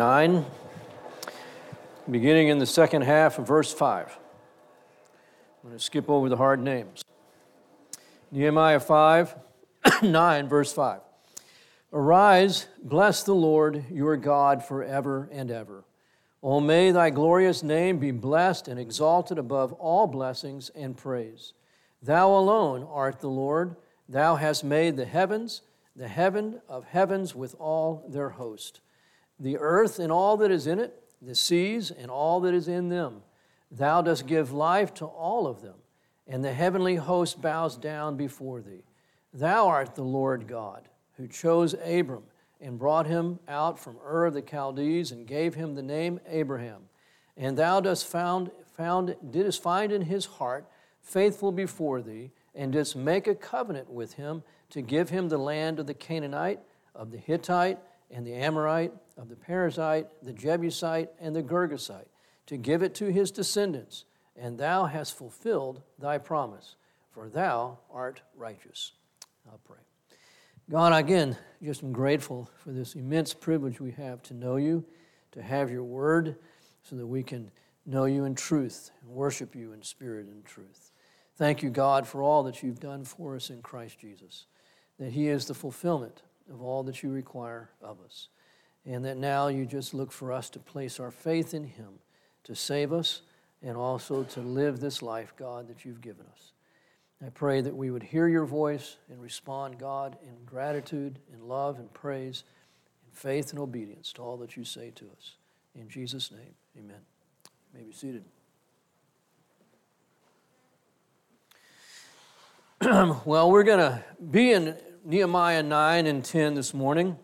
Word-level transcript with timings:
9, 0.00 0.46
beginning 2.10 2.48
in 2.48 2.58
the 2.58 2.64
second 2.64 3.02
half 3.02 3.38
of 3.38 3.46
verse 3.46 3.70
5. 3.70 4.18
I'm 5.62 5.68
going 5.68 5.78
to 5.78 5.84
skip 5.84 6.08
over 6.08 6.30
the 6.30 6.38
hard 6.38 6.58
names. 6.58 7.04
Nehemiah 8.30 8.80
5, 8.80 9.36
9, 10.02 10.48
verse 10.48 10.72
5. 10.72 11.00
Arise, 11.92 12.66
bless 12.82 13.24
the 13.24 13.34
Lord 13.34 13.84
your 13.90 14.16
God 14.16 14.64
forever 14.64 15.28
and 15.30 15.50
ever. 15.50 15.84
O 16.42 16.60
may 16.60 16.92
thy 16.92 17.10
glorious 17.10 17.62
name 17.62 17.98
be 17.98 18.10
blessed 18.10 18.68
and 18.68 18.80
exalted 18.80 19.36
above 19.36 19.74
all 19.74 20.06
blessings 20.06 20.70
and 20.70 20.96
praise. 20.96 21.52
Thou 22.02 22.30
alone 22.30 22.88
art 22.90 23.20
the 23.20 23.28
Lord. 23.28 23.76
Thou 24.08 24.36
hast 24.36 24.64
made 24.64 24.96
the 24.96 25.04
heavens, 25.04 25.60
the 25.94 26.08
heaven 26.08 26.62
of 26.70 26.86
heavens 26.86 27.34
with 27.34 27.54
all 27.58 28.02
their 28.08 28.30
host 28.30 28.80
the 29.40 29.56
earth 29.56 29.98
and 29.98 30.12
all 30.12 30.36
that 30.36 30.50
is 30.50 30.66
in 30.66 30.78
it, 30.78 31.02
the 31.20 31.34
seas 31.34 31.90
and 31.90 32.10
all 32.10 32.40
that 32.40 32.54
is 32.54 32.68
in 32.68 32.90
them. 32.90 33.22
Thou 33.70 34.02
dost 34.02 34.26
give 34.26 34.52
life 34.52 34.92
to 34.94 35.06
all 35.06 35.46
of 35.46 35.62
them, 35.62 35.76
and 36.26 36.44
the 36.44 36.52
heavenly 36.52 36.96
host 36.96 37.40
bows 37.40 37.76
down 37.76 38.16
before 38.16 38.60
thee. 38.60 38.84
Thou 39.32 39.68
art 39.68 39.94
the 39.94 40.02
Lord 40.02 40.46
God, 40.46 40.88
who 41.16 41.26
chose 41.26 41.74
Abram 41.84 42.24
and 42.60 42.78
brought 42.78 43.06
him 43.06 43.38
out 43.48 43.78
from 43.78 43.96
Ur 44.04 44.26
of 44.26 44.34
the 44.34 44.42
Chaldees 44.42 45.12
and 45.12 45.26
gave 45.26 45.54
him 45.54 45.74
the 45.74 45.82
name 45.82 46.20
Abraham. 46.28 46.82
And 47.36 47.56
thou 47.56 47.80
dost 47.80 48.06
found, 48.06 48.50
found, 48.76 49.16
didst 49.30 49.62
find 49.62 49.92
in 49.92 50.02
his 50.02 50.26
heart 50.26 50.66
faithful 51.00 51.52
before 51.52 52.02
thee, 52.02 52.30
and 52.54 52.72
didst 52.72 52.96
make 52.96 53.26
a 53.26 53.34
covenant 53.34 53.88
with 53.88 54.14
him 54.14 54.42
to 54.70 54.82
give 54.82 55.10
him 55.10 55.28
the 55.28 55.38
land 55.38 55.78
of 55.78 55.86
the 55.86 55.94
Canaanite, 55.94 56.60
of 56.94 57.10
the 57.10 57.18
Hittite, 57.18 57.78
and 58.10 58.26
the 58.26 58.34
Amorite, 58.34 58.92
of 59.20 59.28
the 59.28 59.36
Perizzite, 59.36 60.06
the 60.22 60.32
Jebusite, 60.32 61.10
and 61.20 61.36
the 61.36 61.42
Girgashite, 61.42 62.08
to 62.46 62.56
give 62.56 62.82
it 62.82 62.94
to 62.96 63.12
his 63.12 63.30
descendants. 63.30 64.04
And 64.34 64.56
thou 64.56 64.86
hast 64.86 65.16
fulfilled 65.16 65.82
thy 65.98 66.16
promise, 66.16 66.76
for 67.10 67.28
thou 67.28 67.78
art 67.92 68.22
righteous. 68.34 68.92
I'll 69.46 69.60
pray. 69.64 69.76
God, 70.70 70.92
again, 70.92 71.36
just 71.62 71.82
am 71.82 71.92
grateful 71.92 72.48
for 72.56 72.70
this 72.70 72.94
immense 72.94 73.34
privilege 73.34 73.80
we 73.80 73.90
have 73.92 74.22
to 74.22 74.34
know 74.34 74.56
you, 74.56 74.84
to 75.32 75.42
have 75.42 75.70
your 75.70 75.84
word, 75.84 76.36
so 76.82 76.96
that 76.96 77.06
we 77.06 77.22
can 77.22 77.50
know 77.84 78.06
you 78.06 78.24
in 78.24 78.34
truth 78.34 78.90
and 79.02 79.10
worship 79.10 79.54
you 79.54 79.72
in 79.72 79.82
spirit 79.82 80.26
and 80.28 80.44
truth. 80.44 80.92
Thank 81.36 81.62
you, 81.62 81.70
God, 81.70 82.06
for 82.06 82.22
all 82.22 82.42
that 82.44 82.62
you've 82.62 82.80
done 82.80 83.04
for 83.04 83.36
us 83.36 83.50
in 83.50 83.60
Christ 83.60 83.98
Jesus, 83.98 84.46
that 84.98 85.12
he 85.12 85.28
is 85.28 85.46
the 85.46 85.54
fulfillment 85.54 86.22
of 86.50 86.62
all 86.62 86.82
that 86.84 87.02
you 87.02 87.10
require 87.10 87.70
of 87.82 87.98
us. 88.04 88.28
And 88.86 89.04
that 89.04 89.16
now 89.16 89.48
you 89.48 89.66
just 89.66 89.92
look 89.92 90.10
for 90.10 90.32
us 90.32 90.48
to 90.50 90.58
place 90.58 90.98
our 90.98 91.10
faith 91.10 91.54
in 91.54 91.64
Him 91.64 92.00
to 92.44 92.54
save 92.54 92.92
us 92.92 93.22
and 93.62 93.76
also 93.76 94.24
to 94.24 94.40
live 94.40 94.80
this 94.80 95.02
life, 95.02 95.34
God, 95.36 95.68
that 95.68 95.84
you've 95.84 96.00
given 96.00 96.26
us. 96.26 96.52
I 97.24 97.28
pray 97.28 97.60
that 97.60 97.76
we 97.76 97.90
would 97.90 98.02
hear 98.02 98.28
your 98.28 98.46
voice 98.46 98.96
and 99.10 99.20
respond, 99.20 99.78
God, 99.78 100.16
in 100.22 100.44
gratitude, 100.46 101.18
in 101.32 101.46
love, 101.46 101.78
and 101.78 101.92
praise, 101.92 102.44
in 103.06 103.14
faith 103.14 103.50
and 103.50 103.58
obedience 103.58 104.12
to 104.14 104.22
all 104.22 104.38
that 104.38 104.56
you 104.56 104.64
say 104.64 104.90
to 104.94 105.04
us. 105.16 105.36
In 105.74 105.88
Jesus' 105.88 106.30
name, 106.30 106.54
amen. 106.78 107.00
You 107.74 107.78
may 107.78 107.84
be 107.84 107.92
seated. 107.92 108.24
well, 113.26 113.50
we're 113.50 113.64
going 113.64 113.78
to 113.78 114.02
be 114.30 114.52
in 114.52 114.74
Nehemiah 115.04 115.62
9 115.62 116.06
and 116.06 116.24
10 116.24 116.54
this 116.54 116.72
morning, 116.72 117.18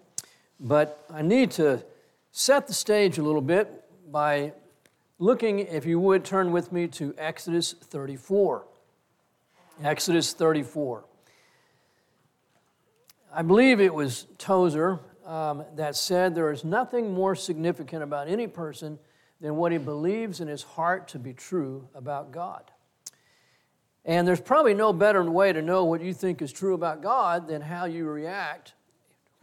but 0.58 1.04
I 1.12 1.22
need 1.22 1.50
to 1.52 1.84
set 2.32 2.66
the 2.66 2.74
stage 2.74 3.18
a 3.18 3.22
little 3.22 3.40
bit 3.40 3.84
by 4.10 4.52
looking, 5.18 5.60
if 5.60 5.86
you 5.86 5.98
would, 6.00 6.24
turn 6.24 6.52
with 6.52 6.72
me 6.72 6.86
to 6.88 7.14
Exodus 7.18 7.72
34. 7.72 8.64
Exodus 9.82 10.32
34. 10.32 11.04
I 13.34 13.42
believe 13.42 13.80
it 13.80 13.92
was 13.92 14.26
Tozer 14.38 14.98
um, 15.26 15.64
that 15.74 15.96
said 15.96 16.34
there 16.34 16.50
is 16.50 16.64
nothing 16.64 17.12
more 17.12 17.34
significant 17.34 18.02
about 18.02 18.28
any 18.28 18.46
person 18.46 18.98
than 19.40 19.56
what 19.56 19.72
he 19.72 19.78
believes 19.78 20.40
in 20.40 20.48
his 20.48 20.62
heart 20.62 21.08
to 21.08 21.18
be 21.18 21.34
true 21.34 21.88
about 21.94 22.32
God. 22.32 22.70
And 24.06 24.26
there's 24.26 24.40
probably 24.40 24.72
no 24.72 24.92
better 24.92 25.22
way 25.24 25.52
to 25.52 25.60
know 25.60 25.84
what 25.84 26.00
you 26.00 26.14
think 26.14 26.40
is 26.40 26.52
true 26.52 26.74
about 26.74 27.02
God 27.02 27.48
than 27.48 27.60
how 27.60 27.84
you 27.84 28.06
react 28.06 28.72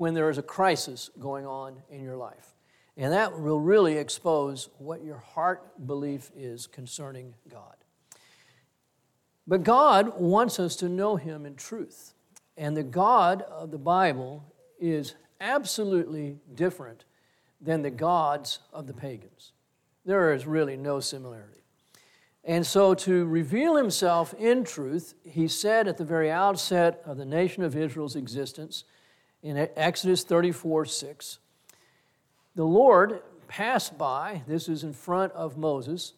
when 0.03 0.13
there 0.13 0.29
is 0.29 0.37
a 0.37 0.43
crisis 0.43 1.09
going 1.17 1.45
on 1.45 1.77
in 1.89 2.03
your 2.03 2.17
life. 2.17 2.55
And 2.97 3.13
that 3.13 3.39
will 3.39 3.61
really 3.61 3.95
expose 3.95 4.67
what 4.77 5.01
your 5.01 5.15
heart 5.15 5.87
belief 5.87 6.29
is 6.35 6.67
concerning 6.67 7.35
God. 7.49 7.77
But 9.47 9.63
God 9.63 10.19
wants 10.19 10.59
us 10.59 10.75
to 10.75 10.89
know 10.89 11.15
Him 11.15 11.45
in 11.45 11.55
truth. 11.55 12.15
And 12.57 12.75
the 12.75 12.83
God 12.83 13.43
of 13.43 13.71
the 13.71 13.77
Bible 13.77 14.43
is 14.77 15.15
absolutely 15.39 16.35
different 16.53 17.05
than 17.61 17.81
the 17.81 17.89
gods 17.89 18.59
of 18.73 18.87
the 18.87 18.93
pagans. 18.93 19.53
There 20.03 20.33
is 20.33 20.45
really 20.45 20.75
no 20.75 20.99
similarity. 20.99 21.61
And 22.43 22.67
so, 22.67 22.93
to 22.93 23.23
reveal 23.23 23.77
himself 23.77 24.33
in 24.33 24.65
truth, 24.65 25.13
he 25.23 25.47
said 25.47 25.87
at 25.87 25.97
the 25.97 26.03
very 26.03 26.29
outset 26.29 27.01
of 27.05 27.15
the 27.15 27.23
nation 27.23 27.63
of 27.63 27.77
Israel's 27.77 28.17
existence 28.17 28.83
in 29.43 29.69
Exodus 29.75 30.23
34 30.23 30.85
6, 30.85 31.39
the 32.55 32.63
Lord 32.63 33.21
passed 33.47 33.97
by, 33.97 34.41
this 34.47 34.67
is 34.67 34.83
in 34.83 34.93
front 34.93 35.31
of 35.33 35.57
Moses, 35.57 36.13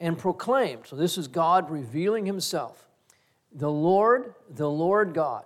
and 0.00 0.18
proclaimed. 0.18 0.86
So, 0.86 0.96
this 0.96 1.16
is 1.18 1.28
God 1.28 1.70
revealing 1.70 2.26
himself. 2.26 2.88
The 3.52 3.70
Lord, 3.70 4.34
the 4.48 4.70
Lord 4.70 5.14
God, 5.14 5.44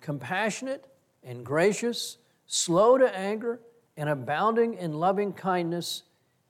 compassionate 0.00 0.86
and 1.22 1.44
gracious, 1.44 2.18
slow 2.46 2.98
to 2.98 3.16
anger, 3.16 3.60
and 3.96 4.08
abounding 4.08 4.74
in 4.74 4.94
loving 4.94 5.32
kindness 5.32 6.02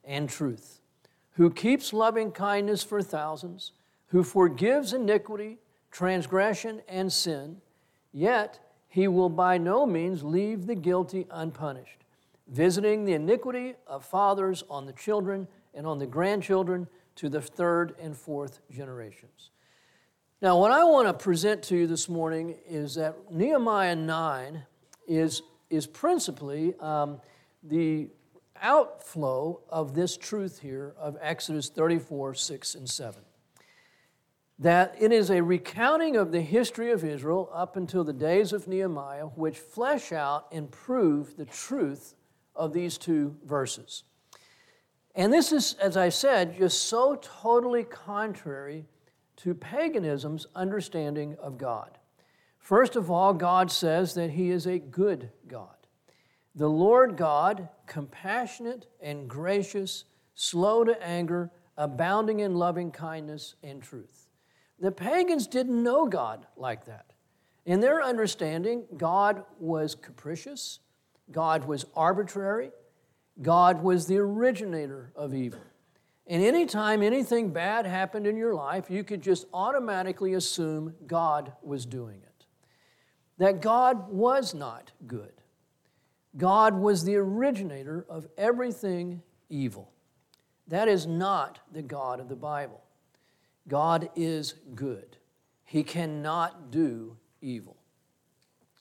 and 0.03 0.27
truth 0.27 0.77
who 1.37 1.51
keeps 1.51 1.93
loving 1.93 2.31
kindness 2.31 2.83
for 2.83 3.01
thousands, 3.01 3.71
who 4.07 4.23
forgives 4.23 4.91
iniquity, 4.91 5.59
transgression, 5.91 6.81
and 6.87 7.13
sin, 7.13 7.57
yet 8.11 8.59
he 8.87 9.07
will 9.07 9.29
by 9.29 9.57
no 9.57 9.85
means 9.85 10.23
leave 10.23 10.65
the 10.65 10.75
guilty 10.75 11.27
unpunished, 11.31 12.03
visiting 12.47 13.05
the 13.05 13.13
iniquity 13.13 13.75
of 13.85 14.05
fathers 14.05 14.63
on 14.69 14.85
the 14.85 14.93
children 14.93 15.47
and 15.73 15.85
on 15.85 15.99
the 15.99 16.07
grandchildren 16.07 16.87
to 17.15 17.29
the 17.29 17.41
third 17.41 17.95
and 17.99 18.15
fourth 18.15 18.59
generations. 18.71 19.51
Now, 20.41 20.59
what 20.59 20.71
I 20.71 20.83
want 20.83 21.07
to 21.07 21.13
present 21.13 21.63
to 21.63 21.75
you 21.75 21.87
this 21.87 22.07
morning 22.07 22.55
is 22.67 22.95
that 22.95 23.31
Nehemiah 23.31 23.95
9 23.95 24.63
is, 25.07 25.41
is 25.69 25.87
principally 25.87 26.75
um, 26.79 27.19
the 27.63 28.09
outflow 28.61 29.61
of 29.69 29.95
this 29.95 30.15
truth 30.15 30.59
here 30.59 30.93
of 30.99 31.17
Exodus 31.21 31.69
34, 31.69 32.35
6, 32.35 32.75
and 32.75 32.89
7. 32.89 33.21
That 34.59 34.95
it 34.99 35.11
is 35.11 35.29
a 35.29 35.43
recounting 35.43 36.15
of 36.15 36.31
the 36.31 36.41
history 36.41 36.91
of 36.91 37.03
Israel 37.03 37.49
up 37.53 37.75
until 37.75 38.03
the 38.03 38.13
days 38.13 38.53
of 38.53 38.67
Nehemiah, 38.67 39.25
which 39.25 39.57
flesh 39.57 40.11
out 40.11 40.47
and 40.51 40.71
prove 40.71 41.37
the 41.37 41.45
truth 41.45 42.15
of 42.55 42.73
these 42.73 42.97
two 42.97 43.35
verses. 43.45 44.03
And 45.13 45.31
this 45.31 45.51
is, 45.51 45.75
as 45.75 45.97
I 45.97 46.09
said, 46.09 46.57
just 46.57 46.83
so 46.83 47.19
totally 47.21 47.83
contrary 47.83 48.85
to 49.37 49.53
paganism's 49.53 50.47
understanding 50.55 51.37
of 51.41 51.57
God. 51.57 51.97
First 52.57 52.95
of 52.95 53.09
all, 53.09 53.33
God 53.33 53.71
says 53.71 54.13
that 54.15 54.31
He 54.31 54.49
is 54.49 54.65
a 54.65 54.79
good 54.79 55.29
God. 55.47 55.75
The 56.53 56.67
Lord 56.67 57.15
God, 57.15 57.69
compassionate 57.85 58.87
and 58.99 59.29
gracious, 59.29 60.05
slow 60.33 60.83
to 60.83 61.01
anger, 61.03 61.51
abounding 61.77 62.39
in 62.39 62.55
loving 62.55 62.91
kindness 62.91 63.55
and 63.63 63.81
truth. 63.81 64.16
The 64.79 64.91
pagans 64.91 65.47
didn't 65.47 65.81
know 65.81 66.07
God 66.07 66.45
like 66.55 66.85
that. 66.85 67.05
In 67.65 67.79
their 67.79 68.01
understanding, 68.01 68.85
God 68.95 69.43
was 69.59 69.95
capricious, 69.95 70.79
God 71.31 71.65
was 71.65 71.85
arbitrary, 71.95 72.71
God 73.41 73.83
was 73.83 74.07
the 74.07 74.17
originator 74.17 75.11
of 75.15 75.33
evil. 75.33 75.59
And 76.27 76.43
anytime 76.43 77.01
anything 77.01 77.51
bad 77.51 77.85
happened 77.85 78.27
in 78.27 78.35
your 78.35 78.53
life, 78.53 78.89
you 78.89 79.03
could 79.03 79.21
just 79.21 79.45
automatically 79.53 80.33
assume 80.33 80.93
God 81.05 81.53
was 81.61 81.85
doing 81.85 82.21
it. 82.21 82.45
That 83.37 83.61
God 83.61 84.09
was 84.09 84.53
not 84.53 84.91
good. 85.05 85.33
God 86.35 86.75
was 86.75 87.03
the 87.03 87.15
originator 87.15 88.05
of 88.09 88.27
everything 88.37 89.21
evil. 89.49 89.91
That 90.67 90.87
is 90.87 91.07
not 91.07 91.59
the 91.71 91.81
God 91.81 92.19
of 92.19 92.27
the 92.27 92.35
Bible. 92.35 92.83
God 93.67 94.09
is 94.15 94.55
good. 94.75 95.17
He 95.63 95.83
cannot 95.83 96.71
do 96.71 97.17
evil. 97.41 97.77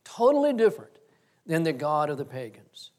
Totally 0.04 0.52
different 0.52 0.98
than 1.46 1.62
the 1.62 1.72
God 1.72 2.10
of 2.10 2.18
the 2.18 2.24
pagans. 2.24 2.90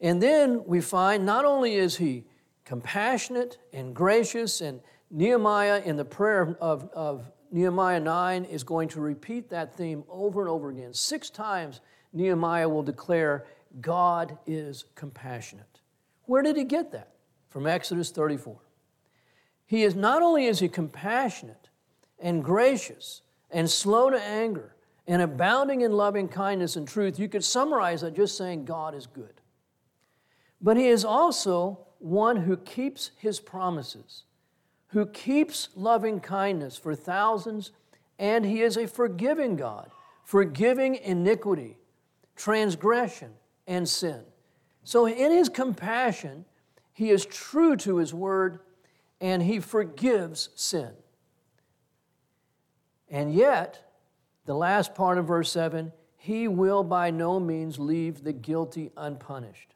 And 0.00 0.22
then 0.22 0.64
we 0.64 0.80
find 0.80 1.26
not 1.26 1.44
only 1.44 1.74
is 1.74 1.96
he 1.96 2.24
compassionate 2.64 3.58
and 3.72 3.94
gracious, 3.94 4.60
and 4.60 4.80
Nehemiah 5.10 5.82
in 5.84 5.96
the 5.96 6.04
prayer 6.04 6.56
of, 6.60 6.88
of 6.92 7.30
Nehemiah 7.50 8.00
9 8.00 8.44
is 8.44 8.62
going 8.62 8.88
to 8.90 9.00
repeat 9.00 9.48
that 9.50 9.74
theme 9.74 10.04
over 10.08 10.40
and 10.40 10.50
over 10.50 10.68
again. 10.68 10.92
Six 10.92 11.30
times 11.30 11.80
Nehemiah 12.12 12.68
will 12.68 12.82
declare, 12.82 13.46
God 13.80 14.38
is 14.46 14.84
compassionate. 14.94 15.80
Where 16.24 16.42
did 16.42 16.56
he 16.56 16.64
get 16.64 16.92
that? 16.92 17.12
From 17.48 17.66
Exodus 17.66 18.10
34. 18.10 18.58
He 19.68 19.84
is 19.84 19.94
not 19.94 20.22
only 20.22 20.46
is 20.46 20.60
he 20.60 20.68
compassionate 20.68 21.68
and 22.18 22.42
gracious 22.42 23.20
and 23.50 23.70
slow 23.70 24.08
to 24.08 24.20
anger 24.20 24.74
and 25.06 25.20
abounding 25.20 25.82
in 25.82 25.92
loving 25.92 26.26
kindness 26.26 26.74
and 26.74 26.88
truth, 26.88 27.18
you 27.18 27.28
could 27.28 27.44
summarize 27.44 28.00
that 28.00 28.16
just 28.16 28.36
saying 28.36 28.64
God 28.64 28.94
is 28.94 29.06
good. 29.06 29.42
But 30.62 30.78
he 30.78 30.88
is 30.88 31.04
also 31.04 31.86
one 31.98 32.36
who 32.36 32.56
keeps 32.56 33.10
his 33.18 33.40
promises, 33.40 34.24
who 34.88 35.04
keeps 35.04 35.68
loving 35.76 36.18
kindness 36.20 36.78
for 36.78 36.94
thousands, 36.94 37.70
and 38.18 38.46
he 38.46 38.62
is 38.62 38.78
a 38.78 38.88
forgiving 38.88 39.54
God, 39.54 39.90
forgiving 40.24 40.94
iniquity, 40.94 41.76
transgression, 42.36 43.32
and 43.66 43.86
sin. 43.86 44.22
So, 44.82 45.06
in 45.06 45.30
his 45.30 45.50
compassion, 45.50 46.46
he 46.94 47.10
is 47.10 47.26
true 47.26 47.76
to 47.76 47.98
his 47.98 48.14
word 48.14 48.60
and 49.20 49.42
he 49.42 49.60
forgives 49.60 50.50
sin. 50.54 50.92
And 53.10 53.34
yet, 53.34 53.90
the 54.44 54.54
last 54.54 54.94
part 54.94 55.18
of 55.18 55.26
verse 55.26 55.50
7 55.50 55.92
he 56.20 56.48
will 56.48 56.82
by 56.82 57.10
no 57.10 57.38
means 57.38 57.78
leave 57.78 58.24
the 58.24 58.32
guilty 58.32 58.90
unpunished. 58.96 59.72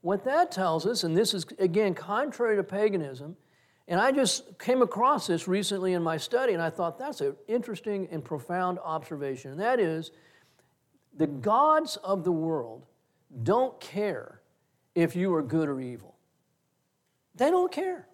What 0.00 0.24
that 0.24 0.50
tells 0.50 0.84
us, 0.86 1.04
and 1.04 1.16
this 1.16 1.32
is 1.32 1.46
again 1.58 1.94
contrary 1.94 2.56
to 2.56 2.64
paganism, 2.64 3.36
and 3.86 4.00
I 4.00 4.12
just 4.12 4.58
came 4.58 4.82
across 4.82 5.28
this 5.28 5.48
recently 5.48 5.94
in 5.94 6.02
my 6.02 6.16
study, 6.16 6.52
and 6.52 6.60
I 6.60 6.68
thought 6.68 6.98
that's 6.98 7.20
an 7.20 7.36
interesting 7.46 8.08
and 8.10 8.24
profound 8.24 8.78
observation. 8.84 9.52
And 9.52 9.60
that 9.60 9.80
is, 9.80 10.10
the 11.16 11.26
gods 11.26 11.96
of 11.96 12.22
the 12.24 12.32
world 12.32 12.84
don't 13.44 13.80
care 13.80 14.42
if 14.94 15.16
you 15.16 15.34
are 15.34 15.42
good 15.42 15.68
or 15.68 15.80
evil. 15.80 16.16
They 17.34 17.50
don't 17.50 17.72
care. 17.72 18.08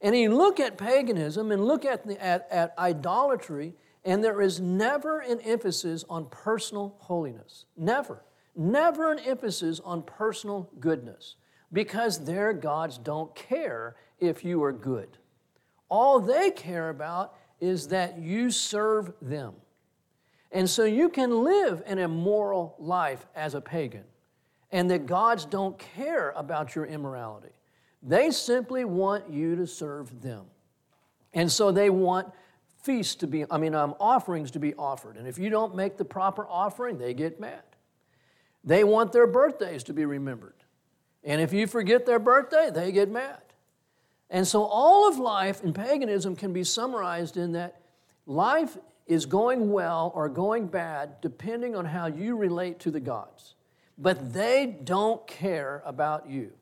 And 0.00 0.16
you 0.16 0.34
look 0.34 0.60
at 0.60 0.78
paganism 0.78 1.50
and 1.50 1.64
look 1.64 1.84
at, 1.84 2.06
the, 2.06 2.22
at, 2.22 2.46
at 2.50 2.74
idolatry, 2.78 3.74
and 4.04 4.22
there 4.22 4.40
is 4.40 4.60
never 4.60 5.20
an 5.20 5.40
emphasis 5.40 6.04
on 6.08 6.26
personal 6.26 6.94
holiness. 6.98 7.64
Never. 7.76 8.22
Never 8.54 9.12
an 9.12 9.18
emphasis 9.20 9.80
on 9.84 10.02
personal 10.02 10.70
goodness 10.80 11.36
because 11.72 12.24
their 12.24 12.52
gods 12.52 12.98
don't 12.98 13.34
care 13.34 13.96
if 14.18 14.44
you 14.44 14.62
are 14.62 14.72
good. 14.72 15.18
All 15.88 16.20
they 16.20 16.50
care 16.50 16.90
about 16.90 17.34
is 17.60 17.88
that 17.88 18.18
you 18.18 18.50
serve 18.50 19.12
them. 19.20 19.54
And 20.50 20.68
so 20.68 20.84
you 20.84 21.08
can 21.08 21.44
live 21.44 21.82
an 21.86 21.98
immoral 21.98 22.74
life 22.78 23.26
as 23.34 23.54
a 23.54 23.60
pagan, 23.60 24.04
and 24.72 24.90
that 24.90 25.06
gods 25.06 25.44
don't 25.44 25.78
care 25.78 26.30
about 26.30 26.74
your 26.74 26.86
immorality. 26.86 27.52
They 28.02 28.30
simply 28.30 28.84
want 28.84 29.30
you 29.30 29.56
to 29.56 29.66
serve 29.66 30.22
them. 30.22 30.44
And 31.34 31.50
so 31.50 31.72
they 31.72 31.90
want 31.90 32.32
feasts 32.82 33.16
to 33.16 33.26
be, 33.26 33.44
I 33.50 33.58
mean, 33.58 33.74
um, 33.74 33.94
offerings 34.00 34.50
to 34.52 34.58
be 34.58 34.74
offered. 34.74 35.16
And 35.16 35.26
if 35.26 35.38
you 35.38 35.50
don't 35.50 35.74
make 35.74 35.96
the 35.96 36.04
proper 36.04 36.46
offering, 36.48 36.98
they 36.98 37.12
get 37.14 37.40
mad. 37.40 37.62
They 38.64 38.84
want 38.84 39.12
their 39.12 39.26
birthdays 39.26 39.84
to 39.84 39.92
be 39.92 40.04
remembered. 40.04 40.54
And 41.24 41.40
if 41.40 41.52
you 41.52 41.66
forget 41.66 42.06
their 42.06 42.18
birthday, 42.18 42.70
they 42.72 42.92
get 42.92 43.10
mad. 43.10 43.42
And 44.30 44.46
so 44.46 44.64
all 44.64 45.08
of 45.08 45.18
life 45.18 45.62
in 45.62 45.72
paganism 45.72 46.36
can 46.36 46.52
be 46.52 46.64
summarized 46.64 47.36
in 47.36 47.52
that 47.52 47.80
life 48.26 48.76
is 49.06 49.24
going 49.26 49.72
well 49.72 50.12
or 50.14 50.28
going 50.28 50.66
bad 50.66 51.20
depending 51.20 51.74
on 51.74 51.86
how 51.86 52.06
you 52.06 52.36
relate 52.36 52.78
to 52.80 52.90
the 52.90 53.00
gods. 53.00 53.54
But 53.96 54.32
they 54.32 54.78
don't 54.84 55.26
care 55.26 55.82
about 55.84 56.28
you. 56.28 56.52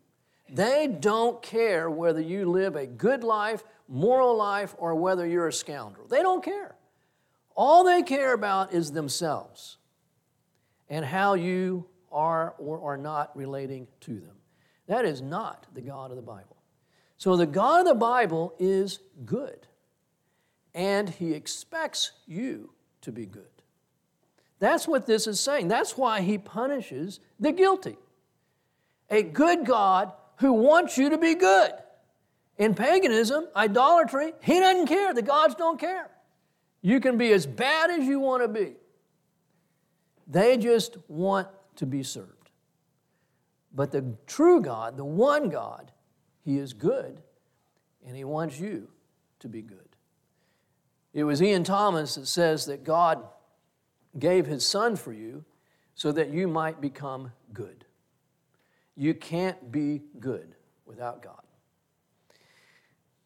They 0.49 0.87
don't 0.87 1.43
care 1.43 1.91
whether 1.91 2.21
you 2.21 2.51
live 2.51 2.77
a 2.77 2.87
good 2.87 3.25
life, 3.25 3.65
moral 3.89 4.37
life, 4.37 4.75
or 4.79 4.95
whether 4.95 5.27
you're 5.27 5.49
a 5.49 5.53
scoundrel. 5.53 6.07
They 6.07 6.23
don't 6.23 6.45
care. 6.45 6.77
All 7.57 7.85
they 7.85 8.03
care 8.03 8.33
about 8.33 8.73
is 8.73 8.93
themselves 8.93 9.79
and 10.89 11.05
how 11.05 11.35
you 11.35 11.87
are 12.13 12.55
or 12.59 12.81
are 12.93 12.97
not 12.97 13.37
relating 13.37 13.89
to 14.01 14.13
them. 14.13 14.37
That 14.87 15.05
is 15.05 15.21
not 15.21 15.67
the 15.75 15.81
God 15.81 16.11
of 16.11 16.17
the 16.17 16.23
Bible. 16.23 16.57
So 17.19 17.37
the 17.37 17.47
God 17.47 17.81
of 17.81 17.87
the 17.87 17.95
Bible 17.95 18.55
is 18.59 19.01
good, 19.25 19.67
and 20.75 21.09
He 21.09 21.33
expects 21.33 22.13
you 22.27 22.71
to 23.01 23.11
be 23.11 23.27
good. 23.27 23.45
That's 24.59 24.87
what 24.87 25.07
this 25.07 25.27
is 25.27 25.41
saying. 25.41 25.69
That's 25.69 25.97
why 25.97 26.21
He 26.21 26.39
punishes 26.39 27.21
the 27.41 27.53
guilty. 27.53 27.97
A 29.11 29.23
good 29.23 29.65
God 29.65 30.13
who 30.37 30.53
wants 30.53 30.99
you 30.99 31.11
to 31.11 31.19
be 31.19 31.35
good. 31.35 31.73
In 32.59 32.75
paganism, 32.75 33.47
idolatry, 33.55 34.33
he 34.43 34.59
doesn't 34.59 34.87
care. 34.87 35.13
The 35.13 35.23
gods 35.23 35.55
don't 35.55 35.79
care. 35.79 36.11
You 36.81 37.01
can 37.01 37.19
be 37.19 37.33
as 37.33 37.47
bad 37.47 37.91
as 37.91 38.07
you 38.07 38.21
want 38.21 38.43
to 38.43 38.49
be. 38.49 38.75
They 40.27 40.57
just 40.57 40.97
want 41.09 41.49
to 41.77 41.87
be 41.87 42.03
served. 42.03 42.51
But 43.75 43.93
the 43.93 44.15
true 44.27 44.61
God, 44.61 44.97
the 44.97 45.05
one 45.05 45.51
God, 45.51 45.93
he 46.45 46.59
is 46.59 46.73
good 46.73 47.21
and 48.07 48.17
he 48.17 48.25
wants 48.25 48.59
you 48.59 48.89
to 49.41 49.49
be 49.49 49.63
good. 49.63 49.79
It 51.13 51.25
was 51.25 51.43
Ian 51.43 51.65
Thomas 51.65 52.15
that 52.15 52.27
says 52.27 52.67
that 52.67 52.85
God 52.85 53.25
gave 54.19 54.47
his 54.47 54.67
son 54.67 54.97
for 54.97 55.13
you 55.13 55.45
so 55.95 56.13
that 56.13 56.31
you 56.31 56.47
might 56.47 56.81
become 56.81 57.33
good. 57.53 57.86
You 58.97 59.15
can't 59.15 59.71
be 59.71 60.03
good 60.19 60.55
without 60.87 61.23
God. 61.23 61.41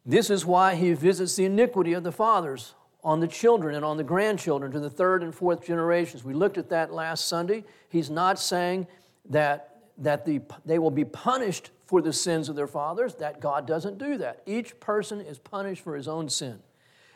This 0.04 0.30
is 0.30 0.44
why 0.44 0.74
he 0.74 0.92
visits 0.94 1.36
the 1.36 1.44
iniquity 1.44 1.92
of 1.92 2.02
the 2.02 2.12
fathers 2.12 2.74
on 3.04 3.20
the 3.20 3.28
children 3.28 3.74
and 3.74 3.84
on 3.84 3.96
the 3.96 4.04
grandchildren 4.04 4.72
to 4.72 4.80
the 4.80 4.90
third 4.90 5.22
and 5.22 5.34
fourth 5.34 5.64
generations. 5.64 6.24
We 6.24 6.34
looked 6.34 6.58
at 6.58 6.70
that 6.70 6.92
last 6.92 7.28
Sunday. 7.28 7.64
He's 7.88 8.10
not 8.10 8.38
saying 8.38 8.86
that, 9.28 9.82
that 9.98 10.26
the, 10.26 10.40
they 10.64 10.78
will 10.78 10.90
be 10.90 11.04
punished 11.04 11.70
for 11.86 12.02
the 12.02 12.12
sins 12.12 12.48
of 12.48 12.56
their 12.56 12.66
fathers, 12.66 13.14
that 13.16 13.40
God 13.40 13.66
doesn't 13.66 13.98
do 13.98 14.16
that. 14.18 14.42
Each 14.46 14.78
person 14.80 15.20
is 15.20 15.38
punished 15.38 15.82
for 15.82 15.96
his 15.96 16.08
own 16.08 16.28
sin. 16.28 16.60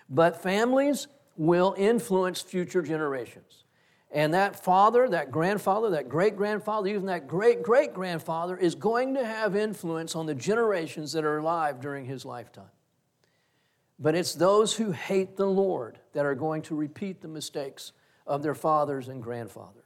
But 0.08 0.42
families 0.42 1.06
will 1.36 1.74
influence 1.78 2.40
future 2.40 2.82
generations. 2.82 3.63
And 4.14 4.32
that 4.32 4.62
father, 4.62 5.08
that 5.08 5.32
grandfather, 5.32 5.90
that 5.90 6.08
great 6.08 6.36
grandfather, 6.36 6.88
even 6.88 7.06
that 7.06 7.26
great 7.26 7.64
great 7.64 7.92
grandfather 7.92 8.56
is 8.56 8.76
going 8.76 9.14
to 9.14 9.26
have 9.26 9.56
influence 9.56 10.14
on 10.14 10.26
the 10.26 10.36
generations 10.36 11.12
that 11.12 11.24
are 11.24 11.38
alive 11.38 11.80
during 11.80 12.06
his 12.06 12.24
lifetime. 12.24 12.70
But 13.98 14.14
it's 14.14 14.32
those 14.32 14.74
who 14.74 14.92
hate 14.92 15.36
the 15.36 15.46
Lord 15.46 15.98
that 16.12 16.24
are 16.24 16.36
going 16.36 16.62
to 16.62 16.76
repeat 16.76 17.22
the 17.22 17.28
mistakes 17.28 17.90
of 18.24 18.44
their 18.44 18.54
fathers 18.54 19.08
and 19.08 19.20
grandfathers. 19.20 19.82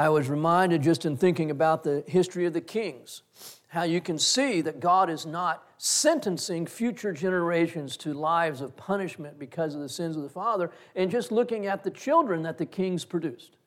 I 0.00 0.08
was 0.08 0.30
reminded 0.30 0.80
just 0.80 1.04
in 1.04 1.18
thinking 1.18 1.50
about 1.50 1.84
the 1.84 2.02
history 2.06 2.46
of 2.46 2.54
the 2.54 2.62
kings, 2.62 3.20
how 3.68 3.82
you 3.82 4.00
can 4.00 4.18
see 4.18 4.62
that 4.62 4.80
God 4.80 5.10
is 5.10 5.26
not 5.26 5.62
sentencing 5.76 6.64
future 6.64 7.12
generations 7.12 7.98
to 7.98 8.14
lives 8.14 8.62
of 8.62 8.74
punishment 8.78 9.38
because 9.38 9.74
of 9.74 9.82
the 9.82 9.90
sins 9.90 10.16
of 10.16 10.22
the 10.22 10.30
father, 10.30 10.70
and 10.96 11.10
just 11.10 11.30
looking 11.30 11.66
at 11.66 11.84
the 11.84 11.90
children 11.90 12.40
that 12.44 12.56
the 12.56 12.64
kings 12.64 13.04
produced. 13.04 13.58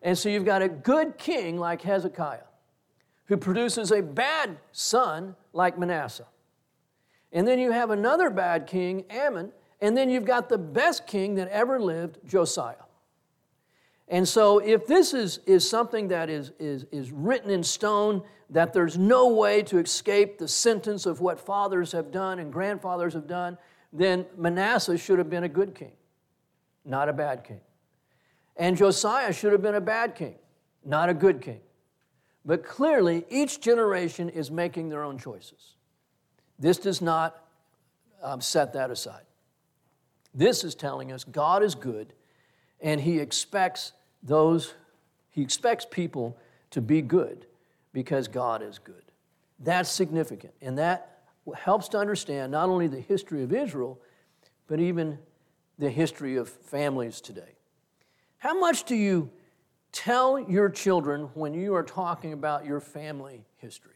And 0.00 0.16
so 0.16 0.30
you've 0.30 0.46
got 0.46 0.62
a 0.62 0.70
good 0.70 1.18
king 1.18 1.58
like 1.58 1.82
Hezekiah, 1.82 2.48
who 3.26 3.36
produces 3.36 3.92
a 3.92 4.00
bad 4.00 4.56
son 4.72 5.36
like 5.52 5.78
Manasseh. 5.78 6.28
And 7.30 7.46
then 7.46 7.58
you 7.58 7.72
have 7.72 7.90
another 7.90 8.30
bad 8.30 8.66
king, 8.66 9.04
Amon, 9.14 9.52
and 9.82 9.94
then 9.94 10.08
you've 10.08 10.24
got 10.24 10.48
the 10.48 10.56
best 10.56 11.06
king 11.06 11.34
that 11.34 11.48
ever 11.48 11.78
lived, 11.78 12.20
Josiah. 12.26 12.87
And 14.10 14.26
so, 14.26 14.58
if 14.58 14.86
this 14.86 15.12
is, 15.12 15.40
is 15.46 15.68
something 15.68 16.08
that 16.08 16.30
is, 16.30 16.52
is, 16.58 16.86
is 16.90 17.12
written 17.12 17.50
in 17.50 17.62
stone, 17.62 18.22
that 18.50 18.72
there's 18.72 18.96
no 18.96 19.28
way 19.28 19.62
to 19.64 19.78
escape 19.78 20.38
the 20.38 20.48
sentence 20.48 21.04
of 21.04 21.20
what 21.20 21.38
fathers 21.38 21.92
have 21.92 22.10
done 22.10 22.38
and 22.38 22.50
grandfathers 22.50 23.12
have 23.12 23.26
done, 23.26 23.58
then 23.92 24.24
Manasseh 24.36 24.96
should 24.96 25.18
have 25.18 25.28
been 25.28 25.44
a 25.44 25.48
good 25.48 25.74
king, 25.74 25.92
not 26.84 27.08
a 27.08 27.12
bad 27.12 27.44
king. 27.44 27.60
And 28.56 28.76
Josiah 28.76 29.32
should 29.32 29.52
have 29.52 29.62
been 29.62 29.74
a 29.74 29.80
bad 29.80 30.14
king, 30.14 30.36
not 30.84 31.10
a 31.10 31.14
good 31.14 31.42
king. 31.42 31.60
But 32.46 32.64
clearly, 32.64 33.26
each 33.28 33.60
generation 33.60 34.30
is 34.30 34.50
making 34.50 34.88
their 34.88 35.04
own 35.04 35.18
choices. 35.18 35.74
This 36.58 36.78
does 36.78 37.02
not 37.02 37.44
um, 38.22 38.40
set 38.40 38.72
that 38.72 38.90
aside. 38.90 39.24
This 40.34 40.64
is 40.64 40.74
telling 40.74 41.12
us 41.12 41.24
God 41.24 41.62
is 41.62 41.74
good 41.74 42.14
and 42.80 43.00
He 43.00 43.18
expects 43.18 43.92
those, 44.22 44.74
he 45.30 45.42
expects 45.42 45.86
people 45.88 46.36
to 46.70 46.80
be 46.80 47.02
good 47.02 47.46
because 47.92 48.28
God 48.28 48.62
is 48.62 48.78
good. 48.78 49.02
That's 49.60 49.90
significant. 49.90 50.52
And 50.60 50.78
that 50.78 51.22
helps 51.56 51.88
to 51.88 51.98
understand 51.98 52.52
not 52.52 52.68
only 52.68 52.86
the 52.86 53.00
history 53.00 53.42
of 53.42 53.52
Israel, 53.52 54.00
but 54.66 54.80
even 54.80 55.18
the 55.78 55.90
history 55.90 56.36
of 56.36 56.48
families 56.48 57.20
today. 57.20 57.56
How 58.38 58.58
much 58.58 58.84
do 58.84 58.94
you 58.94 59.30
tell 59.92 60.38
your 60.38 60.68
children 60.68 61.30
when 61.34 61.54
you 61.54 61.74
are 61.74 61.82
talking 61.82 62.32
about 62.32 62.64
your 62.64 62.80
family 62.80 63.44
history? 63.56 63.94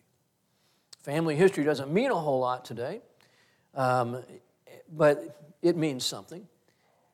Family 1.03 1.37
history 1.37 1.65
doesn't 1.65 1.93
mean 1.93 2.11
a 2.11 2.17
whole 2.17 2.41
lot 2.41 2.65
today, 2.65 3.03
um, 3.75 4.23
but 4.93 5.57
it 5.63 5.77
means 5.77 6.05
something. 6.05 6.47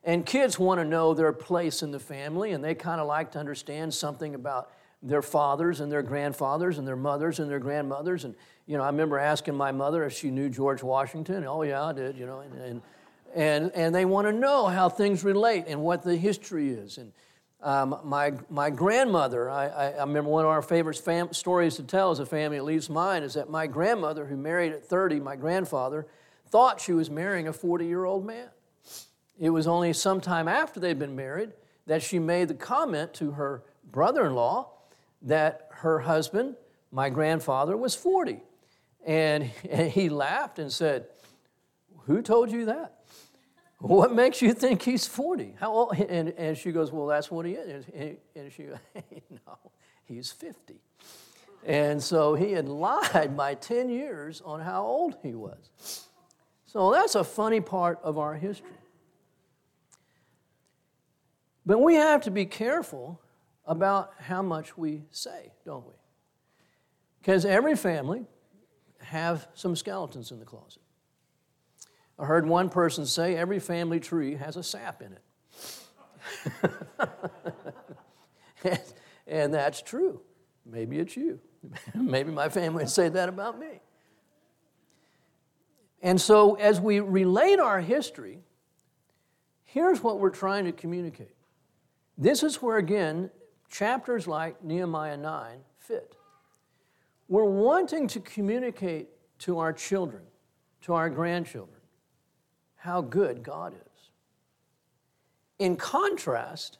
And 0.03 0.25
kids 0.25 0.57
want 0.57 0.79
to 0.79 0.85
know 0.85 1.13
their 1.13 1.33
place 1.33 1.83
in 1.83 1.91
the 1.91 1.99
family, 1.99 2.51
and 2.51 2.63
they 2.63 2.73
kind 2.73 3.01
of 3.01 3.07
like 3.07 3.31
to 3.33 3.39
understand 3.39 3.93
something 3.93 4.33
about 4.33 4.71
their 5.01 5.21
fathers 5.21 5.79
and 5.79 5.91
their 5.91 6.01
grandfathers 6.01 6.77
and 6.77 6.87
their 6.87 6.95
mothers 6.95 7.39
and 7.39 7.49
their 7.49 7.59
grandmothers. 7.59 8.25
And, 8.25 8.35
you 8.65 8.77
know, 8.77 8.83
I 8.83 8.87
remember 8.87 9.17
asking 9.17 9.55
my 9.55 9.71
mother 9.71 10.05
if 10.05 10.13
she 10.13 10.29
knew 10.29 10.49
George 10.49 10.83
Washington. 10.83 11.45
Oh, 11.45 11.63
yeah, 11.63 11.83
I 11.83 11.93
did, 11.93 12.17
you 12.17 12.25
know. 12.25 12.39
And, 12.39 12.53
and, 12.53 12.81
and, 13.35 13.71
and 13.75 13.95
they 13.95 14.05
want 14.05 14.27
to 14.27 14.33
know 14.33 14.67
how 14.67 14.89
things 14.89 15.23
relate 15.23 15.65
and 15.67 15.81
what 15.81 16.03
the 16.03 16.15
history 16.15 16.69
is. 16.69 16.97
And 16.97 17.11
um, 17.61 17.99
my, 18.03 18.33
my 18.49 18.69
grandmother, 18.69 19.49
I, 19.49 19.67
I, 19.67 19.89
I, 19.91 19.99
remember 20.01 20.29
one 20.29 20.45
of 20.45 20.49
our 20.51 20.61
favorite 20.61 20.97
fam- 20.97 21.33
stories 21.33 21.75
to 21.75 21.83
tell 21.83 22.11
as 22.11 22.19
a 22.19 22.25
family, 22.25 22.57
at 22.57 22.63
least 22.63 22.89
mine, 22.89 23.21
is 23.23 23.33
that 23.33 23.49
my 23.49 23.67
grandmother, 23.67 24.25
who 24.25 24.37
married 24.37 24.71
at 24.71 24.85
30, 24.85 25.19
my 25.19 25.35
grandfather, 25.35 26.07
thought 26.47 26.79
she 26.79 26.93
was 26.93 27.09
marrying 27.09 27.49
a 27.49 27.53
40 27.53 27.85
year 27.85 28.05
old 28.05 28.25
man. 28.25 28.47
It 29.39 29.51
was 29.51 29.67
only 29.67 29.93
sometime 29.93 30.47
after 30.47 30.79
they'd 30.79 30.99
been 30.99 31.15
married 31.15 31.53
that 31.87 32.03
she 32.03 32.19
made 32.19 32.49
the 32.49 32.53
comment 32.53 33.13
to 33.15 33.31
her 33.31 33.63
brother 33.89 34.25
in 34.25 34.35
law 34.35 34.73
that 35.21 35.69
her 35.71 35.99
husband, 35.99 36.55
my 36.91 37.09
grandfather, 37.09 37.75
was 37.77 37.95
40. 37.95 38.41
And, 39.05 39.49
and 39.69 39.89
he 39.89 40.09
laughed 40.09 40.59
and 40.59 40.71
said, 40.71 41.07
Who 42.05 42.21
told 42.21 42.51
you 42.51 42.65
that? 42.65 42.95
What 43.79 44.13
makes 44.13 44.41
you 44.41 44.53
think 44.53 44.81
he's 44.81 45.07
40? 45.07 45.55
How 45.59 45.71
old? 45.71 45.97
And, 46.09 46.29
and 46.37 46.57
she 46.57 46.71
goes, 46.71 46.91
Well, 46.91 47.07
that's 47.07 47.31
what 47.31 47.45
he 47.45 47.53
is. 47.53 47.85
And 48.35 48.51
she 48.51 48.63
goes, 48.63 48.77
No, 49.47 49.57
he's 50.03 50.31
50. 50.31 50.75
And 51.65 52.01
so 52.01 52.35
he 52.35 52.51
had 52.51 52.67
lied 52.67 53.35
by 53.35 53.55
10 53.55 53.89
years 53.89 54.41
on 54.41 54.59
how 54.59 54.83
old 54.85 55.15
he 55.23 55.33
was. 55.33 56.07
So 56.65 56.91
that's 56.91 57.15
a 57.15 57.23
funny 57.23 57.61
part 57.61 57.99
of 58.03 58.17
our 58.17 58.35
history. 58.35 58.69
But 61.69 61.81
we 61.81 61.93
have 61.93 62.23
to 62.23 62.31
be 62.31 62.47
careful 62.47 63.21
about 63.63 64.13
how 64.17 64.41
much 64.41 64.75
we 64.75 65.03
say, 65.11 65.51
don't 65.65 65.85
we? 65.85 65.93
Because 67.21 67.45
every 67.45 67.75
family 67.75 68.25
have 69.01 69.47
some 69.53 69.75
skeletons 69.75 70.31
in 70.31 70.39
the 70.39 70.45
closet. 70.45 70.81
I 72.17 72.25
heard 72.25 72.47
one 72.47 72.69
person 72.69 73.05
say 73.05 73.35
every 73.35 73.59
family 73.59 73.99
tree 73.99 74.33
has 74.33 74.57
a 74.57 74.63
sap 74.63 75.03
in 75.03 75.13
it. 75.13 76.71
and, 78.63 78.81
and 79.27 79.53
that's 79.53 79.83
true. 79.83 80.21
Maybe 80.65 80.97
it's 80.97 81.15
you. 81.15 81.39
Maybe 81.93 82.31
my 82.31 82.49
family 82.49 82.85
would 82.85 82.89
say 82.89 83.09
that 83.09 83.29
about 83.29 83.59
me. 83.59 83.79
And 86.01 86.19
so, 86.19 86.55
as 86.55 86.81
we 86.81 86.99
relate 86.99 87.59
our 87.59 87.79
history, 87.79 88.39
here's 89.65 90.01
what 90.01 90.19
we're 90.19 90.31
trying 90.31 90.65
to 90.65 90.71
communicate. 90.71 91.35
This 92.21 92.43
is 92.43 92.61
where, 92.61 92.77
again, 92.77 93.31
chapters 93.69 94.27
like 94.27 94.61
Nehemiah 94.61 95.15
9 95.15 95.59
fit. 95.77 96.17
We're 97.29 97.45
wanting 97.45 98.09
to 98.09 98.19
communicate 98.19 99.07
to 99.39 99.59
our 99.59 99.71
children, 99.71 100.23
to 100.81 100.93
our 100.93 101.09
grandchildren, 101.09 101.79
how 102.75 102.99
good 102.99 103.41
God 103.41 103.73
is. 103.73 104.11
In 105.59 105.77
contrast 105.77 106.79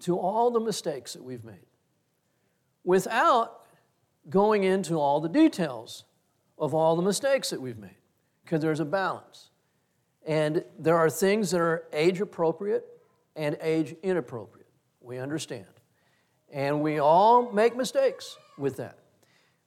to 0.00 0.16
all 0.18 0.52
the 0.52 0.60
mistakes 0.60 1.14
that 1.14 1.24
we've 1.24 1.44
made, 1.44 1.66
without 2.84 3.66
going 4.30 4.62
into 4.62 5.00
all 5.00 5.20
the 5.20 5.28
details 5.28 6.04
of 6.58 6.74
all 6.74 6.94
the 6.94 7.02
mistakes 7.02 7.50
that 7.50 7.60
we've 7.60 7.78
made, 7.78 7.96
because 8.44 8.62
there's 8.62 8.80
a 8.80 8.84
balance. 8.84 9.50
And 10.24 10.64
there 10.78 10.96
are 10.96 11.10
things 11.10 11.50
that 11.50 11.60
are 11.60 11.88
age 11.92 12.20
appropriate 12.20 12.93
and 13.36 13.56
age 13.60 13.96
inappropriate. 14.02 14.68
We 15.00 15.18
understand. 15.18 15.66
And 16.52 16.82
we 16.82 16.98
all 16.98 17.50
make 17.50 17.76
mistakes 17.76 18.36
with 18.56 18.76
that. 18.76 18.98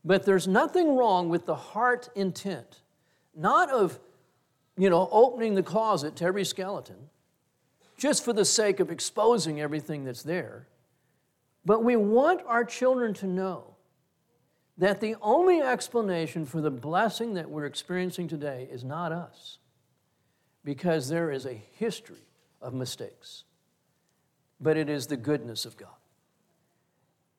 But 0.05 0.23
there's 0.23 0.47
nothing 0.47 0.95
wrong 0.95 1.29
with 1.29 1.45
the 1.45 1.55
heart 1.55 2.09
intent, 2.15 2.81
not 3.35 3.69
of, 3.69 3.99
you 4.77 4.89
know, 4.89 5.09
opening 5.11 5.55
the 5.55 5.63
closet 5.63 6.15
to 6.17 6.25
every 6.25 6.45
skeleton 6.45 7.09
just 7.97 8.23
for 8.23 8.31
the 8.31 8.45
sake 8.45 8.79
of 8.79 8.91
exposing 8.91 9.59
everything 9.59 10.05
that's 10.05 10.23
there. 10.23 10.67
But 11.65 11.83
we 11.83 11.95
want 11.95 12.41
our 12.45 12.63
children 12.63 13.13
to 13.15 13.27
know 13.27 13.75
that 14.77 15.01
the 15.01 15.15
only 15.21 15.59
explanation 15.59 16.45
for 16.45 16.61
the 16.61 16.71
blessing 16.71 17.33
that 17.33 17.49
we're 17.49 17.65
experiencing 17.65 18.27
today 18.27 18.67
is 18.71 18.83
not 18.83 19.11
us, 19.11 19.57
because 20.63 21.09
there 21.09 21.31
is 21.31 21.45
a 21.47 21.61
history 21.73 22.27
of 22.61 22.73
mistakes 22.73 23.43
but 24.59 24.77
it 24.77 24.89
is 24.89 25.07
the 25.07 25.17
goodness 25.17 25.65
of 25.65 25.77
God. 25.77 25.89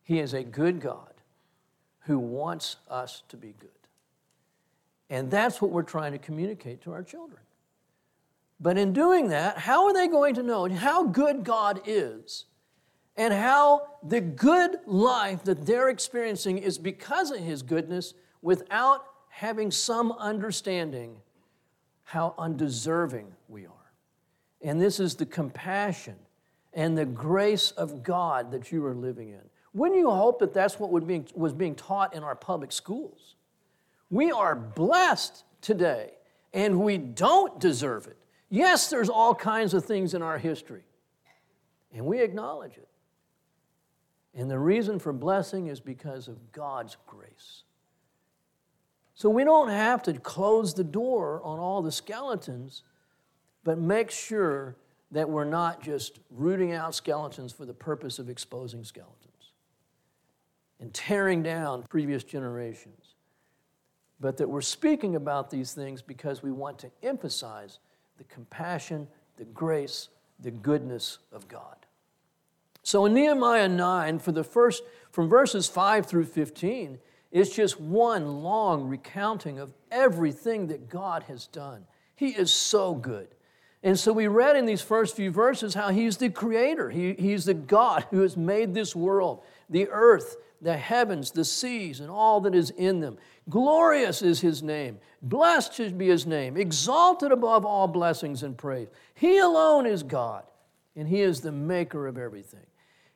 He 0.02 0.20
is 0.20 0.32
a 0.32 0.42
good 0.42 0.80
God 0.80 1.14
who 2.00 2.18
wants 2.18 2.76
us 2.88 3.22
to 3.28 3.36
be 3.36 3.54
good. 3.58 3.70
And 5.10 5.30
that's 5.30 5.60
what 5.60 5.70
we're 5.70 5.82
trying 5.82 6.12
to 6.12 6.18
communicate 6.18 6.82
to 6.82 6.92
our 6.92 7.02
children. 7.02 7.40
But 8.60 8.76
in 8.76 8.92
doing 8.92 9.28
that, 9.28 9.58
how 9.58 9.86
are 9.86 9.92
they 9.92 10.08
going 10.08 10.34
to 10.34 10.42
know 10.42 10.68
how 10.68 11.04
good 11.04 11.44
God 11.44 11.80
is 11.86 12.46
and 13.16 13.32
how 13.32 13.88
the 14.02 14.20
good 14.20 14.78
life 14.86 15.44
that 15.44 15.66
they're 15.66 15.88
experiencing 15.88 16.58
is 16.58 16.78
because 16.78 17.30
of 17.30 17.40
His 17.40 17.62
goodness 17.62 18.14
without 18.42 19.04
having 19.28 19.70
some 19.70 20.12
understanding 20.12 21.16
how 22.04 22.34
undeserving 22.38 23.32
we 23.48 23.66
are? 23.66 23.72
And 24.62 24.80
this 24.80 24.98
is 24.98 25.14
the 25.14 25.26
compassion 25.26 26.16
and 26.78 26.96
the 26.96 27.04
grace 27.04 27.72
of 27.72 28.04
God 28.04 28.52
that 28.52 28.70
you 28.70 28.86
are 28.86 28.94
living 28.94 29.30
in. 29.30 29.40
Wouldn't 29.74 29.98
you 29.98 30.10
hope 30.10 30.38
that 30.38 30.54
that's 30.54 30.78
what 30.78 30.92
was 30.92 31.52
being 31.52 31.74
taught 31.74 32.14
in 32.14 32.22
our 32.22 32.36
public 32.36 32.70
schools? 32.70 33.34
We 34.10 34.30
are 34.30 34.54
blessed 34.54 35.42
today, 35.60 36.12
and 36.54 36.78
we 36.78 36.96
don't 36.96 37.58
deserve 37.58 38.06
it. 38.06 38.16
Yes, 38.48 38.90
there's 38.90 39.08
all 39.08 39.34
kinds 39.34 39.74
of 39.74 39.84
things 39.84 40.14
in 40.14 40.22
our 40.22 40.38
history, 40.38 40.84
and 41.92 42.06
we 42.06 42.20
acknowledge 42.20 42.76
it. 42.76 42.88
And 44.32 44.48
the 44.48 44.60
reason 44.60 45.00
for 45.00 45.12
blessing 45.12 45.66
is 45.66 45.80
because 45.80 46.28
of 46.28 46.52
God's 46.52 46.96
grace. 47.08 47.64
So 49.16 49.28
we 49.28 49.42
don't 49.42 49.70
have 49.70 50.04
to 50.04 50.12
close 50.12 50.74
the 50.74 50.84
door 50.84 51.42
on 51.42 51.58
all 51.58 51.82
the 51.82 51.90
skeletons, 51.90 52.84
but 53.64 53.78
make 53.78 54.12
sure 54.12 54.76
that 55.10 55.28
we're 55.28 55.44
not 55.44 55.82
just 55.82 56.18
rooting 56.30 56.72
out 56.72 56.94
skeletons 56.94 57.52
for 57.52 57.64
the 57.64 57.74
purpose 57.74 58.18
of 58.18 58.28
exposing 58.28 58.84
skeletons 58.84 59.52
and 60.80 60.92
tearing 60.92 61.42
down 61.42 61.82
previous 61.84 62.24
generations, 62.24 63.14
but 64.20 64.36
that 64.36 64.48
we're 64.48 64.60
speaking 64.60 65.16
about 65.16 65.50
these 65.50 65.72
things 65.72 66.02
because 66.02 66.42
we 66.42 66.52
want 66.52 66.78
to 66.78 66.90
emphasize 67.02 67.78
the 68.16 68.24
compassion, 68.24 69.08
the 69.36 69.44
grace, 69.44 70.08
the 70.40 70.50
goodness 70.50 71.18
of 71.32 71.48
God. 71.48 71.76
So 72.82 73.04
in 73.06 73.14
Nehemiah 73.14 73.68
9, 73.68 74.18
for 74.18 74.32
the 74.32 74.44
first, 74.44 74.82
from 75.10 75.28
verses 75.28 75.68
5 75.68 76.06
through 76.06 76.26
15, 76.26 76.98
it's 77.30 77.54
just 77.54 77.80
one 77.80 78.42
long 78.42 78.88
recounting 78.88 79.58
of 79.58 79.72
everything 79.90 80.68
that 80.68 80.88
God 80.88 81.24
has 81.24 81.46
done. 81.46 81.86
He 82.14 82.28
is 82.28 82.52
so 82.52 82.94
good. 82.94 83.28
And 83.82 83.98
so 83.98 84.12
we 84.12 84.26
read 84.26 84.56
in 84.56 84.66
these 84.66 84.82
first 84.82 85.14
few 85.14 85.30
verses 85.30 85.74
how 85.74 85.90
he's 85.90 86.16
the 86.16 86.30
creator. 86.30 86.90
He, 86.90 87.14
he's 87.14 87.44
the 87.44 87.54
God 87.54 88.06
who 88.10 88.22
has 88.22 88.36
made 88.36 88.74
this 88.74 88.96
world, 88.96 89.42
the 89.70 89.88
earth, 89.88 90.36
the 90.60 90.76
heavens, 90.76 91.30
the 91.30 91.44
seas, 91.44 92.00
and 92.00 92.10
all 92.10 92.40
that 92.40 92.54
is 92.54 92.70
in 92.70 93.00
them. 93.00 93.16
Glorious 93.48 94.20
is 94.22 94.40
his 94.40 94.62
name. 94.62 94.98
Blessed 95.22 95.74
should 95.74 95.96
be 95.96 96.08
his 96.08 96.26
name. 96.26 96.56
Exalted 96.56 97.30
above 97.30 97.64
all 97.64 97.86
blessings 97.86 98.42
and 98.42 98.58
praise. 98.58 98.88
He 99.14 99.38
alone 99.38 99.86
is 99.86 100.02
God, 100.02 100.42
and 100.96 101.06
he 101.06 101.20
is 101.20 101.40
the 101.40 101.52
maker 101.52 102.08
of 102.08 102.18
everything. 102.18 102.66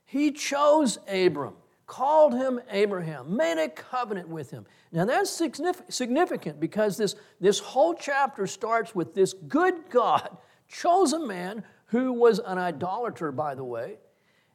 He 0.04 0.31
chose 0.31 0.99
Abram, 1.09 1.54
called 1.87 2.35
him 2.35 2.61
Abraham, 2.71 3.37
made 3.37 3.59
a 3.59 3.69
covenant 3.69 4.28
with 4.28 4.50
him. 4.50 4.64
Now 4.92 5.04
that's 5.04 5.42
significant 5.88 6.61
because 6.61 6.97
this, 6.97 7.16
this 7.40 7.59
whole 7.59 7.95
chapter 7.95 8.47
starts 8.47 8.95
with 8.95 9.14
this 9.14 9.33
good 9.33 9.75
God 9.90 10.37
chose 10.72 11.12
a 11.12 11.18
man 11.18 11.62
who 11.86 12.12
was 12.12 12.40
an 12.40 12.58
idolater, 12.58 13.30
by 13.30 13.54
the 13.54 13.64
way, 13.64 13.98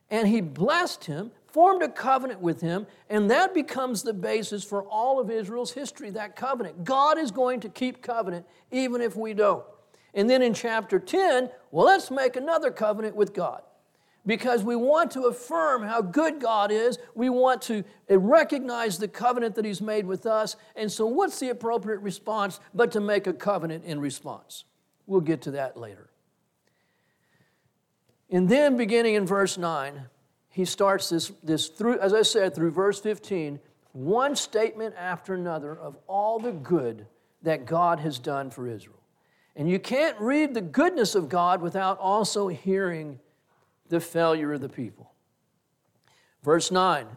and 0.10 0.28
he 0.28 0.42
blessed 0.42 1.06
him, 1.06 1.32
formed 1.46 1.84
a 1.84 1.90
covenant 1.90 2.42
with 2.42 2.62
him, 2.62 2.88
and 3.10 3.30
that 3.30 3.54
becomes 3.54 4.04
the 4.04 4.14
basis 4.14 4.64
for 4.64 4.84
all 4.84 5.20
of 5.20 5.30
Israel's 5.30 5.72
history, 5.72 6.10
that 6.10 6.36
covenant. 6.36 6.84
God 6.84 7.18
is 7.18 7.32
going 7.32 7.60
to 7.62 7.70
keep 7.70 8.02
covenant 8.02 8.46
even 8.72 9.02
if 9.02 9.16
we 9.16 9.34
don't. 9.34 9.64
And 10.14 10.30
then 10.30 10.42
in 10.42 10.54
chapter 10.54 11.00
10, 11.00 11.50
well, 11.72 11.86
let's 11.86 12.10
make 12.10 12.36
another 12.36 12.72
covenant 12.72 13.16
with 13.16 13.34
God 13.34 13.62
because 14.26 14.64
we 14.64 14.76
want 14.76 15.12
to 15.12 15.24
affirm 15.24 15.84
how 15.84 16.02
good 16.02 16.42
God 16.42 16.72
is. 16.72 16.98
We 17.14 17.30
want 17.30 17.62
to 17.64 17.84
recognize 18.10 18.98
the 18.98 19.08
covenant 19.08 19.56
that 19.56 19.66
He's 19.66 19.82
made 19.82 20.08
with 20.08 20.26
us. 20.26 20.56
And 20.76 20.92
so, 20.92 21.06
what's 21.06 21.40
the 21.40 21.50
appropriate 21.50 22.00
response 22.00 22.60
but 22.74 22.92
to 22.94 23.00
make 23.00 23.28
a 23.28 23.34
covenant 23.34 23.86
in 23.86 24.00
response? 24.00 24.66
We'll 25.06 25.22
get 25.22 25.42
to 25.44 25.52
that 25.52 25.78
later. 25.78 26.07
And 28.30 28.50
then, 28.50 28.78
beginning 28.78 29.16
in 29.16 29.26
verse 29.26 29.58
9, 29.58 30.06
he 30.50 30.66
starts 30.66 31.10
this, 31.10 31.32
this 31.44 31.68
through, 31.68 32.00
as 32.00 32.14
I 32.14 32.24
said, 32.24 32.54
through 32.54 32.72
verse 32.72 33.00
15, 33.00 33.60
one 33.94 34.36
statement 34.36 34.96
after 34.98 35.34
another 35.34 35.76
of 35.76 35.96
all 36.08 36.40
the 36.40 36.52
good 36.52 37.06
that 37.44 37.66
God 37.66 38.00
has 38.00 38.20
done 38.20 38.50
for 38.50 38.68
Israel. 38.68 39.00
And 39.56 39.70
you 39.70 39.80
can't 39.80 40.20
read 40.20 40.54
the 40.54 40.62
goodness 40.62 41.16
of 41.16 41.30
God 41.30 41.62
without 41.62 41.98
also 42.00 42.48
hearing 42.48 43.20
the 43.90 44.00
failure 44.00 44.54
of 44.54 44.62
the 44.62 44.70
people. 44.70 45.12
Verse 46.44 46.72
9 46.72 47.08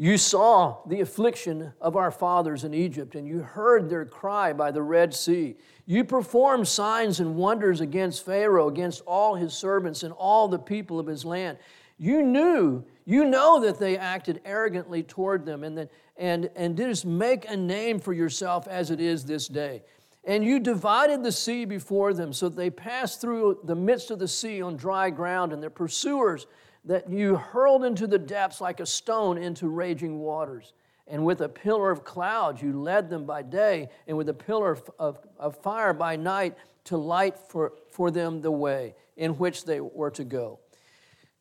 You 0.00 0.16
saw 0.16 0.78
the 0.86 1.02
affliction 1.02 1.74
of 1.78 1.94
our 1.94 2.10
fathers 2.10 2.64
in 2.64 2.72
Egypt, 2.72 3.14
and 3.16 3.28
you 3.28 3.40
heard 3.40 3.90
their 3.90 4.06
cry 4.06 4.54
by 4.54 4.70
the 4.70 4.80
Red 4.80 5.12
Sea. 5.12 5.56
You 5.84 6.04
performed 6.04 6.68
signs 6.68 7.20
and 7.20 7.36
wonders 7.36 7.82
against 7.82 8.24
Pharaoh, 8.24 8.68
against 8.68 9.02
all 9.02 9.34
his 9.34 9.52
servants, 9.52 10.02
and 10.02 10.14
all 10.14 10.48
the 10.48 10.58
people 10.58 10.98
of 10.98 11.06
his 11.06 11.26
land. 11.26 11.58
You 11.98 12.22
knew, 12.22 12.82
you 13.04 13.26
know 13.26 13.60
that 13.60 13.78
they 13.78 13.98
acted 13.98 14.40
arrogantly 14.46 15.02
toward 15.02 15.44
them, 15.44 15.64
and, 15.64 15.76
that, 15.76 15.90
and, 16.16 16.48
and 16.56 16.74
didst 16.74 17.04
make 17.04 17.46
a 17.46 17.56
name 17.58 18.00
for 18.00 18.14
yourself 18.14 18.66
as 18.68 18.90
it 18.90 19.00
is 19.02 19.26
this 19.26 19.48
day. 19.48 19.82
And 20.24 20.42
you 20.42 20.60
divided 20.60 21.22
the 21.22 21.30
sea 21.30 21.66
before 21.66 22.14
them, 22.14 22.32
so 22.32 22.48
that 22.48 22.56
they 22.56 22.70
passed 22.70 23.20
through 23.20 23.58
the 23.64 23.76
midst 23.76 24.10
of 24.10 24.18
the 24.18 24.28
sea 24.28 24.62
on 24.62 24.76
dry 24.76 25.10
ground, 25.10 25.52
and 25.52 25.62
their 25.62 25.68
pursuers 25.68 26.46
that 26.84 27.10
you 27.10 27.36
hurled 27.36 27.84
into 27.84 28.06
the 28.06 28.18
depths 28.18 28.60
like 28.60 28.80
a 28.80 28.86
stone 28.86 29.38
into 29.38 29.68
raging 29.68 30.18
waters. 30.18 30.72
And 31.06 31.24
with 31.24 31.40
a 31.40 31.48
pillar 31.48 31.90
of 31.90 32.04
clouds 32.04 32.62
you 32.62 32.80
led 32.80 33.10
them 33.10 33.26
by 33.26 33.42
day, 33.42 33.88
and 34.06 34.16
with 34.16 34.28
a 34.28 34.34
pillar 34.34 34.72
of, 34.72 34.90
of, 34.98 35.18
of 35.38 35.56
fire 35.56 35.92
by 35.92 36.16
night 36.16 36.56
to 36.84 36.96
light 36.96 37.36
for, 37.38 37.72
for 37.90 38.10
them 38.10 38.40
the 38.40 38.50
way 38.50 38.94
in 39.16 39.32
which 39.32 39.64
they 39.64 39.80
were 39.80 40.10
to 40.12 40.24
go. 40.24 40.60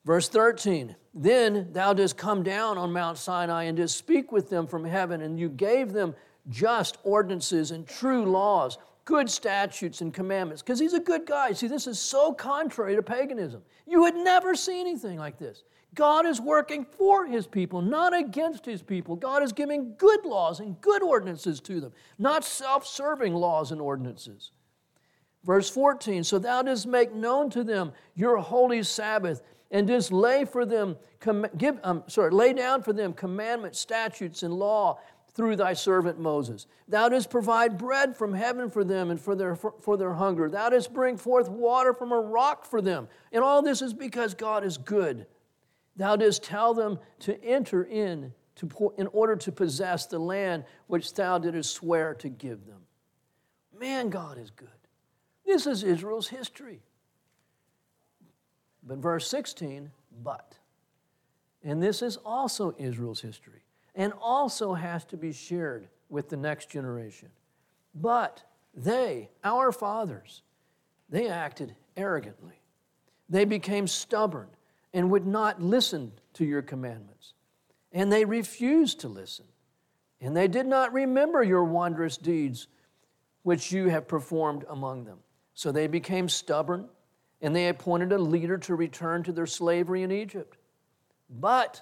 Verse 0.05 0.27
13 0.27 0.95
Then 1.13 1.71
thou 1.71 1.93
didst 1.93 2.17
come 2.17 2.43
down 2.43 2.77
on 2.77 2.91
Mount 2.91 3.17
Sinai 3.17 3.63
and 3.63 3.77
didst 3.77 3.97
speak 3.97 4.31
with 4.31 4.49
them 4.49 4.67
from 4.67 4.85
heaven, 4.85 5.21
and 5.21 5.39
you 5.39 5.49
gave 5.49 5.93
them 5.93 6.15
just 6.49 6.97
ordinances 7.03 7.71
and 7.71 7.87
true 7.87 8.25
laws 8.25 8.77
good 9.09 9.27
statutes 9.27 10.01
and 10.01 10.13
commandments 10.13 10.61
because 10.61 10.79
he's 10.79 10.93
a 10.93 10.99
good 10.99 11.25
guy. 11.25 11.51
See, 11.51 11.65
this 11.65 11.87
is 11.87 11.97
so 11.97 12.31
contrary 12.31 12.95
to 12.95 13.01
paganism. 13.01 13.63
You 13.87 14.01
would 14.01 14.13
never 14.13 14.53
see 14.53 14.79
anything 14.79 15.17
like 15.17 15.39
this. 15.39 15.63
God 15.95 16.27
is 16.27 16.39
working 16.39 16.85
for 16.85 17.25
his 17.25 17.47
people, 17.47 17.81
not 17.81 18.15
against 18.15 18.67
his 18.67 18.83
people. 18.83 19.15
God 19.15 19.41
is 19.41 19.51
giving 19.51 19.95
good 19.97 20.23
laws 20.25 20.59
and 20.59 20.79
good 20.79 21.01
ordinances 21.01 21.59
to 21.61 21.81
them, 21.81 21.91
not 22.19 22.43
self 22.43 22.85
serving 22.85 23.33
laws 23.33 23.71
and 23.71 23.81
ordinances. 23.81 24.51
Verse 25.43 25.71
14 25.71 26.23
So 26.23 26.37
thou 26.37 26.61
didst 26.61 26.85
make 26.85 27.11
known 27.11 27.49
to 27.49 27.63
them 27.63 27.93
your 28.13 28.37
holy 28.37 28.83
Sabbath, 28.83 29.41
and 29.71 29.87
didst 29.87 30.11
lay 30.11 30.45
for 30.45 30.67
them, 30.67 30.95
give, 31.57 31.79
um, 31.83 32.03
sorry, 32.05 32.29
lay 32.29 32.53
down 32.53 32.83
for 32.83 32.93
them 32.93 33.11
commandments, 33.13 33.79
statutes, 33.79 34.43
and 34.43 34.53
law 34.53 34.99
through 35.39 35.55
thy 35.55 35.71
servant 35.71 36.19
Moses. 36.19 36.67
Thou 36.89 37.07
didst 37.07 37.29
provide 37.29 37.77
bread 37.77 38.17
from 38.17 38.33
heaven 38.33 38.69
for 38.69 38.83
them 38.83 39.09
and 39.09 39.17
for 39.17 39.35
their, 39.37 39.55
for, 39.55 39.73
for 39.79 39.95
their 39.95 40.11
hunger. 40.11 40.49
Thou 40.49 40.67
didst 40.67 40.93
bring 40.93 41.15
forth 41.15 41.47
water 41.47 41.93
from 41.93 42.11
a 42.11 42.19
rock 42.19 42.65
for 42.65 42.81
them. 42.81 43.07
And 43.31 43.41
all 43.41 43.61
this 43.61 43.81
is 43.81 43.93
because 43.93 44.33
God 44.33 44.65
is 44.65 44.77
good. 44.77 45.27
Thou 45.95 46.17
didst 46.17 46.43
tell 46.43 46.73
them 46.73 46.99
to 47.19 47.41
enter 47.41 47.85
in 47.85 48.33
to, 48.57 48.93
in 48.97 49.07
order 49.07 49.37
to 49.37 49.49
possess 49.49 50.07
the 50.07 50.19
land 50.19 50.65
which 50.87 51.13
thou 51.13 51.37
didst 51.37 51.71
swear 51.71 52.15
to 52.15 52.27
give 52.27 52.65
them. 52.65 52.81
Man, 53.79 54.09
God 54.09 54.37
is 54.37 54.49
good. 54.49 54.67
This 55.45 55.65
is 55.65 55.83
Israel's 55.83 56.27
history. 56.27 56.81
But 58.83 58.97
verse 58.97 59.29
16, 59.29 59.89
but. 60.21 60.57
And 61.63 61.81
this 61.81 62.01
is 62.01 62.17
also 62.17 62.75
Israel's 62.77 63.21
history 63.21 63.61
and 63.95 64.13
also 64.21 64.73
has 64.73 65.05
to 65.05 65.17
be 65.17 65.31
shared 65.31 65.87
with 66.09 66.29
the 66.29 66.37
next 66.37 66.69
generation. 66.69 67.29
But 67.95 68.43
they, 68.73 69.29
our 69.43 69.71
fathers, 69.71 70.43
they 71.09 71.27
acted 71.27 71.75
arrogantly. 71.97 72.61
They 73.29 73.45
became 73.45 73.87
stubborn 73.87 74.47
and 74.93 75.11
would 75.11 75.25
not 75.25 75.61
listen 75.61 76.11
to 76.33 76.45
your 76.45 76.61
commandments. 76.61 77.33
And 77.91 78.11
they 78.11 78.25
refused 78.25 78.99
to 79.01 79.07
listen. 79.07 79.45
And 80.21 80.35
they 80.35 80.47
did 80.47 80.65
not 80.65 80.93
remember 80.93 81.43
your 81.43 81.63
wondrous 81.63 82.17
deeds 82.17 82.67
which 83.43 83.71
you 83.71 83.87
have 83.89 84.07
performed 84.07 84.65
among 84.69 85.05
them. 85.05 85.19
So 85.53 85.71
they 85.71 85.87
became 85.87 86.29
stubborn 86.29 86.87
and 87.41 87.55
they 87.55 87.69
appointed 87.69 88.11
a 88.11 88.17
leader 88.17 88.57
to 88.57 88.75
return 88.75 89.23
to 89.23 89.31
their 89.31 89.47
slavery 89.47 90.03
in 90.03 90.11
Egypt. 90.11 90.57
But 91.29 91.81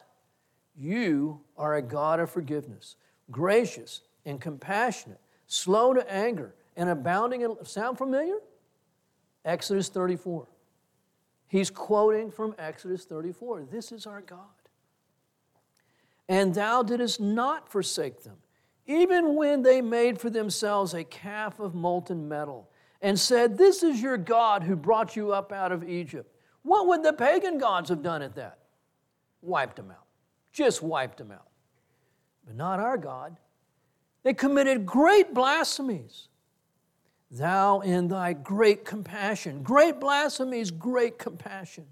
you 0.77 1.41
are 1.57 1.75
a 1.75 1.81
God 1.81 2.19
of 2.19 2.29
forgiveness, 2.29 2.95
gracious 3.31 4.01
and 4.25 4.39
compassionate, 4.39 5.19
slow 5.47 5.93
to 5.93 6.11
anger, 6.11 6.53
and 6.75 6.89
abounding 6.89 7.41
in. 7.41 7.55
Sound 7.65 7.97
familiar? 7.97 8.37
Exodus 9.43 9.89
34. 9.89 10.47
He's 11.47 11.69
quoting 11.69 12.29
from 12.29 12.53
Exodus 12.59 13.05
34. 13.05 13.63
This 13.71 13.91
is 13.91 14.05
our 14.05 14.21
God. 14.21 14.39
And 16.29 16.53
thou 16.53 16.83
didst 16.83 17.21
not 17.21 17.71
forsake 17.71 18.23
them, 18.23 18.35
even 18.85 19.35
when 19.35 19.63
they 19.63 19.81
made 19.81 20.19
for 20.19 20.29
themselves 20.29 20.93
a 20.93 21.05
calf 21.05 21.59
of 21.59 21.73
molten 21.73 22.27
metal, 22.27 22.69
and 23.01 23.17
said, 23.17 23.57
This 23.57 23.81
is 23.81 24.01
your 24.01 24.17
God 24.17 24.63
who 24.63 24.75
brought 24.75 25.15
you 25.15 25.31
up 25.31 25.53
out 25.53 25.71
of 25.71 25.87
Egypt. 25.87 26.35
What 26.63 26.87
would 26.87 27.03
the 27.03 27.13
pagan 27.13 27.57
gods 27.57 27.89
have 27.89 28.03
done 28.03 28.21
at 28.21 28.35
that? 28.35 28.59
Wiped 29.41 29.77
them 29.77 29.91
out 29.91 30.06
just 30.57 30.81
wiped 30.81 31.19
them 31.19 31.31
out. 31.31 31.47
But 32.45 32.55
not 32.55 32.79
our 32.79 32.97
God. 32.97 33.37
They 34.23 34.33
committed 34.33 34.85
great 34.85 35.33
blasphemies. 35.33 36.29
Thou, 37.29 37.81
in 37.81 38.07
thy 38.07 38.33
great 38.33 38.83
compassion, 38.83 39.61
great 39.61 39.99
blasphemies, 39.99 40.71
great 40.71 41.19
compassion, 41.19 41.85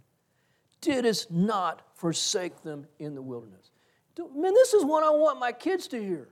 didst 0.82 1.30
not 1.30 1.84
forsake 1.93 2.63
them 2.63 2.88
in 2.99 3.13
the 3.13 3.21
wilderness. 3.21 3.69
Man, 4.17 4.54
this 4.54 4.73
is 4.73 4.84
what 4.84 5.04
I 5.04 5.10
want 5.12 5.39
my 5.39 5.51
kids 5.51 5.88
to 5.89 6.01
hear. 6.01 6.30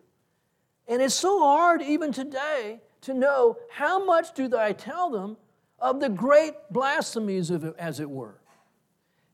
And 0.87 1.01
it's 1.01 1.15
so 1.15 1.39
hard 1.39 1.81
even 1.81 2.11
today 2.11 2.79
to 3.01 3.13
know 3.13 3.57
how 3.69 4.03
much 4.03 4.33
do 4.33 4.57
I 4.57 4.71
tell 4.71 5.09
them 5.09 5.37
of 5.79 5.99
the 5.99 6.09
great 6.09 6.53
blasphemies 6.71 7.49
of 7.49 7.65
it, 7.65 7.75
as 7.77 7.99
it 7.99 8.09
were. 8.09 8.39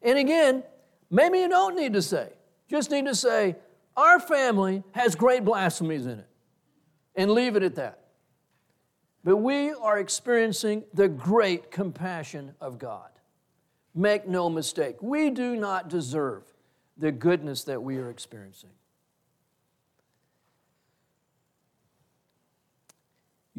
And 0.01 0.17
again, 0.17 0.63
maybe 1.11 1.39
you 1.39 1.47
don't 1.47 1.75
need 1.75 1.93
to 1.93 2.01
say, 2.01 2.29
just 2.69 2.91
need 2.91 3.05
to 3.05 3.15
say, 3.15 3.55
Our 3.97 4.19
family 4.19 4.83
has 4.91 5.15
great 5.15 5.43
blasphemies 5.43 6.05
in 6.05 6.19
it, 6.19 6.27
and 7.15 7.31
leave 7.31 7.55
it 7.55 7.63
at 7.63 7.75
that. 7.75 7.99
But 9.23 9.37
we 9.37 9.71
are 9.71 9.99
experiencing 9.99 10.85
the 10.93 11.09
great 11.09 11.71
compassion 11.71 12.53
of 12.61 12.79
God. 12.79 13.09
Make 13.93 14.27
no 14.27 14.49
mistake, 14.49 15.01
we 15.01 15.29
do 15.29 15.55
not 15.55 15.89
deserve 15.89 16.43
the 16.97 17.11
goodness 17.11 17.63
that 17.63 17.81
we 17.81 17.97
are 17.97 18.09
experiencing. 18.09 18.69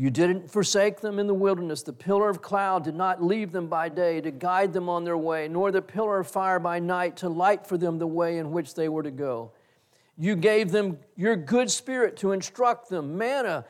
You 0.00 0.08
didn't 0.08 0.50
forsake 0.50 1.02
them 1.02 1.18
in 1.18 1.26
the 1.26 1.34
wilderness. 1.34 1.82
The 1.82 1.92
pillar 1.92 2.30
of 2.30 2.40
cloud 2.40 2.84
did 2.84 2.94
not 2.94 3.22
leave 3.22 3.52
them 3.52 3.66
by 3.66 3.90
day 3.90 4.22
to 4.22 4.30
guide 4.30 4.72
them 4.72 4.88
on 4.88 5.04
their 5.04 5.18
way, 5.18 5.46
nor 5.46 5.70
the 5.70 5.82
pillar 5.82 6.20
of 6.20 6.26
fire 6.26 6.58
by 6.58 6.78
night 6.78 7.18
to 7.18 7.28
light 7.28 7.66
for 7.66 7.76
them 7.76 7.98
the 7.98 8.06
way 8.06 8.38
in 8.38 8.50
which 8.50 8.74
they 8.74 8.88
were 8.88 9.02
to 9.02 9.10
go. 9.10 9.52
You 10.16 10.36
gave 10.36 10.70
them 10.70 11.00
your 11.16 11.36
good 11.36 11.70
spirit 11.70 12.16
to 12.16 12.32
instruct 12.32 12.88
them, 12.88 13.18
manna. 13.18 13.66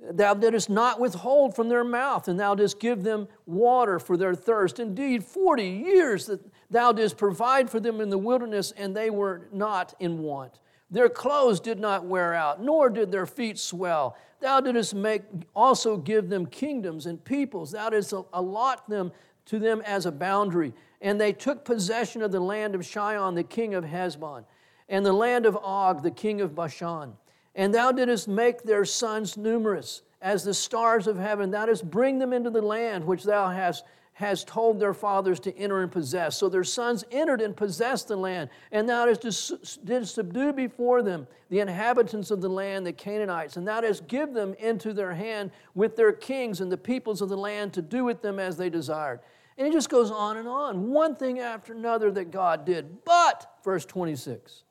Thou 0.00 0.32
didst 0.32 0.70
not 0.70 1.00
withhold 1.00 1.54
from 1.54 1.68
their 1.68 1.84
mouth, 1.84 2.28
and 2.28 2.40
thou 2.40 2.54
didst 2.54 2.80
give 2.80 3.02
them 3.02 3.28
water 3.44 3.98
for 3.98 4.16
their 4.16 4.34
thirst. 4.34 4.80
Indeed, 4.80 5.22
40 5.22 5.68
years 5.68 6.24
that 6.28 6.40
thou 6.70 6.92
didst 6.92 7.18
provide 7.18 7.68
for 7.68 7.78
them 7.78 8.00
in 8.00 8.08
the 8.08 8.16
wilderness, 8.16 8.72
and 8.74 8.96
they 8.96 9.10
were 9.10 9.48
not 9.52 9.92
in 10.00 10.20
want. 10.20 10.60
Their 10.90 11.08
clothes 11.08 11.60
did 11.60 11.80
not 11.80 12.04
wear 12.04 12.32
out, 12.34 12.62
nor 12.62 12.88
did 12.88 13.10
their 13.10 13.26
feet 13.26 13.58
swell. 13.58 14.16
Thou 14.44 14.60
didst 14.60 14.94
make 14.94 15.22
also 15.56 15.96
give 15.96 16.28
them 16.28 16.44
kingdoms 16.44 17.06
and 17.06 17.24
peoples. 17.24 17.70
Thou 17.70 17.88
didst 17.88 18.12
allot 18.34 18.86
them 18.90 19.10
to 19.46 19.58
them 19.58 19.80
as 19.86 20.04
a 20.04 20.12
boundary. 20.12 20.74
And 21.00 21.18
they 21.18 21.32
took 21.32 21.64
possession 21.64 22.20
of 22.20 22.30
the 22.30 22.40
land 22.40 22.74
of 22.74 22.84
Sihon, 22.84 23.34
the 23.34 23.42
king 23.42 23.74
of 23.74 23.84
Heshbon. 23.84 24.44
and 24.90 25.06
the 25.06 25.14
land 25.14 25.46
of 25.46 25.56
Og, 25.56 26.02
the 26.02 26.10
king 26.10 26.42
of 26.42 26.54
Bashan. 26.54 27.14
And 27.54 27.74
thou 27.74 27.90
didst 27.90 28.28
make 28.28 28.62
their 28.64 28.84
sons 28.84 29.38
numerous 29.38 30.02
as 30.20 30.44
the 30.44 30.52
stars 30.52 31.06
of 31.06 31.16
heaven. 31.16 31.50
Thou 31.50 31.64
didst 31.64 31.90
bring 31.90 32.18
them 32.18 32.34
into 32.34 32.50
the 32.50 32.60
land 32.60 33.06
which 33.06 33.24
thou 33.24 33.48
hast 33.48 33.84
has 34.14 34.44
told 34.44 34.78
their 34.78 34.94
fathers 34.94 35.40
to 35.40 35.56
enter 35.56 35.82
and 35.82 35.90
possess. 35.90 36.38
So 36.38 36.48
their 36.48 36.64
sons 36.64 37.04
entered 37.10 37.40
and 37.40 37.56
possessed 37.56 38.08
the 38.08 38.16
land, 38.16 38.48
and 38.70 38.88
thou 38.88 39.06
didst, 39.06 39.84
did 39.84 40.08
subdue 40.08 40.52
before 40.52 41.02
them 41.02 41.26
the 41.50 41.58
inhabitants 41.60 42.30
of 42.30 42.40
the 42.40 42.48
land, 42.48 42.86
the 42.86 42.92
Canaanites, 42.92 43.56
and 43.56 43.66
thou 43.66 43.80
didst 43.80 44.06
give 44.06 44.32
them 44.32 44.54
into 44.54 44.92
their 44.92 45.14
hand 45.14 45.50
with 45.74 45.96
their 45.96 46.12
kings 46.12 46.60
and 46.60 46.70
the 46.70 46.76
peoples 46.76 47.20
of 47.20 47.28
the 47.28 47.36
land 47.36 47.72
to 47.72 47.82
do 47.82 48.04
with 48.04 48.22
them 48.22 48.38
as 48.38 48.56
they 48.56 48.70
desired. 48.70 49.18
And 49.58 49.66
it 49.66 49.72
just 49.72 49.90
goes 49.90 50.10
on 50.10 50.36
and 50.36 50.48
on, 50.48 50.90
one 50.90 51.16
thing 51.16 51.40
after 51.40 51.72
another 51.72 52.10
that 52.12 52.30
God 52.30 52.64
did. 52.64 53.04
But, 53.04 53.58
verse 53.64 53.84
26, 53.84 54.62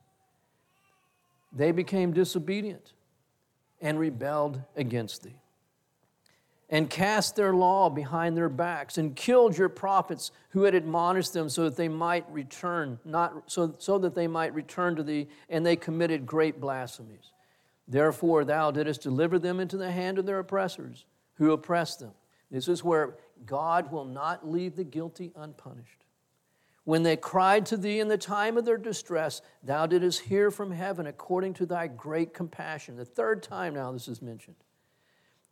they 1.52 1.72
became 1.74 2.14
disobedient 2.14 2.94
and 3.82 4.00
rebelled 4.00 4.62
against 4.78 5.24
thee 5.24 5.43
and 6.70 6.90
cast 6.90 7.36
their 7.36 7.54
law 7.54 7.90
behind 7.90 8.36
their 8.36 8.50
backs 8.50 8.98
and 8.98 9.16
killed 9.16 9.58
your 9.58 9.70
prophets 9.70 10.32
who 10.50 10.64
had 10.64 10.74
admonished 10.74 11.34
them 11.34 11.50
so 11.50 11.66
that 11.66 11.76
they 11.76 11.88
might 11.88 12.30
return 12.32 13.00
not 13.06 13.44
so, 13.52 13.76
so 13.78 13.98
that 13.98 14.16
they 14.16 14.28
might 14.28 14.54
return 14.54 14.96
to 14.96 15.04
thee 15.04 15.28
and 15.50 15.66
they 15.66 15.76
committed 15.76 16.26
great 16.26 16.60
blasphemies. 16.60 17.32
Therefore 17.88 18.46
thou 18.46 18.72
didst 18.72 19.02
deliver 19.02 19.38
them 19.38 19.60
into 19.60 19.78
the 19.78 19.92
hand 19.92 20.18
of 20.18 20.26
their 20.26 20.40
oppressors 20.40 21.06
who 21.36 21.52
oppressed 21.52 22.00
them. 22.00 22.14
This 22.50 22.68
is 22.68 22.84
where 22.84 23.18
god 23.46 23.92
will 23.92 24.06
not 24.06 24.50
leave 24.50 24.76
the 24.76 24.84
guilty 24.84 25.32
unpunished. 25.36 26.06
When 26.86 27.04
they 27.04 27.18
cried 27.18 27.66
to 27.68 27.78
thee 27.78 28.00
in 28.00 28.08
the 28.08 28.18
time 28.18 28.58
of 28.58 28.66
their 28.66 28.78
distress 28.78 29.42
thou 29.64 29.86
didst 29.86 30.22
hear 30.22 30.50
from 30.50 30.72
heaven 30.72 31.08
according 31.08 31.54
to 31.56 31.66
thy 31.66 31.88
great 31.88 32.34
compassion. 32.34 32.96
The 32.96 33.06
third 33.06 33.44
time 33.44 33.74
now 33.74 33.92
this 33.92 34.08
is 34.08 34.22
mentioned 34.22 34.56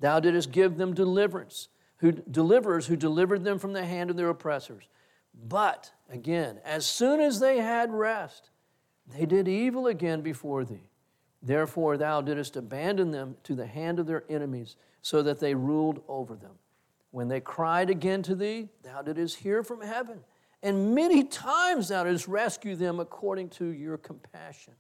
Thou 0.02 0.20
didst 0.20 0.52
give 0.52 0.78
them 0.78 0.94
deliverance, 0.94 1.70
who, 1.98 2.12
deliverers 2.12 2.88
who 2.88 2.96
delivered 2.96 3.44
them 3.44 3.60
from 3.60 3.74
the 3.74 3.86
hand 3.86 4.10
of 4.10 4.18
their 4.18 4.30
oppressors. 4.30 4.84
But, 5.48 5.92
again, 6.10 6.60
as 6.66 6.86
soon 6.86 7.22
as 7.22 7.40
they 7.40 7.60
had 7.60 7.94
rest, 7.94 8.50
they 9.08 9.26
did 9.26 9.48
evil 9.48 9.86
again 9.88 10.22
before 10.22 10.66
thee. 10.66 10.90
Therefore, 11.44 11.98
thou 11.98 12.22
didst 12.22 12.56
abandon 12.56 13.12
them 13.12 13.38
to 13.44 13.56
the 13.56 13.68
hand 13.68 14.00
of 14.00 14.08
their 14.08 14.24
enemies, 14.28 14.76
so 15.04 15.22
that 15.22 15.40
they 15.40 15.54
ruled 15.54 16.02
over 16.08 16.36
them. 16.36 16.58
When 17.12 17.28
they 17.28 17.40
cried 17.40 17.90
again 17.90 18.24
to 18.24 18.36
thee, 18.36 18.70
thou 18.84 19.04
didst 19.04 19.38
hear 19.38 19.64
from 19.64 19.82
heaven, 19.82 20.22
and 20.64 20.96
many 20.96 21.24
times 21.24 21.90
thou 21.90 22.06
didst 22.06 22.28
rescue 22.28 22.76
them 22.76 23.00
according 23.00 23.50
to 23.50 23.66
your 23.66 23.98
compassion, 23.98 24.74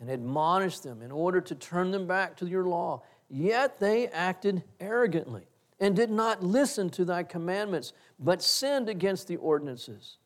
and 0.00 0.10
admonish 0.10 0.80
them 0.80 1.00
in 1.00 1.12
order 1.12 1.40
to 1.40 1.54
turn 1.54 1.92
them 1.92 2.08
back 2.08 2.36
to 2.38 2.46
your 2.46 2.64
law 2.64 3.02
Yet 3.36 3.80
they 3.80 4.06
acted 4.06 4.62
arrogantly 4.78 5.48
and 5.80 5.96
did 5.96 6.08
not 6.08 6.44
listen 6.44 6.88
to 6.90 7.04
thy 7.04 7.24
commandments, 7.24 7.92
but 8.16 8.40
sinned 8.40 8.88
against 8.88 9.26
the 9.26 9.38
ordinances, 9.38 10.18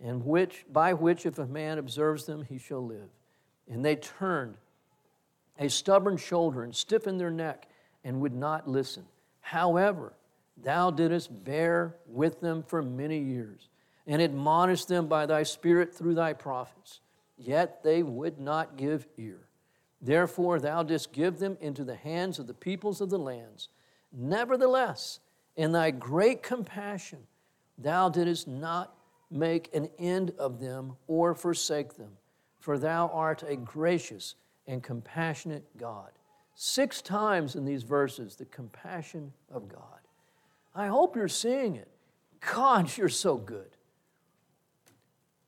and 0.00 0.24
which 0.24 0.64
by 0.72 0.92
which 0.92 1.26
if 1.26 1.40
a 1.40 1.46
man 1.46 1.78
observes 1.78 2.26
them 2.26 2.44
he 2.44 2.56
shall 2.56 2.86
live. 2.86 3.08
And 3.68 3.84
they 3.84 3.96
turned 3.96 4.54
a 5.58 5.68
stubborn 5.68 6.16
shoulder 6.16 6.62
and 6.62 6.72
stiffened 6.72 7.18
their 7.18 7.32
neck 7.32 7.66
and 8.04 8.20
would 8.20 8.34
not 8.34 8.68
listen. 8.68 9.04
However, 9.40 10.12
thou 10.56 10.92
didst 10.92 11.42
bear 11.42 11.96
with 12.06 12.40
them 12.40 12.62
for 12.62 12.82
many 12.82 13.18
years 13.18 13.68
and 14.06 14.22
admonished 14.22 14.86
them 14.86 15.08
by 15.08 15.26
thy 15.26 15.42
spirit 15.42 15.92
through 15.92 16.14
thy 16.14 16.34
prophets. 16.34 17.00
Yet 17.36 17.82
they 17.82 18.04
would 18.04 18.38
not 18.38 18.76
give 18.76 19.08
ear. 19.16 19.47
Therefore, 20.00 20.60
thou 20.60 20.82
didst 20.82 21.12
give 21.12 21.38
them 21.38 21.56
into 21.60 21.84
the 21.84 21.96
hands 21.96 22.38
of 22.38 22.46
the 22.46 22.54
peoples 22.54 23.00
of 23.00 23.10
the 23.10 23.18
lands. 23.18 23.68
Nevertheless, 24.12 25.20
in 25.56 25.72
thy 25.72 25.90
great 25.90 26.42
compassion, 26.42 27.18
thou 27.76 28.08
didst 28.08 28.46
not 28.46 28.94
make 29.30 29.74
an 29.74 29.88
end 29.98 30.32
of 30.38 30.60
them 30.60 30.96
or 31.08 31.34
forsake 31.34 31.96
them, 31.96 32.12
for 32.60 32.78
thou 32.78 33.08
art 33.08 33.42
a 33.42 33.56
gracious 33.56 34.36
and 34.66 34.82
compassionate 34.82 35.64
God. 35.76 36.10
Six 36.54 37.02
times 37.02 37.56
in 37.56 37.64
these 37.64 37.82
verses, 37.82 38.36
the 38.36 38.44
compassion 38.46 39.32
of 39.50 39.68
God. 39.68 39.82
I 40.74 40.86
hope 40.86 41.16
you're 41.16 41.28
seeing 41.28 41.76
it. 41.76 41.88
God, 42.40 42.96
you're 42.96 43.08
so 43.08 43.36
good. 43.36 43.70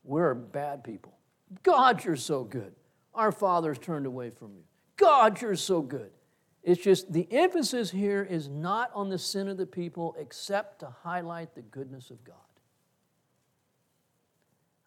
We're 0.02 0.34
bad 0.34 0.82
people. 0.82 1.16
God, 1.62 2.04
you're 2.04 2.16
so 2.16 2.42
good 2.42 2.74
our 3.14 3.32
fathers 3.32 3.78
turned 3.78 4.06
away 4.06 4.30
from 4.30 4.54
you. 4.54 4.62
God, 4.96 5.40
you're 5.40 5.56
so 5.56 5.80
good. 5.82 6.10
It's 6.62 6.82
just 6.82 7.12
the 7.12 7.26
emphasis 7.30 7.90
here 7.90 8.22
is 8.22 8.48
not 8.48 8.90
on 8.94 9.08
the 9.08 9.18
sin 9.18 9.48
of 9.48 9.56
the 9.56 9.66
people 9.66 10.14
except 10.18 10.80
to 10.80 10.94
highlight 11.02 11.54
the 11.54 11.62
goodness 11.62 12.10
of 12.10 12.22
God. 12.22 12.36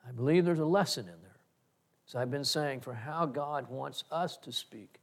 I 0.08 0.12
believe 0.12 0.46
there's 0.46 0.60
a 0.60 0.66
lesson 0.66 1.06
in 1.06 1.22
there, 1.22 1.40
as 2.08 2.16
I've 2.16 2.30
been 2.30 2.44
saying, 2.44 2.82
for 2.82 2.94
how 2.94 3.26
God 3.26 3.70
wants 3.70 4.04
us 4.12 4.38
to 4.38 4.52
speak 4.52 5.00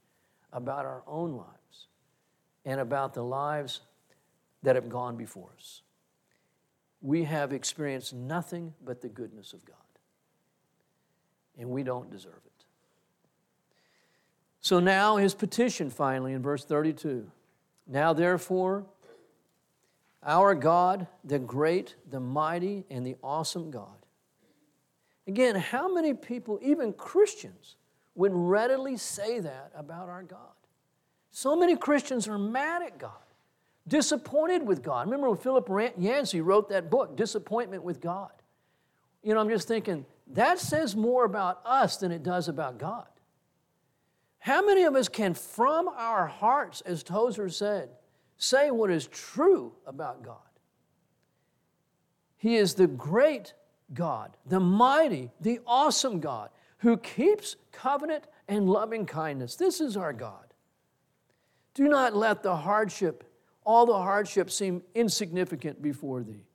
about 0.53 0.85
our 0.85 1.03
own 1.07 1.33
lives 1.35 1.87
and 2.65 2.79
about 2.79 3.13
the 3.13 3.23
lives 3.23 3.81
that 4.63 4.75
have 4.75 4.89
gone 4.89 5.17
before 5.17 5.49
us. 5.57 5.81
We 7.01 7.23
have 7.23 7.51
experienced 7.51 8.13
nothing 8.13 8.73
but 8.85 9.01
the 9.01 9.09
goodness 9.09 9.53
of 9.53 9.65
God, 9.65 9.75
and 11.57 11.69
we 11.69 11.83
don't 11.83 12.11
deserve 12.11 12.39
it. 12.45 12.50
So 14.61 14.79
now 14.79 15.17
his 15.17 15.33
petition 15.33 15.89
finally 15.89 16.33
in 16.33 16.41
verse 16.41 16.63
32. 16.63 17.29
Now 17.87 18.13
therefore, 18.13 18.85
our 20.23 20.53
God, 20.53 21.07
the 21.23 21.39
great, 21.39 21.95
the 22.09 22.19
mighty, 22.19 22.85
and 22.89 23.05
the 23.05 23.15
awesome 23.23 23.71
God. 23.71 23.87
Again, 25.27 25.55
how 25.55 25.91
many 25.91 26.13
people, 26.13 26.59
even 26.61 26.93
Christians, 26.93 27.75
would 28.15 28.31
readily 28.33 28.97
say 28.97 29.39
that 29.39 29.71
about 29.75 30.09
our 30.09 30.23
God? 30.23 30.39
So 31.31 31.55
many 31.55 31.75
Christians 31.75 32.27
are 32.27 32.37
mad 32.37 32.83
at 32.83 32.99
God, 32.99 33.11
disappointed 33.87 34.67
with 34.67 34.83
God. 34.83 35.07
Remember 35.07 35.29
when 35.29 35.39
Philip 35.39 35.69
Yancey 35.97 36.41
wrote 36.41 36.69
that 36.69 36.91
book, 36.91 37.15
Disappointment 37.15 37.83
with 37.83 37.99
God? 37.99 38.31
You 39.23 39.33
know, 39.33 39.39
I'm 39.39 39.49
just 39.49 39.67
thinking, 39.67 40.05
that 40.33 40.59
says 40.59 40.95
more 40.95 41.25
about 41.25 41.61
us 41.65 41.97
than 41.97 42.11
it 42.11 42.21
does 42.21 42.47
about 42.47 42.77
God. 42.77 43.07
How 44.41 44.65
many 44.65 44.83
of 44.83 44.95
us 44.95 45.07
can, 45.07 45.35
from 45.35 45.87
our 45.87 46.25
hearts, 46.25 46.81
as 46.81 47.03
Tozer 47.03 47.47
said, 47.47 47.89
say 48.37 48.71
what 48.71 48.89
is 48.89 49.05
true 49.05 49.73
about 49.85 50.23
God? 50.23 50.37
He 52.37 52.55
is 52.55 52.73
the 52.73 52.87
great 52.87 53.53
God, 53.93 54.35
the 54.47 54.59
mighty, 54.59 55.29
the 55.39 55.59
awesome 55.67 56.19
God 56.19 56.49
who 56.79 56.97
keeps 56.97 57.55
covenant 57.71 58.25
and 58.47 58.67
loving 58.67 59.05
kindness. 59.05 59.55
This 59.57 59.79
is 59.79 59.95
our 59.95 60.11
God. 60.11 60.55
Do 61.75 61.87
not 61.87 62.15
let 62.15 62.41
the 62.41 62.55
hardship, 62.55 63.23
all 63.63 63.85
the 63.85 63.93
hardship, 63.93 64.49
seem 64.49 64.81
insignificant 64.95 65.83
before 65.83 66.23
thee. 66.23 66.47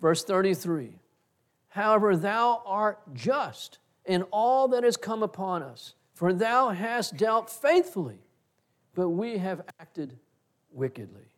Verse 0.00 0.22
33 0.22 1.00
However, 1.70 2.16
thou 2.16 2.62
art 2.64 3.00
just 3.14 3.80
in 4.04 4.22
all 4.30 4.68
that 4.68 4.84
has 4.84 4.96
come 4.96 5.24
upon 5.24 5.64
us 5.64 5.94
for 6.20 6.34
thou 6.34 6.68
hast 6.68 7.16
dealt 7.16 7.48
faithfully, 7.48 8.18
but 8.94 9.08
we 9.08 9.38
have 9.38 9.62
acted 9.80 10.18
wickedly. 10.70 11.32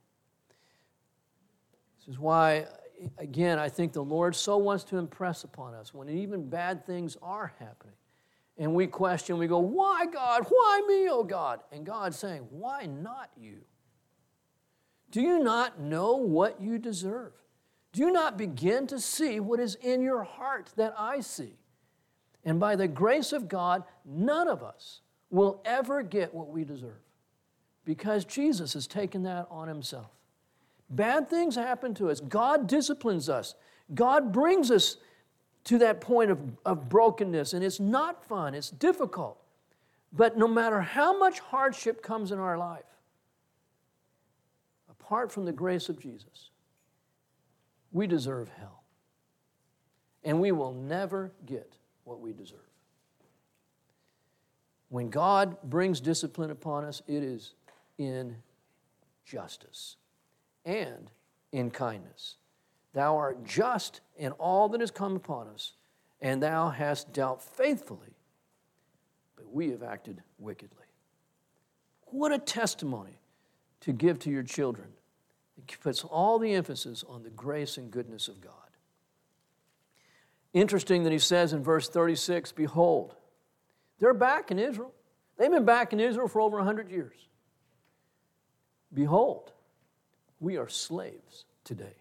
This 1.97 2.13
is 2.13 2.19
why, 2.19 2.67
again, 3.17 3.61
I 3.61 3.69
think 3.69 3.93
the 3.93 4.03
Lord 4.03 4.35
so 4.35 4.57
wants 4.57 4.83
to 4.87 4.99
impress 4.99 5.45
upon 5.45 5.75
us 5.75 5.95
when 5.95 6.09
even 6.09 6.49
bad 6.49 6.85
things 6.85 7.17
are 7.23 7.53
happening. 7.61 7.95
And 8.59 8.75
we 8.75 8.89
question, 8.89 9.39
we 9.39 9.47
go, 9.47 9.61
Why, 9.61 10.05
God? 10.07 10.47
Why 10.49 10.83
me, 10.89 11.09
oh 11.09 11.23
God? 11.23 11.61
And 11.71 11.87
God's 11.87 12.19
saying, 12.19 12.49
Why 12.51 12.87
not 12.87 13.31
you? 13.41 13.59
Do 15.13 15.21
you 15.21 15.39
not 15.39 15.79
know 15.79 16.17
what 16.17 16.61
you 16.61 16.81
deserve? 16.81 17.35
Do 17.93 18.01
you 18.01 18.11
not 18.11 18.37
begin 18.37 18.89
to 18.89 18.99
see 18.99 19.39
what 19.39 19.61
is 19.61 19.77
in 19.77 20.03
your 20.03 20.25
heart 20.25 20.71
that 20.75 20.93
I 20.99 21.21
see? 21.21 21.55
And 22.45 22.59
by 22.59 22.77
the 22.77 22.89
grace 22.89 23.33
of 23.33 23.49
God, 23.49 23.85
none 24.05 24.49
of 24.49 24.63
us 24.63 25.01
will 25.31 25.61
ever 25.65 26.03
get 26.03 26.35
what 26.35 26.49
we 26.49 26.65
deserve 26.65 27.01
because 27.85 28.25
Jesus 28.25 28.75
has 28.75 28.87
taken 28.87 29.23
that 29.25 29.47
on 29.51 29.69
himself. 29.69 30.11
Bad 30.91 31.29
things 31.31 31.57
happen 31.57 31.95
to 31.95 32.11
us. 32.11 32.21
God 32.21 32.67
disciplines 32.67 33.29
us. 33.29 33.55
God 33.95 34.33
brings 34.33 34.71
us 34.71 34.99
to 35.65 35.79
that 35.79 36.01
point 36.01 36.31
of, 36.31 36.41
of 36.67 36.89
brokenness, 36.89 37.55
and 37.55 37.65
it's 37.65 37.81
not 37.81 38.25
fun, 38.25 38.55
it's 38.55 38.71
difficult. 38.71 39.39
But 40.13 40.37
no 40.37 40.47
matter 40.47 40.81
how 40.81 41.19
much 41.19 41.39
hardship 41.41 42.03
comes 42.03 42.33
in 42.33 42.39
our 42.39 42.59
life, 42.59 42.85
apart 44.91 45.33
from 45.33 45.45
the 45.45 45.53
grace 45.53 45.89
of 45.89 45.99
Jesus, 45.99 46.51
we 47.93 48.07
deserve 48.07 48.51
hell. 48.59 48.83
And 50.25 50.41
we 50.41 50.53
will 50.53 50.73
never 50.73 51.33
get 51.47 51.77
what 52.05 52.21
we 52.21 52.33
deserve. 52.33 52.59
When 54.89 55.09
God 55.09 55.57
brings 55.63 56.01
discipline 56.01 56.51
upon 56.51 56.85
us, 56.85 57.03
it 57.07 57.23
is 57.23 57.55
in 57.99 58.37
justice 59.25 59.97
and 60.65 61.11
in 61.53 61.71
kindness. 61.71 62.37
Thou 62.93 63.17
art 63.17 63.45
just 63.45 64.01
in 64.17 64.33
all 64.33 64.69
that 64.69 64.81
has 64.81 64.91
come 64.91 65.17
upon 65.17 65.49
us, 65.49 65.73
and 66.21 66.43
thou 66.43 66.69
hast 66.69 67.13
dealt 67.13 67.43
faithfully, 67.43 68.15
but 69.35 69.51
we 69.51 69.71
have 69.71 69.83
acted 69.83 70.23
wickedly. 70.39 70.85
What 72.07 72.33
a 72.33 72.39
testimony 72.39 73.19
to 73.81 73.93
give 73.93 74.19
to 74.21 74.31
your 74.31 74.43
children. 74.43 74.89
It 75.57 75.81
puts 75.81 76.05
all 76.05 76.39
the 76.39 76.53
emphasis 76.53 77.05
on 77.09 77.23
the 77.23 77.31
grace 77.31 77.79
and 77.79 77.91
goodness 77.91 78.29
of 78.29 78.41
God. 78.41 78.53
Interesting 80.53 81.05
that 81.05 81.13
he 81.13 81.19
says 81.19 81.53
in 81.53 81.63
verse 81.63 81.89
36 81.89 82.53
Behold, 82.53 83.15
they're 83.99 84.15
back 84.15 84.51
in 84.51 84.59
Israel. 84.59 84.93
They've 85.39 85.51
been 85.51 85.65
back 85.65 85.93
in 85.93 86.01
Israel 86.01 86.29
for 86.29 86.41
over 86.41 86.59
100 86.59 86.91
years. 86.91 87.17
Behold, 88.93 89.53
we 90.41 90.57
are 90.59 90.69
slaves 90.69 91.47
today. 91.65 91.97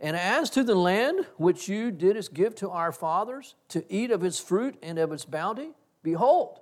And 0.00 0.16
as 0.16 0.48
to 0.50 0.62
the 0.62 0.76
land 0.76 1.26
which 1.36 1.68
you 1.68 1.90
didst 1.90 2.32
give 2.32 2.54
to 2.56 2.70
our 2.70 2.92
fathers 2.92 3.56
to 3.70 3.84
eat 3.92 4.12
of 4.12 4.22
its 4.22 4.38
fruit 4.38 4.76
and 4.80 4.98
of 4.98 5.10
its 5.12 5.24
bounty, 5.24 5.72
behold, 6.04 6.60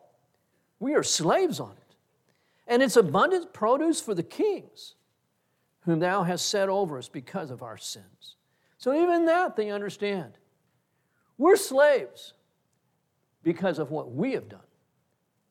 we 0.80 0.94
are 0.94 1.02
slaves 1.02 1.60
on 1.60 1.72
it. 1.72 1.96
And 2.66 2.82
its 2.82 2.96
abundant 2.96 3.52
produce 3.52 4.00
for 4.00 4.14
the 4.14 4.22
kings, 4.22 4.94
whom 5.80 5.98
thou 5.98 6.22
hast 6.22 6.48
set 6.48 6.68
over 6.68 6.96
us 6.96 7.08
because 7.08 7.50
of 7.50 7.62
our 7.62 7.76
sins. 7.76 8.36
So 8.78 8.94
even 8.94 9.26
that 9.26 9.56
they 9.56 9.70
understand. 9.70 10.38
We're 11.38 11.56
slaves 11.56 12.32
because 13.42 13.78
of 13.78 13.90
what 13.90 14.12
we 14.12 14.32
have 14.32 14.48
done. 14.48 14.60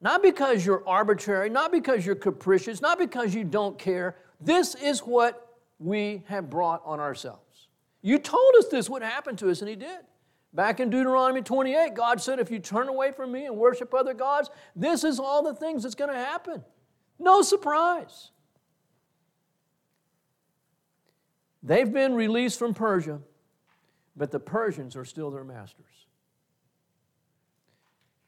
Not 0.01 0.21
because 0.21 0.65
you're 0.65 0.87
arbitrary, 0.87 1.49
not 1.49 1.71
because 1.71 2.05
you're 2.05 2.15
capricious, 2.15 2.81
not 2.81 2.99
because 2.99 3.33
you 3.33 3.43
don't 3.43 3.77
care. 3.77 4.17
This 4.41 4.75
is 4.75 4.99
what 4.99 5.57
we 5.79 6.23
have 6.27 6.49
brought 6.49 6.81
on 6.85 6.99
ourselves. 6.99 7.67
You 8.01 8.19
told 8.19 8.55
us 8.59 8.67
this 8.67 8.89
would 8.89 9.01
happen 9.01 9.35
to 9.37 9.49
us, 9.49 9.61
and 9.61 9.69
He 9.69 9.75
did. 9.75 9.99
Back 10.53 10.79
in 10.79 10.89
Deuteronomy 10.89 11.41
28, 11.41 11.93
God 11.95 12.21
said, 12.21 12.39
If 12.39 12.49
you 12.49 12.59
turn 12.59 12.87
away 12.87 13.11
from 13.11 13.31
me 13.31 13.45
and 13.45 13.57
worship 13.57 13.93
other 13.93 14.13
gods, 14.13 14.49
this 14.75 15.03
is 15.03 15.19
all 15.19 15.43
the 15.43 15.53
things 15.53 15.83
that's 15.83 15.95
going 15.95 16.11
to 16.11 16.17
happen. 16.17 16.63
No 17.19 17.41
surprise. 17.41 18.31
They've 21.63 21.91
been 21.91 22.13
released 22.13 22.59
from 22.59 22.73
Persia, 22.73 23.19
but 24.15 24.31
the 24.31 24.39
Persians 24.39 24.95
are 24.95 25.05
still 25.05 25.31
their 25.31 25.43
masters. 25.43 26.07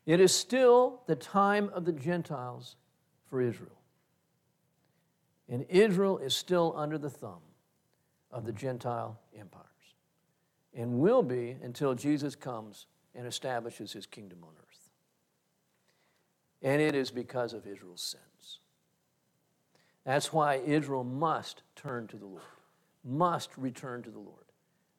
It 0.05 0.19
is 0.19 0.33
still 0.33 1.01
the 1.07 1.15
time 1.15 1.69
of 1.73 1.85
the 1.85 1.91
Gentiles 1.91 2.75
for 3.29 3.41
Israel. 3.41 3.71
And 5.49 5.65
Israel 5.69 6.17
is 6.17 6.35
still 6.35 6.73
under 6.75 6.97
the 6.97 7.09
thumb 7.09 7.41
of 8.31 8.45
the 8.45 8.53
Gentile 8.53 9.19
empires 9.37 9.65
and 10.73 10.99
will 10.99 11.23
be 11.23 11.57
until 11.61 11.93
Jesus 11.93 12.35
comes 12.35 12.85
and 13.15 13.25
establishes 13.25 13.91
his 13.93 14.05
kingdom 14.05 14.39
on 14.43 14.53
earth. 14.59 14.91
And 16.61 16.81
it 16.81 16.95
is 16.95 17.11
because 17.11 17.53
of 17.53 17.65
Israel's 17.65 18.01
sins. 18.01 18.59
That's 20.05 20.31
why 20.31 20.61
Israel 20.65 21.03
must 21.03 21.63
turn 21.75 22.07
to 22.07 22.17
the 22.17 22.25
Lord, 22.25 22.41
must 23.03 23.49
return 23.57 24.03
to 24.03 24.09
the 24.09 24.19
Lord, 24.19 24.45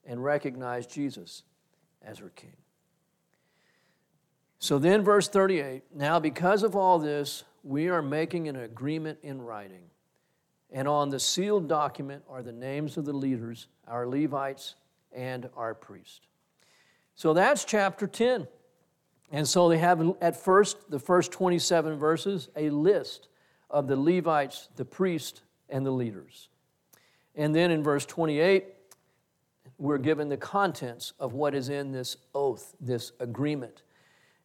and 0.08 0.24
recognize 0.24 0.86
Jesus 0.86 1.44
as 2.02 2.18
her 2.18 2.30
king. 2.30 2.56
So 4.58 4.80
then, 4.80 5.04
verse 5.04 5.28
38 5.28 5.84
now, 5.94 6.18
because 6.18 6.64
of 6.64 6.74
all 6.74 6.98
this, 6.98 7.44
we 7.62 7.88
are 7.88 8.02
making 8.02 8.48
an 8.48 8.56
agreement 8.56 9.18
in 9.22 9.40
writing. 9.40 9.84
And 10.70 10.88
on 10.88 11.10
the 11.10 11.20
sealed 11.20 11.68
document 11.68 12.24
are 12.28 12.42
the 12.42 12.52
names 12.52 12.96
of 12.96 13.04
the 13.04 13.12
leaders, 13.12 13.68
our 13.86 14.06
Levites, 14.06 14.74
and 15.12 15.48
our 15.56 15.74
priest. 15.74 16.26
So 17.14 17.32
that's 17.32 17.64
chapter 17.64 18.06
10. 18.06 18.48
And 19.30 19.46
so 19.46 19.68
they 19.68 19.78
have 19.78 20.16
at 20.20 20.36
first, 20.36 20.90
the 20.90 20.98
first 20.98 21.32
27 21.32 21.98
verses, 21.98 22.48
a 22.56 22.70
list 22.70 23.28
of 23.70 23.86
the 23.86 23.96
Levites, 23.96 24.68
the 24.76 24.84
priest, 24.84 25.42
and 25.68 25.84
the 25.84 25.90
leaders. 25.90 26.48
And 27.34 27.54
then 27.54 27.70
in 27.70 27.82
verse 27.82 28.06
28, 28.06 28.64
we're 29.78 29.98
given 29.98 30.28
the 30.28 30.36
contents 30.36 31.12
of 31.18 31.34
what 31.34 31.54
is 31.54 31.68
in 31.68 31.92
this 31.92 32.16
oath, 32.34 32.74
this 32.80 33.12
agreement. 33.20 33.82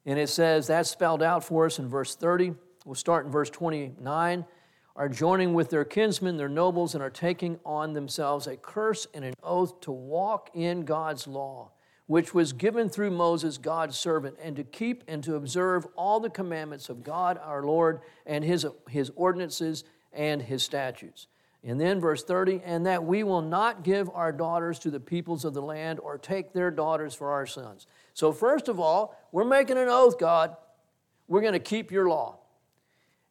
And 0.06 0.20
it 0.20 0.30
says 0.30 0.68
that's 0.68 0.90
spelled 0.90 1.24
out 1.24 1.44
for 1.44 1.66
us 1.66 1.80
in 1.80 1.88
verse 1.88 2.16
30. 2.16 2.54
We'll 2.86 2.96
start 2.96 3.26
in 3.26 3.32
verse 3.32 3.50
29. 3.50 4.46
Are 4.96 5.10
joining 5.10 5.56
with 5.56 5.72
their 5.72 5.86
kinsmen, 5.86 6.38
their 6.38 6.50
nobles, 6.50 6.94
and 6.94 7.04
are 7.04 7.10
taking 7.10 7.60
on 7.66 7.94
themselves 7.94 8.46
a 8.46 8.56
curse 8.56 9.08
and 9.16 9.26
an 9.26 9.34
oath 9.42 9.82
to 9.82 9.92
walk 9.92 10.52
in 10.54 10.86
God's 10.86 11.26
law, 11.26 11.72
which 12.06 12.36
was 12.36 12.54
given 12.54 12.90
through 12.90 13.10
Moses, 13.10 13.58
God's 13.58 13.98
servant, 13.98 14.36
and 14.40 14.56
to 14.56 14.64
keep 14.64 15.04
and 15.08 15.24
to 15.24 15.34
observe 15.34 15.88
all 15.96 16.20
the 16.20 16.30
commandments 16.30 16.90
of 16.90 17.04
God 17.04 17.40
our 17.44 17.64
Lord 17.64 18.02
and 18.28 18.44
his, 18.44 18.68
his 18.88 19.12
ordinances 19.16 19.84
and 20.12 20.44
his 20.44 20.62
statutes. 20.62 21.26
And 21.66 21.80
then 21.80 22.02
verse 22.02 22.24
30, 22.24 22.62
and 22.66 22.86
that 22.86 23.06
we 23.06 23.24
will 23.24 23.42
not 23.42 23.84
give 23.84 24.10
our 24.14 24.34
daughters 24.34 24.80
to 24.80 24.92
the 24.92 25.00
peoples 25.00 25.46
of 25.46 25.54
the 25.54 25.62
land 25.62 26.00
or 26.02 26.18
take 26.18 26.52
their 26.52 26.70
daughters 26.70 27.16
for 27.16 27.32
our 27.32 27.46
sons. 27.46 27.88
So, 28.14 28.34
first 28.34 28.68
of 28.68 28.82
all, 28.82 29.18
we're 29.32 29.46
making 29.46 29.78
an 29.78 29.88
oath, 29.88 30.20
God. 30.20 30.58
We're 31.28 31.42
going 31.42 31.54
to 31.54 31.60
keep 31.60 31.90
your 31.90 32.10
law. 32.10 32.40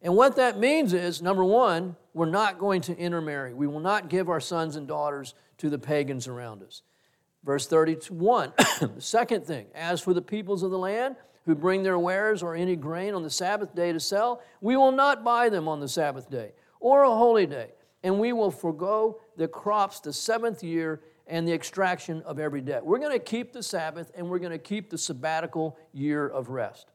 And 0.01 0.15
what 0.15 0.35
that 0.35 0.59
means 0.59 0.93
is 0.93 1.21
number 1.21 1.43
one, 1.43 1.95
we're 2.13 2.25
not 2.25 2.57
going 2.57 2.81
to 2.81 2.97
intermarry. 2.97 3.53
We 3.53 3.67
will 3.67 3.79
not 3.79 4.09
give 4.09 4.29
our 4.29 4.41
sons 4.41 4.75
and 4.75 4.87
daughters 4.87 5.35
to 5.59 5.69
the 5.69 5.79
pagans 5.79 6.27
around 6.27 6.63
us. 6.63 6.81
Verse 7.43 7.67
31, 7.67 8.53
the 8.79 8.91
second 8.99 9.45
thing, 9.45 9.67
as 9.75 10.01
for 10.01 10.13
the 10.13 10.21
peoples 10.21 10.63
of 10.63 10.71
the 10.71 10.77
land 10.77 11.15
who 11.45 11.55
bring 11.55 11.83
their 11.83 11.99
wares 11.99 12.41
or 12.41 12.55
any 12.55 12.75
grain 12.75 13.13
on 13.13 13.23
the 13.23 13.29
Sabbath 13.29 13.75
day 13.75 13.91
to 13.93 13.99
sell, 13.99 14.41
we 14.61 14.75
will 14.75 14.91
not 14.91 15.23
buy 15.23 15.49
them 15.49 15.67
on 15.67 15.79
the 15.79 15.87
Sabbath 15.87 16.29
day 16.29 16.51
or 16.79 17.03
a 17.03 17.09
holy 17.09 17.45
day, 17.45 17.71
and 18.03 18.19
we 18.19 18.33
will 18.33 18.51
forego 18.51 19.19
the 19.37 19.47
crops 19.47 19.99
the 19.99 20.13
seventh 20.13 20.63
year 20.63 21.01
and 21.27 21.47
the 21.47 21.53
extraction 21.53 22.21
of 22.23 22.37
every 22.37 22.61
debt. 22.61 22.85
We're 22.85 22.99
going 22.99 23.17
to 23.17 23.23
keep 23.23 23.53
the 23.53 23.63
Sabbath 23.63 24.11
and 24.15 24.29
we're 24.29 24.39
going 24.39 24.51
to 24.51 24.57
keep 24.57 24.89
the 24.89 24.97
sabbatical 24.97 25.77
year 25.93 26.27
of 26.27 26.49
rest. 26.49 26.87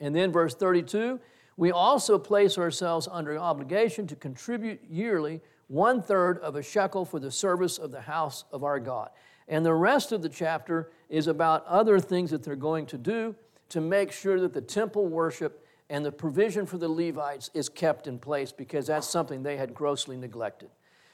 And 0.00 0.14
then, 0.14 0.32
verse 0.32 0.54
32 0.54 1.20
we 1.58 1.72
also 1.72 2.18
place 2.18 2.58
ourselves 2.58 3.08
under 3.10 3.38
obligation 3.38 4.06
to 4.08 4.16
contribute 4.16 4.80
yearly 4.90 5.40
one 5.68 6.02
third 6.02 6.38
of 6.38 6.54
a 6.54 6.62
shekel 6.62 7.04
for 7.04 7.18
the 7.18 7.30
service 7.30 7.78
of 7.78 7.90
the 7.90 8.02
house 8.02 8.44
of 8.52 8.62
our 8.62 8.78
God. 8.78 9.10
And 9.48 9.64
the 9.64 9.74
rest 9.74 10.12
of 10.12 10.22
the 10.22 10.28
chapter 10.28 10.90
is 11.08 11.26
about 11.26 11.64
other 11.66 11.98
things 11.98 12.30
that 12.30 12.42
they're 12.42 12.56
going 12.56 12.86
to 12.86 12.98
do 12.98 13.34
to 13.70 13.80
make 13.80 14.12
sure 14.12 14.38
that 14.40 14.52
the 14.52 14.60
temple 14.60 15.06
worship 15.06 15.65
and 15.88 16.04
the 16.04 16.12
provision 16.12 16.66
for 16.66 16.78
the 16.78 16.88
Levites 16.88 17.50
is 17.54 17.68
kept 17.68 18.06
in 18.06 18.18
place 18.18 18.52
because 18.52 18.86
that's 18.86 19.08
something 19.08 19.42
they 19.42 19.56
had 19.56 19.74
grossly 19.74 20.16
neglected. 20.16 20.70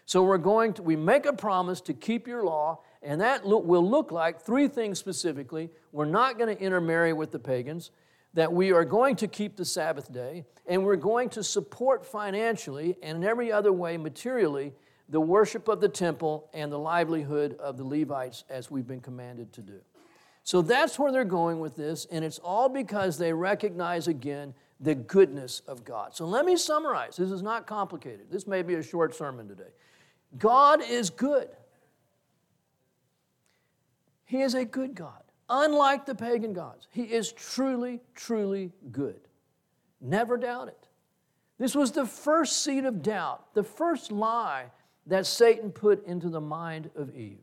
So 0.06 0.22
we're 0.22 0.38
going 0.38 0.74
to, 0.74 0.82
we 0.82 0.96
make 0.96 1.26
a 1.26 1.32
promise 1.32 1.80
to 1.82 1.94
keep 1.94 2.26
your 2.26 2.42
law, 2.42 2.80
and 3.02 3.20
that 3.20 3.44
will 3.44 3.88
look 3.88 4.10
like 4.10 4.40
three 4.40 4.68
things 4.68 4.98
specifically. 4.98 5.70
We're 5.92 6.06
not 6.06 6.38
going 6.38 6.54
to 6.54 6.62
intermarry 6.62 7.12
with 7.12 7.30
the 7.30 7.38
pagans, 7.38 7.90
that 8.34 8.52
we 8.52 8.72
are 8.72 8.84
going 8.84 9.16
to 9.16 9.28
keep 9.28 9.56
the 9.56 9.64
Sabbath 9.64 10.12
day, 10.12 10.44
and 10.66 10.84
we're 10.84 10.96
going 10.96 11.28
to 11.30 11.44
support 11.44 12.04
financially 12.04 12.96
and 13.02 13.18
in 13.18 13.24
every 13.24 13.52
other 13.52 13.72
way 13.72 13.96
materially 13.96 14.72
the 15.08 15.20
worship 15.20 15.68
of 15.68 15.80
the 15.80 15.88
temple 15.88 16.48
and 16.54 16.72
the 16.72 16.78
livelihood 16.78 17.56
of 17.58 17.76
the 17.76 17.84
Levites 17.84 18.44
as 18.48 18.70
we've 18.70 18.86
been 18.86 19.00
commanded 19.00 19.52
to 19.52 19.60
do. 19.60 19.80
So 20.44 20.60
that's 20.60 20.98
where 20.98 21.12
they're 21.12 21.24
going 21.24 21.60
with 21.60 21.76
this, 21.76 22.06
and 22.10 22.24
it's 22.24 22.38
all 22.38 22.68
because 22.68 23.16
they 23.16 23.32
recognize 23.32 24.08
again 24.08 24.54
the 24.80 24.94
goodness 24.94 25.62
of 25.68 25.84
God. 25.84 26.14
So 26.14 26.26
let 26.26 26.44
me 26.44 26.56
summarize. 26.56 27.16
This 27.16 27.30
is 27.30 27.42
not 27.42 27.66
complicated. 27.66 28.26
This 28.30 28.46
may 28.48 28.62
be 28.62 28.74
a 28.74 28.82
short 28.82 29.14
sermon 29.14 29.46
today. 29.46 29.70
God 30.38 30.82
is 30.82 31.10
good. 31.10 31.48
He 34.24 34.40
is 34.40 34.54
a 34.54 34.64
good 34.64 34.94
God, 34.94 35.22
unlike 35.48 36.06
the 36.06 36.14
pagan 36.14 36.54
gods. 36.54 36.88
He 36.90 37.02
is 37.02 37.30
truly, 37.32 38.00
truly 38.14 38.72
good. 38.90 39.20
Never 40.00 40.36
doubt 40.36 40.68
it. 40.68 40.88
This 41.58 41.76
was 41.76 41.92
the 41.92 42.06
first 42.06 42.64
seed 42.64 42.84
of 42.84 43.02
doubt, 43.02 43.54
the 43.54 43.62
first 43.62 44.10
lie 44.10 44.64
that 45.06 45.26
Satan 45.26 45.70
put 45.70 46.04
into 46.06 46.28
the 46.28 46.40
mind 46.40 46.90
of 46.96 47.14
Eve. 47.14 47.38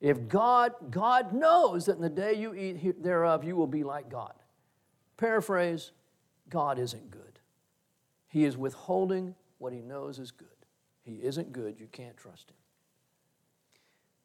If 0.00 0.28
God, 0.28 0.72
God 0.90 1.32
knows 1.32 1.86
that 1.86 1.96
in 1.96 2.02
the 2.02 2.10
day 2.10 2.34
you 2.34 2.54
eat 2.54 3.02
thereof, 3.02 3.44
you 3.44 3.56
will 3.56 3.66
be 3.66 3.84
like 3.84 4.10
God. 4.10 4.34
Paraphrase, 5.16 5.92
God 6.50 6.78
isn't 6.78 7.10
good. 7.10 7.38
He 8.28 8.44
is 8.44 8.56
withholding 8.56 9.34
what 9.58 9.72
he 9.72 9.80
knows 9.80 10.18
is 10.18 10.30
good. 10.30 10.48
He 11.02 11.14
isn't 11.22 11.52
good. 11.52 11.78
You 11.78 11.86
can't 11.86 12.16
trust 12.16 12.50
him. 12.50 12.56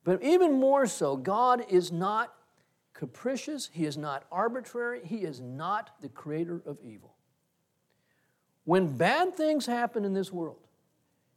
But 0.03 0.23
even 0.23 0.53
more 0.53 0.87
so, 0.87 1.15
God 1.15 1.65
is 1.69 1.91
not 1.91 2.33
capricious, 2.93 3.69
he 3.71 3.85
is 3.85 3.97
not 3.97 4.25
arbitrary, 4.31 5.01
he 5.05 5.17
is 5.17 5.39
not 5.39 5.91
the 6.01 6.09
creator 6.09 6.61
of 6.65 6.77
evil. 6.83 7.15
When 8.65 8.97
bad 8.97 9.37
things 9.37 9.65
happen 9.65 10.03
in 10.03 10.13
this 10.13 10.33
world, 10.33 10.59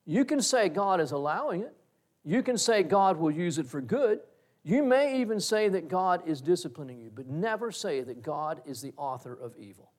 you 0.04 0.24
can 0.24 0.40
say 0.40 0.68
God 0.68 1.00
is 1.00 1.12
allowing 1.12 1.62
it. 1.62 1.76
You 2.24 2.42
can 2.42 2.56
say 2.56 2.82
God 2.82 3.16
will 3.16 3.30
use 3.30 3.58
it 3.58 3.66
for 3.66 3.80
good. 3.80 4.20
You 4.64 4.82
may 4.82 5.20
even 5.20 5.40
say 5.40 5.68
that 5.68 5.88
God 5.88 6.22
is 6.26 6.40
disciplining 6.40 7.00
you, 7.00 7.10
but 7.12 7.26
never 7.26 7.72
say 7.72 8.00
that 8.02 8.22
God 8.22 8.62
is 8.64 8.80
the 8.80 8.92
author 8.96 9.34
of 9.34 9.54
evil. 9.58 9.90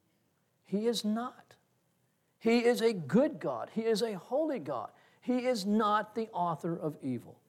He 0.63 0.87
is 0.87 1.03
not. 1.03 1.55
He 2.39 2.59
is 2.59 2.81
a 2.81 2.93
good 2.93 3.39
God, 3.39 3.69
He 3.73 3.81
is 3.81 4.01
a 4.01 4.13
holy 4.13 4.59
God. 4.59 4.89
He 5.21 5.45
is 5.45 5.65
not 5.65 6.15
the 6.15 6.27
author 6.33 6.75
of 6.75 6.97
evil. 7.01 7.39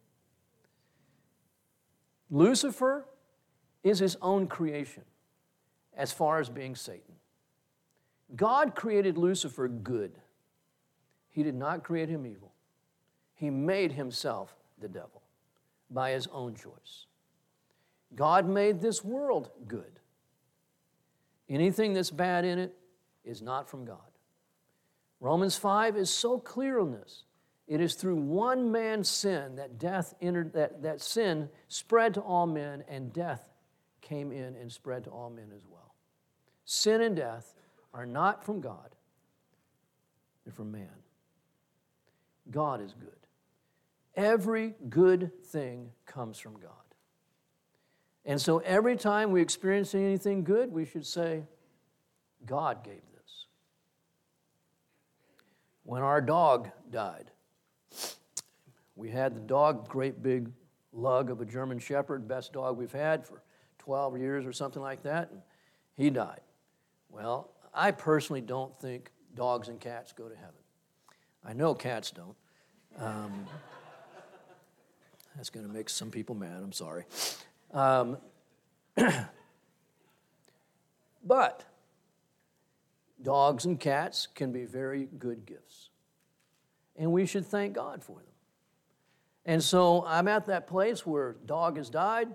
Lucifer 2.30 3.04
is 3.82 3.98
his 3.98 4.16
own 4.22 4.46
creation 4.46 5.02
as 5.96 6.12
far 6.12 6.38
as 6.38 6.48
being 6.48 6.76
Satan. 6.76 7.14
God 8.36 8.74
created 8.74 9.18
Lucifer 9.18 9.68
good, 9.68 10.12
he 11.30 11.42
did 11.42 11.54
not 11.54 11.82
create 11.82 12.08
him 12.08 12.26
evil. 12.26 12.52
He 13.34 13.50
made 13.50 13.92
himself 13.92 14.54
the 14.84 14.88
devil 14.88 15.22
by 15.90 16.10
his 16.10 16.26
own 16.30 16.54
choice. 16.54 17.06
God 18.14 18.46
made 18.46 18.80
this 18.80 19.02
world 19.02 19.50
good. 19.66 19.98
Anything 21.48 21.94
that's 21.94 22.10
bad 22.10 22.44
in 22.44 22.58
it 22.58 22.76
is 23.24 23.40
not 23.40 23.68
from 23.68 23.86
God. 23.86 23.98
Romans 25.20 25.56
5 25.56 25.96
is 25.96 26.10
so 26.10 26.38
clear 26.38 26.78
on 26.78 26.92
this. 26.92 27.24
It 27.66 27.80
is 27.80 27.94
through 27.94 28.16
one 28.16 28.70
man's 28.70 29.08
sin 29.08 29.56
that 29.56 29.78
death 29.78 30.12
entered, 30.20 30.52
that, 30.52 30.82
that 30.82 31.00
sin 31.00 31.48
spread 31.68 32.12
to 32.14 32.20
all 32.20 32.46
men, 32.46 32.84
and 32.88 33.10
death 33.10 33.48
came 34.02 34.32
in 34.32 34.54
and 34.56 34.70
spread 34.70 35.04
to 35.04 35.10
all 35.10 35.30
men 35.30 35.50
as 35.56 35.64
well. 35.66 35.94
Sin 36.66 37.00
and 37.00 37.16
death 37.16 37.54
are 37.94 38.04
not 38.04 38.44
from 38.44 38.60
God, 38.60 38.94
they're 40.44 40.52
from 40.52 40.70
man. 40.70 40.88
God 42.50 42.82
is 42.82 42.92
good. 42.92 43.23
Every 44.16 44.74
good 44.88 45.32
thing 45.46 45.90
comes 46.06 46.38
from 46.38 46.54
God. 46.60 46.70
And 48.24 48.40
so 48.40 48.58
every 48.58 48.96
time 48.96 49.32
we 49.32 49.42
experience 49.42 49.94
anything 49.94 50.44
good, 50.44 50.72
we 50.72 50.84
should 50.84 51.04
say, 51.04 51.42
God 52.46 52.84
gave 52.84 53.02
this. 53.12 53.46
When 55.82 56.02
our 56.02 56.20
dog 56.20 56.70
died, 56.90 57.30
we 58.96 59.10
had 59.10 59.34
the 59.34 59.40
dog, 59.40 59.88
great 59.88 60.22
big 60.22 60.50
lug 60.92 61.30
of 61.30 61.40
a 61.40 61.44
German 61.44 61.78
Shepherd, 61.78 62.26
best 62.26 62.52
dog 62.52 62.78
we've 62.78 62.92
had 62.92 63.26
for 63.26 63.42
12 63.78 64.18
years 64.18 64.46
or 64.46 64.52
something 64.52 64.80
like 64.80 65.02
that, 65.02 65.30
and 65.30 65.42
he 65.94 66.08
died. 66.08 66.40
Well, 67.10 67.50
I 67.74 67.90
personally 67.90 68.40
don't 68.40 68.78
think 68.80 69.10
dogs 69.34 69.68
and 69.68 69.80
cats 69.80 70.12
go 70.12 70.28
to 70.28 70.34
heaven. 70.34 70.54
I 71.44 71.52
know 71.52 71.74
cats 71.74 72.10
don't. 72.10 72.36
Um, 72.96 73.46
that's 75.36 75.50
going 75.50 75.66
to 75.66 75.72
make 75.72 75.88
some 75.88 76.10
people 76.10 76.34
mad, 76.34 76.60
I'm 76.62 76.72
sorry. 76.72 77.04
Um, 77.72 78.18
but 81.24 81.64
dogs 83.22 83.64
and 83.64 83.80
cats 83.80 84.28
can 84.34 84.52
be 84.52 84.64
very 84.64 85.08
good 85.18 85.44
gifts. 85.46 85.90
And 86.96 87.10
we 87.12 87.26
should 87.26 87.46
thank 87.46 87.74
God 87.74 88.04
for 88.04 88.16
them. 88.16 88.26
And 89.46 89.62
so 89.62 90.04
I'm 90.06 90.28
at 90.28 90.46
that 90.46 90.66
place 90.66 91.04
where 91.04 91.36
dog 91.44 91.76
has 91.76 91.90
died, 91.90 92.34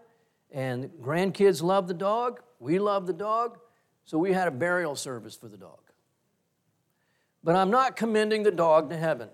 and 0.52 0.90
grandkids 1.02 1.64
love 1.64 1.88
the 1.88 1.94
dog. 1.94 2.42
We 2.60 2.78
love 2.78 3.08
the 3.08 3.14
dog. 3.14 3.60
So 4.06 4.18
we 4.18 4.34
had 4.34 4.48
a 4.48 4.52
burial 4.52 4.96
service 4.96 5.36
for 5.36 5.48
the 5.48 5.58
dog. 5.58 5.80
But 7.44 7.56
I'm 7.56 7.72
not 7.72 7.96
commending 7.96 8.44
the 8.44 8.52
dog 8.52 8.90
to 8.90 8.98
heaven. 8.98 9.30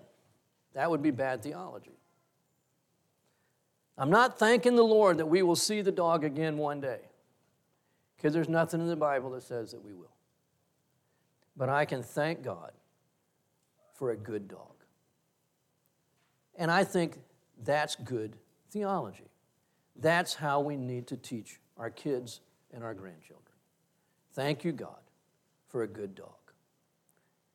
That 0.74 0.90
would 0.90 1.02
be 1.02 1.10
bad 1.10 1.42
theology. 1.42 1.98
I'm 3.98 4.10
not 4.10 4.38
thanking 4.38 4.76
the 4.76 4.84
Lord 4.84 5.18
that 5.18 5.26
we 5.26 5.42
will 5.42 5.56
see 5.56 5.80
the 5.80 5.92
dog 5.92 6.24
again 6.24 6.58
one 6.58 6.80
day, 6.80 7.00
because 8.16 8.34
there's 8.34 8.48
nothing 8.48 8.80
in 8.80 8.88
the 8.88 8.96
Bible 8.96 9.30
that 9.30 9.42
says 9.42 9.70
that 9.70 9.82
we 9.82 9.94
will. 9.94 10.14
But 11.56 11.68
I 11.68 11.86
can 11.86 12.02
thank 12.02 12.42
God 12.42 12.72
for 13.94 14.10
a 14.10 14.16
good 14.16 14.48
dog. 14.48 14.74
And 16.58 16.70
I 16.70 16.84
think 16.84 17.18
that's 17.64 17.96
good 17.96 18.36
theology. 18.70 19.30
That's 19.96 20.34
how 20.34 20.60
we 20.60 20.76
need 20.76 21.06
to 21.06 21.16
teach 21.16 21.58
our 21.78 21.88
kids 21.88 22.40
and 22.74 22.84
our 22.84 22.92
grandchildren. 22.92 23.42
Thank 24.32 24.64
you, 24.64 24.72
God, 24.72 25.00
for 25.68 25.82
a 25.82 25.88
good 25.88 26.14
dog. 26.14 26.28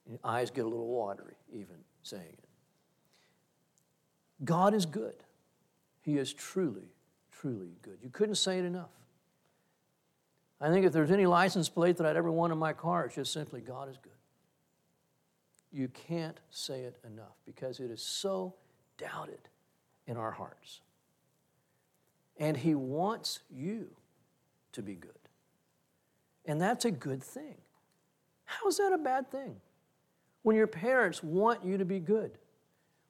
Your 0.10 0.20
eyes 0.24 0.50
get 0.50 0.66
a 0.66 0.68
little 0.68 0.88
watery, 0.88 1.36
even 1.54 1.76
saying 2.02 2.24
it. 2.26 2.50
God 4.44 4.74
is 4.74 4.88
good. 4.88 5.14
He 6.02 6.18
is 6.18 6.34
truly, 6.34 6.90
truly 7.32 7.76
good. 7.82 7.98
You 8.02 8.10
couldn't 8.10 8.36
say 8.36 8.60
it 8.60 8.66
enough. 8.66 8.90
I 10.60 10.70
think 10.70 10.86
if 10.86 10.94
there's 10.94 11.12
any 11.12 11.26
license 11.26 11.70
plate 11.70 11.98
that 11.98 12.06
I'd 12.06 12.16
ever 12.16 12.32
want 12.32 12.54
in 12.54 12.60
my 12.60 12.74
car, 12.74 13.06
it's 13.06 13.16
just 13.16 13.34
simply 13.34 13.62
God 13.62 13.90
is 13.90 13.98
good. 13.98 14.12
You 15.72 15.88
can't 15.88 16.40
say 16.50 16.82
it 16.82 16.98
enough 17.06 17.36
because 17.46 17.80
it 17.80 17.90
is 17.90 18.02
so 18.02 18.56
doubted 18.98 19.40
in 20.06 20.18
our 20.18 20.32
hearts. 20.32 20.82
And 22.38 22.58
He 22.58 22.76
wants 22.76 23.40
you 23.50 23.88
to 24.74 24.82
be 24.82 24.96
good. 24.96 25.12
And 26.46 26.62
that's 26.62 26.86
a 26.86 26.92
good 26.92 27.24
thing. 27.24 27.56
How 28.46 28.68
is 28.68 28.78
that 28.78 28.92
a 28.94 28.98
bad 28.98 29.32
thing? 29.32 29.56
When 30.44 30.56
your 30.56 30.68
parents 30.68 31.24
want 31.24 31.64
you 31.64 31.78
to 31.78 31.86
be 31.86 32.00
good, 32.00 32.38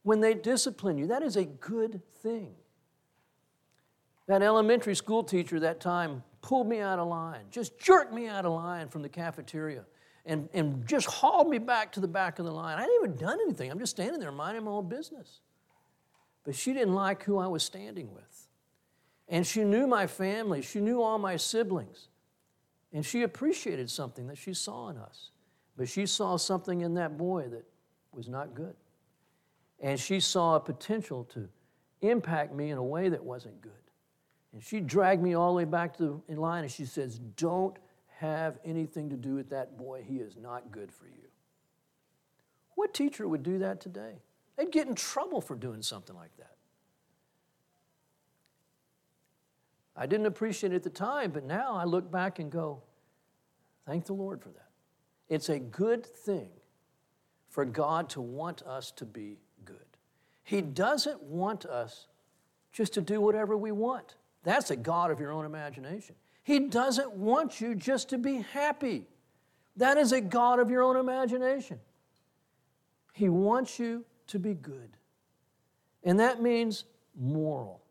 when 0.04 0.20
they 0.20 0.34
discipline 0.34 0.98
you, 0.98 1.08
that 1.08 1.24
is 1.24 1.36
a 1.36 1.46
good 1.46 2.02
thing. 2.22 2.54
That 4.28 4.42
elementary 4.42 4.96
school 4.96 5.24
teacher 5.24 5.60
that 5.62 5.80
time 5.80 6.24
pulled 6.42 6.68
me 6.68 6.80
out 6.80 7.00
of 7.00 7.08
line, 7.08 7.46
just 7.52 7.78
jerked 7.80 8.14
me 8.14 8.28
out 8.28 8.46
of 8.46 8.54
line 8.54 8.88
from 8.88 9.02
the 9.02 9.10
cafeteria 9.10 9.86
and, 10.26 10.50
and 10.54 10.86
just 10.88 11.08
hauled 11.08 11.50
me 11.50 11.58
back 11.58 11.92
to 11.94 12.00
the 12.00 12.08
back 12.08 12.40
of 12.40 12.46
the 12.46 12.52
line. 12.52 12.78
I 12.78 12.82
hadn't 12.82 12.96
even 13.04 13.16
done 13.16 13.40
anything. 13.42 13.72
I'm 13.72 13.80
just 13.80 13.92
standing 13.92 14.20
there 14.20 14.32
minding 14.32 14.64
my 14.64 14.72
own 14.72 14.88
business. 14.88 15.40
But 16.44 16.56
she 16.56 16.74
didn't 16.74 16.94
like 16.94 17.24
who 17.24 17.38
I 17.38 17.48
was 17.48 17.64
standing 17.64 18.14
with. 18.14 18.48
And 19.28 19.46
she 19.46 19.64
knew 19.64 19.88
my 19.88 20.08
family, 20.08 20.62
she 20.62 20.80
knew 20.80 21.02
all 21.02 21.18
my 21.18 21.38
siblings. 21.38 22.10
And 22.94 23.06
she 23.06 23.24
appreciated 23.24 23.90
something 23.90 24.28
that 24.28 24.38
she 24.38 24.54
saw 24.54 24.90
in 24.90 24.98
us. 24.98 25.30
But 25.78 25.88
she 25.88 26.06
saw 26.06 26.36
something 26.38 26.82
in 26.82 26.96
that 26.96 27.18
boy 27.18 27.48
that 27.50 27.64
was 28.14 28.28
not 28.28 28.54
good. 28.54 28.76
And 29.80 30.00
she 30.00 30.20
saw 30.20 30.56
a 30.56 30.60
potential 30.60 31.24
to 31.34 31.48
impact 32.02 32.54
me 32.54 32.72
in 32.72 32.78
a 32.78 32.84
way 32.84 33.10
that 33.10 33.24
wasn't 33.24 33.62
good. 33.62 33.72
And 34.54 34.62
she 34.62 34.80
dragged 34.80 35.24
me 35.24 35.34
all 35.34 35.54
the 35.54 35.58
way 35.58 35.66
back 35.66 35.96
to 35.98 36.04
the, 36.28 36.34
in 36.34 36.38
line 36.38 36.64
and 36.64 36.72
she 36.72 36.86
says, 36.86 37.20
Don't 37.38 37.78
have 38.20 38.60
anything 38.66 39.10
to 39.10 39.16
do 39.16 39.36
with 39.36 39.50
that 39.50 39.78
boy. 39.78 40.04
He 40.06 40.18
is 40.18 40.36
not 40.38 40.72
good 40.72 40.92
for 40.92 41.06
you. 41.06 41.30
What 42.76 42.94
teacher 42.94 43.28
would 43.28 43.44
do 43.44 43.60
that 43.60 43.80
today? 43.80 44.22
They'd 44.58 44.72
get 44.72 44.88
in 44.88 44.96
trouble 44.96 45.42
for 45.42 45.56
doing 45.56 45.82
something 45.82 46.16
like 46.16 46.36
that. 46.38 46.56
I 49.96 50.06
didn't 50.06 50.26
appreciate 50.26 50.74
it 50.74 50.78
at 50.78 50.84
the 50.84 50.90
time, 50.90 51.32
but 51.32 51.44
now 51.44 51.76
I 51.76 51.84
look 51.84 52.12
back 52.12 52.40
and 52.40 52.52
go, 52.52 52.82
thank 53.86 54.06
the 54.06 54.14
Lord 54.14 54.42
for 54.42 54.50
that. 54.50 54.70
It's 55.30 55.50
a 55.50 55.60
good 55.60 56.06
thing 56.06 56.50
for 57.50 57.66
God 57.66 58.10
to 58.12 58.22
want 58.22 58.62
us 58.64 58.92
to 58.92 59.06
be 59.06 59.38
good. 59.66 59.78
He 60.44 60.62
doesn't 60.62 61.22
want 61.22 61.66
us 61.66 62.08
just 62.72 62.94
to 62.94 63.02
do 63.02 63.22
whatever 63.22 63.56
we 63.58 63.72
want. 63.72 64.16
That's 64.44 64.72
a 64.72 64.76
God 64.76 65.12
of 65.12 65.20
your 65.20 65.32
own 65.32 65.46
imagination. 65.46 66.16
He 66.44 66.60
doesn't 66.60 67.14
want 67.14 67.62
you 67.62 67.76
just 67.76 68.10
to 68.10 68.18
be 68.18 68.38
happy. 68.54 69.08
That 69.78 69.98
is 69.98 70.12
a 70.12 70.22
God 70.22 70.60
of 70.60 70.70
your 70.70 70.82
own 70.84 70.98
imagination. 70.98 71.80
He 73.14 73.30
wants 73.30 73.80
you 73.80 74.06
to 74.28 74.40
be 74.40 74.54
good. 74.54 74.98
And 76.04 76.20
that 76.20 76.42
means 76.42 76.86
moral. 77.16 77.82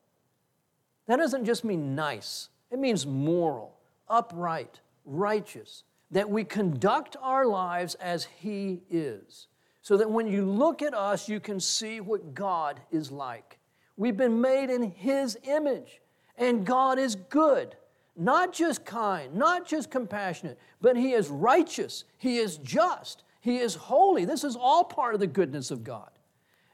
That 1.07 1.17
doesn't 1.17 1.45
just 1.45 1.65
mean 1.65 1.95
nice, 1.95 2.49
it 2.71 2.79
means 2.79 3.07
moral, 3.07 3.77
upright, 4.09 4.81
righteous, 5.05 5.85
that 6.11 6.29
we 6.29 6.45
conduct 6.45 7.17
our 7.21 7.47
lives 7.47 7.95
as 7.97 8.25
He 8.25 8.83
is. 8.91 9.47
So 9.83 9.97
that 9.97 10.11
when 10.11 10.27
you 10.27 10.45
look 10.45 10.83
at 10.83 10.95
us, 10.95 11.29
you 11.29 11.41
can 11.41 11.59
see 11.59 12.01
what 12.01 12.35
God 12.35 12.81
is 12.91 13.11
like. 13.11 13.59
We've 13.97 14.17
been 14.17 14.41
made 14.41 14.71
in 14.71 14.83
His 14.83 15.39
image, 15.45 16.01
and 16.41 16.67
God 16.67 16.99
is 16.99 17.15
good. 17.15 17.77
Not 18.17 18.53
just 18.53 18.85
kind, 18.85 19.35
not 19.35 19.67
just 19.67 19.91
compassionate, 19.91 20.59
but 20.81 20.97
He 20.97 21.13
is 21.13 21.29
righteous, 21.29 22.05
He 22.19 22.39
is 22.39 22.57
just, 22.59 23.23
He 23.41 23.59
is 23.59 23.77
holy. 23.77 24.25
This 24.25 24.43
is 24.43 24.57
all 24.57 24.83
part 24.83 25.15
of 25.15 25.21
the 25.21 25.29
goodness 25.29 25.71
of 25.71 25.85
God. 25.85 26.11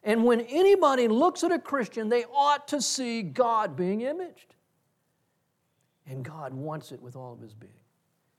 And 0.02 0.24
when 0.24 0.40
anybody 0.42 1.08
looks 1.08 1.44
at 1.44 1.52
a 1.52 1.58
Christian, 1.58 2.08
they 2.08 2.24
ought 2.32 2.68
to 2.68 2.80
see 2.80 3.22
God 3.22 3.76
being 3.76 4.02
imaged. 4.02 4.54
And 6.06 6.24
God 6.24 6.54
wants 6.54 6.92
it 6.92 7.02
with 7.02 7.16
all 7.16 7.32
of 7.32 7.40
his 7.40 7.52
being. 7.52 7.72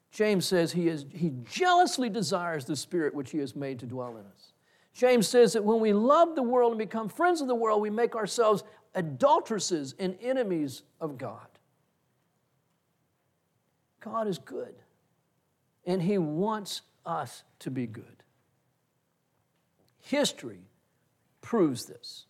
James 0.10 0.48
says 0.48 0.72
he, 0.72 0.88
is, 0.88 1.06
he 1.14 1.34
jealously 1.44 2.10
desires 2.10 2.64
the 2.64 2.76
Spirit 2.78 3.14
which 3.14 3.32
he 3.32 3.40
has 3.40 3.56
made 3.56 3.80
to 3.80 3.86
dwell 3.86 4.16
in 4.16 4.26
us. 4.26 4.54
James 4.98 5.28
says 5.28 5.54
that 5.54 5.64
when 5.64 5.80
we 5.80 5.94
love 5.94 6.34
the 6.34 6.42
world 6.42 6.72
and 6.72 6.80
become 6.80 7.08
friends 7.08 7.40
of 7.40 7.48
the 7.48 7.54
world, 7.54 7.82
we 7.82 7.92
make 7.92 8.16
ourselves 8.16 8.64
adulteresses 8.98 9.94
and 10.00 10.18
enemies 10.22 10.82
of 11.00 11.20
God. 11.20 11.48
God 14.00 14.28
is 14.28 14.40
good, 14.40 14.74
and 15.86 16.02
He 16.02 16.18
wants 16.18 16.82
us 17.06 17.44
to 17.60 17.70
be 17.70 17.86
good. 17.86 18.24
History 20.02 20.62
proves 21.42 21.86
this. 21.86 22.26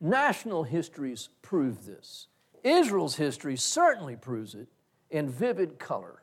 National 0.00 0.62
histories 0.64 1.28
prove 1.42 1.84
this. 1.84 2.28
Israel's 2.64 3.16
history 3.16 3.56
certainly 3.56 4.16
proves 4.16 4.54
it 4.54 4.68
in 5.10 5.28
vivid 5.28 5.78
color. 5.78 6.22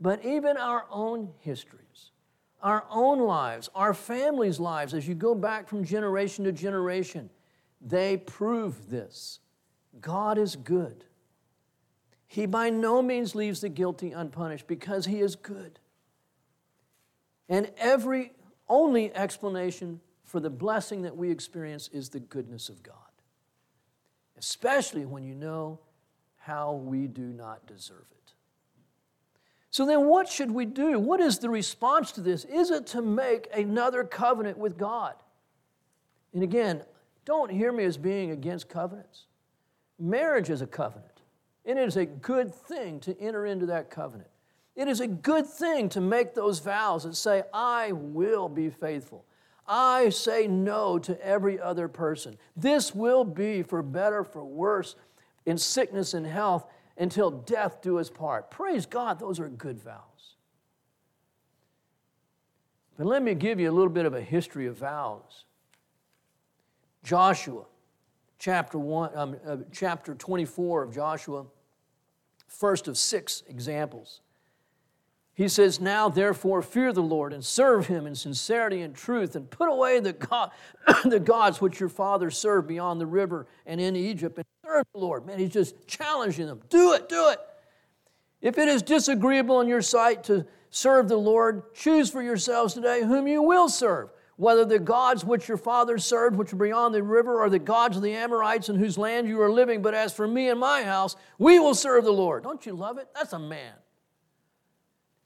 But 0.00 0.24
even 0.24 0.56
our 0.56 0.86
own 0.90 1.30
histories, 1.40 2.12
our 2.62 2.84
own 2.88 3.18
lives, 3.18 3.68
our 3.74 3.94
families' 3.94 4.60
lives, 4.60 4.94
as 4.94 5.08
you 5.08 5.16
go 5.16 5.34
back 5.34 5.66
from 5.66 5.82
generation 5.82 6.44
to 6.44 6.52
generation, 6.52 7.30
they 7.80 8.16
prove 8.16 8.90
this. 8.90 9.40
God 10.00 10.38
is 10.38 10.56
good. 10.56 11.04
He 12.26 12.46
by 12.46 12.70
no 12.70 13.00
means 13.00 13.34
leaves 13.34 13.60
the 13.60 13.68
guilty 13.68 14.12
unpunished 14.12 14.66
because 14.66 15.06
he 15.06 15.20
is 15.20 15.34
good. 15.34 15.78
And 17.48 17.70
every 17.78 18.32
only 18.68 19.14
explanation 19.14 20.00
for 20.24 20.40
the 20.40 20.50
blessing 20.50 21.02
that 21.02 21.16
we 21.16 21.30
experience 21.30 21.88
is 21.88 22.10
the 22.10 22.20
goodness 22.20 22.68
of 22.68 22.82
God, 22.82 22.94
especially 24.36 25.06
when 25.06 25.24
you 25.24 25.34
know 25.34 25.80
how 26.36 26.74
we 26.74 27.06
do 27.06 27.22
not 27.22 27.66
deserve 27.66 28.04
it. 28.10 28.34
So 29.70 29.86
then, 29.86 30.06
what 30.06 30.28
should 30.28 30.50
we 30.50 30.66
do? 30.66 30.98
What 30.98 31.20
is 31.20 31.38
the 31.38 31.48
response 31.50 32.12
to 32.12 32.20
this? 32.20 32.44
Is 32.44 32.70
it 32.70 32.86
to 32.88 33.02
make 33.02 33.48
another 33.54 34.04
covenant 34.04 34.58
with 34.58 34.76
God? 34.76 35.14
And 36.34 36.42
again, 36.42 36.82
don't 37.28 37.50
hear 37.50 37.72
me 37.72 37.84
as 37.84 37.98
being 37.98 38.30
against 38.30 38.70
covenants. 38.70 39.26
Marriage 39.98 40.48
is 40.48 40.62
a 40.62 40.66
covenant. 40.66 41.20
And 41.66 41.78
it 41.78 41.86
is 41.86 41.98
a 41.98 42.06
good 42.06 42.54
thing 42.54 43.00
to 43.00 43.20
enter 43.20 43.44
into 43.44 43.66
that 43.66 43.90
covenant. 43.90 44.30
It 44.74 44.88
is 44.88 45.00
a 45.00 45.06
good 45.06 45.46
thing 45.46 45.90
to 45.90 46.00
make 46.00 46.32
those 46.32 46.58
vows 46.60 47.04
and 47.04 47.14
say, 47.14 47.42
I 47.52 47.92
will 47.92 48.48
be 48.48 48.70
faithful. 48.70 49.26
I 49.66 50.08
say 50.08 50.46
no 50.46 50.98
to 51.00 51.22
every 51.22 51.60
other 51.60 51.86
person. 51.86 52.38
This 52.56 52.94
will 52.94 53.24
be 53.24 53.62
for 53.62 53.82
better, 53.82 54.24
for 54.24 54.42
worse, 54.42 54.96
in 55.44 55.58
sickness 55.58 56.14
and 56.14 56.26
health, 56.26 56.64
until 56.96 57.30
death 57.30 57.82
do 57.82 57.98
us 57.98 58.08
part. 58.08 58.50
Praise 58.50 58.86
God, 58.86 59.18
those 59.18 59.38
are 59.38 59.50
good 59.50 59.78
vows. 59.78 60.36
But 62.96 63.06
let 63.06 63.22
me 63.22 63.34
give 63.34 63.60
you 63.60 63.70
a 63.70 63.76
little 63.76 63.92
bit 63.92 64.06
of 64.06 64.14
a 64.14 64.22
history 64.22 64.66
of 64.66 64.78
vows. 64.78 65.44
Joshua, 67.02 67.64
chapter, 68.38 68.78
one, 68.78 69.10
um, 69.16 69.36
uh, 69.46 69.56
chapter 69.72 70.14
24 70.14 70.84
of 70.84 70.94
Joshua 70.94 71.46
first 72.48 72.88
of 72.88 72.96
six 72.96 73.42
examples. 73.46 74.20
He 75.34 75.48
says, 75.48 75.80
Now 75.80 76.08
therefore 76.08 76.62
fear 76.62 76.92
the 76.92 77.02
Lord 77.02 77.32
and 77.32 77.44
serve 77.44 77.86
him 77.86 78.06
in 78.06 78.14
sincerity 78.16 78.80
and 78.82 78.94
truth, 78.94 79.36
and 79.36 79.48
put 79.48 79.70
away 79.70 80.00
the, 80.00 80.50
the 81.04 81.20
gods 81.20 81.60
which 81.60 81.78
your 81.78 81.88
fathers 81.88 82.36
served 82.36 82.66
beyond 82.66 83.00
the 83.00 83.06
river 83.06 83.46
and 83.64 83.80
in 83.80 83.94
Egypt, 83.94 84.36
and 84.36 84.46
serve 84.66 84.84
the 84.92 84.98
Lord. 84.98 85.26
Man, 85.26 85.38
he's 85.38 85.52
just 85.52 85.86
challenging 85.86 86.46
them. 86.46 86.60
Do 86.68 86.94
it, 86.94 87.08
do 87.08 87.28
it. 87.30 87.38
If 88.40 88.58
it 88.58 88.68
is 88.68 88.82
disagreeable 88.82 89.60
in 89.60 89.68
your 89.68 89.82
sight 89.82 90.24
to 90.24 90.44
serve 90.70 91.08
the 91.08 91.16
Lord, 91.16 91.72
choose 91.74 92.10
for 92.10 92.22
yourselves 92.22 92.74
today 92.74 93.02
whom 93.02 93.28
you 93.28 93.42
will 93.42 93.68
serve 93.68 94.10
whether 94.38 94.64
the 94.64 94.78
gods 94.78 95.24
which 95.24 95.48
your 95.48 95.56
fathers 95.56 96.04
served, 96.04 96.36
which 96.36 96.52
are 96.52 96.56
beyond 96.56 96.94
the 96.94 97.02
river, 97.02 97.42
or 97.42 97.50
the 97.50 97.58
gods 97.58 97.96
of 97.96 98.04
the 98.04 98.12
Amorites 98.12 98.68
in 98.68 98.76
whose 98.76 98.96
land 98.96 99.26
you 99.26 99.42
are 99.42 99.50
living. 99.50 99.82
But 99.82 99.94
as 99.94 100.14
for 100.14 100.28
me 100.28 100.48
and 100.48 100.60
my 100.60 100.84
house, 100.84 101.16
we 101.38 101.58
will 101.58 101.74
serve 101.74 102.04
the 102.04 102.12
Lord. 102.12 102.44
Don't 102.44 102.64
you 102.64 102.72
love 102.72 102.98
it? 102.98 103.08
That's 103.16 103.32
a 103.32 103.38
man. 103.38 103.74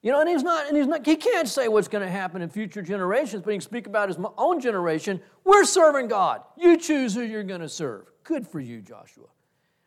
You 0.01 0.13
know, 0.13 0.21
and 0.21 0.29
he's 0.31 0.43
not, 0.43 0.67
and 0.67 0.77
he's 0.77 0.87
not, 0.87 1.07
he 1.07 1.17
can't 1.17 1.47
say 1.47 1.69
what's 1.69 1.89
going 1.89 2.03
to 2.03 2.11
happen 2.11 2.41
in 2.41 2.49
future 2.49 2.81
generations, 2.81 3.43
but 3.43 3.51
he 3.51 3.57
can 3.57 3.61
speak 3.61 3.87
about 3.87 4.09
his 4.09 4.17
own 4.39 4.61
generation. 4.61 5.21
We're 5.45 5.67
serving 5.67 6.09
God. 6.09 6.41
You 6.57 6.79
choose 6.79 7.15
who 7.15 7.21
you're 7.21 7.45
going 7.45 7.61
to 7.61 7.69
serve. 7.69 8.07
Good 8.25 8.49
for 8.49 8.61
you, 8.61 8.81
Joshua. 8.81 9.27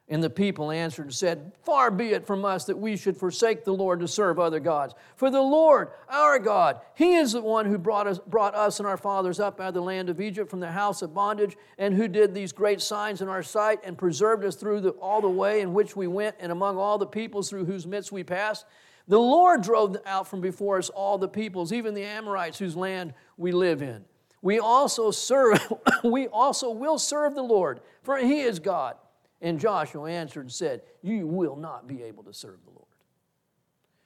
And 0.08 0.24
the 0.24 0.30
people 0.30 0.70
answered 0.70 1.06
and 1.06 1.14
said, 1.14 1.52
Far 1.64 1.90
be 1.90 2.10
it 2.10 2.28
from 2.28 2.46
us 2.46 2.66
that 2.66 2.78
we 2.78 2.96
should 2.96 3.18
forsake 3.18 3.66
the 3.66 3.74
Lord 3.74 4.00
to 4.02 4.08
serve 4.08 4.38
other 4.38 4.60
gods. 4.60 4.94
For 5.16 5.32
the 5.32 5.42
Lord, 5.42 5.90
our 6.10 6.38
God, 6.38 6.80
He 6.94 7.16
is 7.16 7.32
the 7.32 7.42
one 7.42 7.66
who 7.66 7.80
brought 7.80 8.06
us, 8.06 8.20
brought 8.20 8.54
us 8.54 8.80
and 8.80 8.88
our 8.88 8.98
fathers 8.98 9.40
up 9.40 9.60
out 9.60 9.70
of 9.70 9.74
the 9.74 9.82
land 9.82 10.12
of 10.12 10.22
Egypt 10.22 10.52
from 10.52 10.60
the 10.60 10.72
house 10.72 11.02
of 11.02 11.16
bondage, 11.16 11.58
and 11.80 11.92
who 11.92 12.08
did 12.08 12.36
these 12.36 12.52
great 12.52 12.82
signs 12.82 13.24
in 13.24 13.30
our 13.30 13.42
sight, 13.42 13.80
and 13.84 13.98
preserved 13.98 14.46
us 14.46 14.56
through 14.56 14.82
the, 14.82 14.92
all 14.92 15.22
the 15.22 15.30
way 15.30 15.62
in 15.62 15.74
which 15.74 15.96
we 15.96 16.06
went, 16.06 16.36
and 16.40 16.52
among 16.52 16.78
all 16.78 17.00
the 17.00 17.08
peoples 17.08 17.50
through 17.50 17.66
whose 17.66 17.88
midst 17.88 18.12
we 18.12 18.24
passed. 18.24 18.68
The 19.08 19.20
Lord 19.20 19.64
drove 19.64 19.98
out 20.06 20.28
from 20.28 20.40
before 20.40 20.78
us 20.78 20.90
all 20.90 21.18
the 21.18 21.28
peoples, 21.28 21.74
even 21.74 21.96
the 21.96 22.04
Amorites 22.04 22.60
whose 22.60 22.76
land 22.76 23.16
we 23.38 23.52
live 23.52 23.82
in. 23.82 24.06
We 24.44 24.60
also 24.60 25.10
serve, 25.10 25.60
we 26.04 26.28
also 26.28 26.70
will 26.70 27.00
serve 27.00 27.34
the 27.34 27.42
Lord, 27.42 27.82
for 28.04 28.18
He 28.18 28.42
is 28.42 28.60
God. 28.60 28.98
And 29.46 29.60
Joshua 29.60 30.10
answered 30.10 30.42
and 30.42 30.52
said, 30.52 30.82
You 31.04 31.28
will 31.28 31.56
not 31.56 31.88
be 31.88 32.02
able 32.02 32.24
to 32.24 32.34
serve 32.34 32.64
the 32.66 32.72
Lord. 32.72 32.82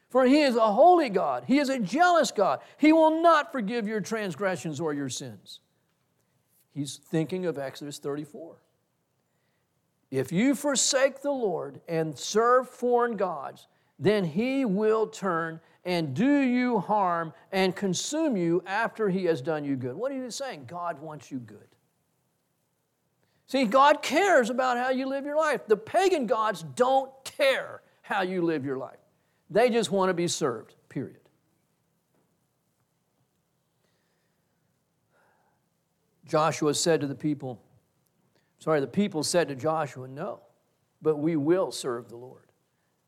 For 0.09 0.25
he 0.25 0.41
is 0.41 0.57
a 0.57 0.73
holy 0.73 1.07
God, 1.07 1.45
he 1.47 1.59
is 1.59 1.69
a 1.69 1.79
jealous 1.79 2.29
God. 2.29 2.59
He 2.77 2.91
will 2.91 3.21
not 3.21 3.53
forgive 3.53 3.87
your 3.87 4.01
transgressions 4.01 4.81
or 4.81 4.93
your 4.93 5.07
sins. 5.07 5.61
He's 6.73 6.97
thinking 6.97 7.45
of 7.45 7.57
Exodus 7.57 7.99
34. 7.99 8.57
If 10.11 10.33
you 10.33 10.55
forsake 10.55 11.21
the 11.21 11.31
Lord 11.31 11.79
and 11.87 12.17
serve 12.19 12.67
foreign 12.67 13.15
gods, 13.15 13.67
then 13.97 14.25
he 14.25 14.65
will 14.65 15.07
turn 15.07 15.61
and 15.85 16.13
do 16.13 16.39
you 16.39 16.79
harm 16.79 17.31
and 17.53 17.73
consume 17.73 18.35
you 18.35 18.61
after 18.65 19.07
he 19.07 19.23
has 19.25 19.41
done 19.41 19.63
you 19.63 19.77
good. 19.77 19.95
What 19.95 20.11
are 20.11 20.15
you 20.15 20.31
saying? 20.31 20.65
God 20.67 20.99
wants 20.99 21.31
you 21.31 21.39
good. 21.39 21.67
See, 23.50 23.66
God 23.66 24.04
cares 24.04 24.52
about 24.52 24.78
how 24.78 24.91
you 24.91 25.08
live 25.08 25.26
your 25.26 25.36
life. 25.36 25.66
The 25.66 25.76
pagan 25.76 26.28
gods 26.28 26.64
don't 26.76 27.12
care 27.24 27.82
how 28.04 28.22
you 28.22 28.43
live 28.43 28.64
your 28.64 28.78
life, 28.78 29.00
they 29.50 29.70
just 29.70 29.91
want 29.91 30.10
to 30.10 30.14
be 30.14 30.28
served, 30.28 30.76
period. 30.88 31.18
Joshua 36.26 36.76
said 36.76 37.02
to 37.02 37.08
the 37.08 37.16
people, 37.16 37.60
sorry, 38.60 38.82
the 38.82 38.88
people 38.88 39.24
said 39.24 39.47
to 39.47 39.56
Joshua, 39.56 40.08
No, 40.08 40.41
but 41.02 41.18
we 41.18 41.36
will 41.36 41.72
serve 41.72 42.08
the 42.08 42.18
Lord. 42.18 42.52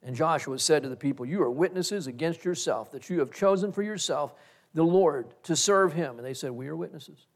And 0.01 0.15
Joshua 0.15 0.57
said 0.57 0.81
to 0.81 0.89
the 0.89 0.95
people, 0.95 1.23
You 1.23 1.43
are 1.43 1.51
witnesses 1.51 2.07
against 2.07 2.43
yourself 2.43 2.91
that 2.93 3.11
you 3.11 3.19
have 3.19 3.31
chosen 3.31 3.71
for 3.71 3.83
yourself 3.83 4.33
the 4.73 4.81
Lord 4.81 5.35
to 5.43 5.55
serve 5.55 5.93
him. 5.93 6.17
And 6.17 6.25
they 6.25 6.33
said, 6.33 6.49
We 6.49 6.67
are 6.67 6.75
witnesses. 6.75 7.27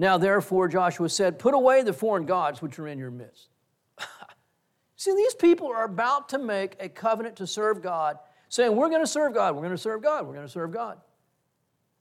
Now, 0.00 0.16
therefore, 0.16 0.66
Joshua 0.66 1.10
said, 1.10 1.38
Put 1.38 1.52
away 1.52 1.82
the 1.82 1.92
foreign 1.92 2.24
gods 2.24 2.62
which 2.62 2.78
are 2.78 2.88
in 2.88 2.98
your 2.98 3.10
midst. 3.10 3.50
See, 4.96 5.14
these 5.14 5.34
people 5.34 5.66
are 5.66 5.84
about 5.84 6.30
to 6.30 6.38
make 6.38 6.74
a 6.80 6.88
covenant 6.88 7.36
to 7.36 7.46
serve 7.46 7.82
God, 7.82 8.18
saying, 8.48 8.74
We're 8.74 8.88
going 8.88 9.02
to 9.02 9.06
serve 9.06 9.34
God, 9.34 9.54
we're 9.54 9.60
going 9.60 9.72
to 9.72 9.76
serve 9.76 10.02
God, 10.02 10.26
we're 10.26 10.32
going 10.32 10.46
to 10.46 10.50
serve 10.50 10.72
God. 10.72 11.02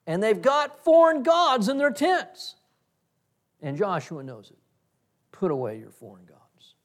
And 0.07 0.23
they've 0.23 0.41
got 0.41 0.81
foreign 0.85 1.23
gods 1.23 1.67
in 1.67 1.77
their 1.77 1.91
tents. 1.91 2.55
And 3.61 3.75
Joshua 3.77 4.23
knows 4.23 4.49
it. 4.49 4.57
Put 5.33 5.51
away 5.51 5.77
your 5.79 5.91
foreign 5.91 6.23
gods. 6.23 6.75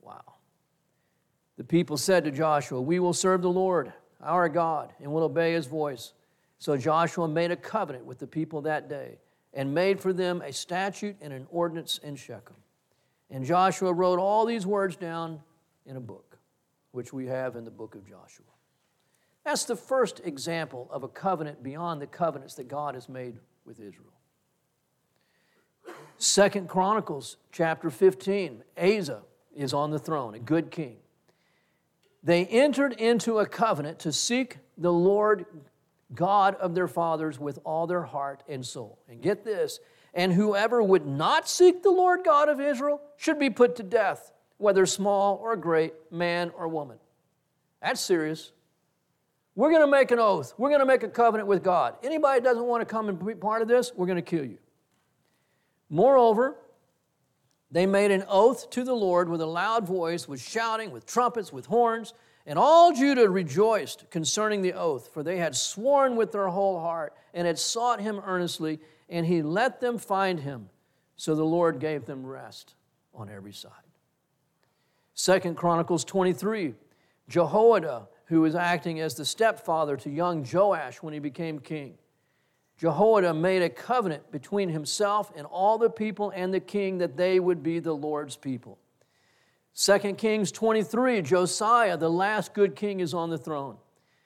Wow. 0.00 0.34
The 1.56 1.64
people 1.64 1.96
said 1.96 2.22
to 2.26 2.30
Joshua, 2.30 2.80
We 2.80 3.00
will 3.00 3.12
serve 3.12 3.42
the 3.42 3.50
Lord, 3.50 3.92
our 4.22 4.48
God, 4.48 4.92
and 5.02 5.12
will 5.12 5.24
obey 5.24 5.54
his 5.54 5.66
voice. 5.66 6.12
So 6.58 6.76
Joshua 6.76 7.28
made 7.28 7.50
a 7.50 7.56
covenant 7.56 8.04
with 8.04 8.18
the 8.18 8.26
people 8.26 8.62
that 8.62 8.88
day 8.88 9.18
and 9.54 9.72
made 9.72 10.00
for 10.00 10.12
them 10.12 10.42
a 10.42 10.52
statute 10.52 11.16
and 11.20 11.32
an 11.32 11.46
ordinance 11.50 11.98
in 11.98 12.16
Shechem. 12.16 12.56
And 13.30 13.44
Joshua 13.44 13.92
wrote 13.92 14.18
all 14.18 14.44
these 14.44 14.66
words 14.66 14.96
down 14.96 15.40
in 15.86 15.96
a 15.96 16.00
book, 16.00 16.38
which 16.92 17.12
we 17.12 17.26
have 17.26 17.56
in 17.56 17.64
the 17.64 17.70
book 17.70 17.94
of 17.94 18.04
Joshua. 18.04 18.46
That's 19.44 19.64
the 19.64 19.76
first 19.76 20.20
example 20.24 20.88
of 20.90 21.04
a 21.04 21.08
covenant 21.08 21.62
beyond 21.62 22.02
the 22.02 22.06
covenants 22.06 22.54
that 22.56 22.68
God 22.68 22.94
has 22.94 23.08
made 23.08 23.36
with 23.64 23.80
Israel. 23.80 24.12
Second 26.18 26.68
Chronicles 26.68 27.36
chapter 27.52 27.90
15, 27.90 28.62
Asa 28.76 29.22
is 29.54 29.72
on 29.72 29.90
the 29.90 29.98
throne, 29.98 30.34
a 30.34 30.38
good 30.38 30.70
king. 30.70 30.96
They 32.22 32.44
entered 32.46 32.92
into 32.94 33.38
a 33.38 33.46
covenant 33.46 34.00
to 34.00 34.12
seek 34.12 34.58
the 34.76 34.92
Lord 34.92 35.46
God 36.14 36.54
of 36.56 36.74
their 36.74 36.88
fathers 36.88 37.38
with 37.38 37.58
all 37.64 37.86
their 37.86 38.02
heart 38.02 38.42
and 38.48 38.64
soul. 38.64 38.98
And 39.08 39.20
get 39.20 39.44
this, 39.44 39.80
and 40.14 40.32
whoever 40.32 40.82
would 40.82 41.06
not 41.06 41.48
seek 41.48 41.82
the 41.82 41.90
Lord 41.90 42.20
God 42.24 42.48
of 42.48 42.60
Israel 42.60 43.00
should 43.16 43.38
be 43.38 43.50
put 43.50 43.76
to 43.76 43.82
death 43.82 44.32
whether 44.58 44.84
small 44.86 45.36
or 45.42 45.56
great, 45.56 45.94
man 46.10 46.50
or 46.56 46.68
woman. 46.68 46.98
That's 47.80 48.00
serious. 48.00 48.52
We're 49.54 49.70
going 49.70 49.82
to 49.82 49.90
make 49.90 50.10
an 50.10 50.18
oath. 50.18 50.52
We're 50.58 50.68
going 50.68 50.80
to 50.80 50.86
make 50.86 51.02
a 51.04 51.08
covenant 51.08 51.48
with 51.48 51.62
God. 51.62 51.94
Anybody 52.02 52.40
doesn't 52.40 52.64
want 52.64 52.80
to 52.80 52.86
come 52.86 53.08
and 53.08 53.24
be 53.24 53.34
part 53.34 53.62
of 53.62 53.68
this, 53.68 53.92
we're 53.94 54.06
going 54.06 54.16
to 54.16 54.22
kill 54.22 54.44
you. 54.44 54.58
Moreover, 55.88 56.56
they 57.70 57.86
made 57.86 58.10
an 58.10 58.24
oath 58.28 58.70
to 58.70 58.84
the 58.84 58.94
Lord 58.94 59.28
with 59.28 59.40
a 59.40 59.46
loud 59.46 59.86
voice, 59.86 60.28
with 60.28 60.40
shouting, 60.40 60.90
with 60.90 61.06
trumpets, 61.06 61.52
with 61.52 61.66
horns. 61.66 62.14
And 62.48 62.58
all 62.58 62.94
Judah 62.94 63.28
rejoiced 63.28 64.08
concerning 64.10 64.62
the 64.62 64.72
oath, 64.72 65.12
for 65.12 65.22
they 65.22 65.36
had 65.36 65.54
sworn 65.54 66.16
with 66.16 66.32
their 66.32 66.48
whole 66.48 66.80
heart 66.80 67.14
and 67.34 67.46
had 67.46 67.58
sought 67.58 68.00
him 68.00 68.22
earnestly, 68.24 68.80
and 69.10 69.26
he 69.26 69.42
let 69.42 69.80
them 69.80 69.98
find 69.98 70.40
him. 70.40 70.70
So 71.16 71.34
the 71.34 71.44
Lord 71.44 71.78
gave 71.78 72.06
them 72.06 72.24
rest 72.24 72.74
on 73.14 73.28
every 73.28 73.52
side. 73.52 73.72
Second 75.12 75.58
Chronicles 75.58 76.06
23, 76.06 76.72
Jehoiada, 77.28 78.08
who 78.24 78.40
was 78.40 78.54
acting 78.54 78.98
as 78.98 79.14
the 79.14 79.26
stepfather 79.26 79.98
to 79.98 80.08
young 80.08 80.46
Joash 80.50 81.02
when 81.02 81.12
he 81.12 81.20
became 81.20 81.58
king. 81.58 81.98
Jehoiada 82.78 83.34
made 83.34 83.60
a 83.60 83.68
covenant 83.68 84.32
between 84.32 84.70
himself 84.70 85.30
and 85.36 85.46
all 85.46 85.76
the 85.76 85.90
people 85.90 86.32
and 86.34 86.54
the 86.54 86.60
king 86.60 86.96
that 86.96 87.18
they 87.18 87.40
would 87.40 87.62
be 87.62 87.78
the 87.78 87.92
Lord's 87.92 88.36
people. 88.36 88.78
2 89.80 90.14
Kings 90.14 90.50
23, 90.50 91.22
Josiah, 91.22 91.96
the 91.96 92.10
last 92.10 92.52
good 92.52 92.74
king, 92.74 92.98
is 92.98 93.14
on 93.14 93.30
the 93.30 93.38
throne. 93.38 93.76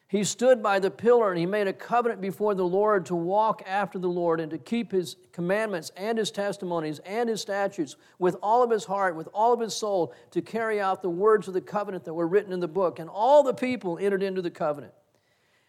He 0.08 0.24
stood 0.24 0.62
by 0.62 0.78
the 0.78 0.90
pillar 0.90 1.30
and 1.30 1.38
he 1.38 1.44
made 1.44 1.68
a 1.68 1.74
covenant 1.74 2.22
before 2.22 2.54
the 2.54 2.64
Lord 2.64 3.04
to 3.06 3.14
walk 3.14 3.62
after 3.66 3.98
the 3.98 4.08
Lord 4.08 4.40
and 4.40 4.50
to 4.50 4.56
keep 4.56 4.92
his 4.92 5.16
commandments 5.30 5.92
and 5.94 6.16
his 6.16 6.30
testimonies 6.30 7.00
and 7.00 7.28
his 7.28 7.42
statutes 7.42 7.96
with 8.18 8.34
all 8.42 8.62
of 8.62 8.70
his 8.70 8.86
heart, 8.86 9.14
with 9.14 9.28
all 9.34 9.52
of 9.52 9.60
his 9.60 9.74
soul, 9.74 10.14
to 10.30 10.40
carry 10.40 10.80
out 10.80 11.02
the 11.02 11.10
words 11.10 11.48
of 11.48 11.54
the 11.54 11.60
covenant 11.60 12.04
that 12.04 12.14
were 12.14 12.26
written 12.26 12.52
in 12.52 12.60
the 12.60 12.68
book. 12.68 12.98
And 12.98 13.10
all 13.10 13.42
the 13.42 13.52
people 13.52 13.98
entered 13.98 14.22
into 14.22 14.40
the 14.40 14.50
covenant. 14.50 14.94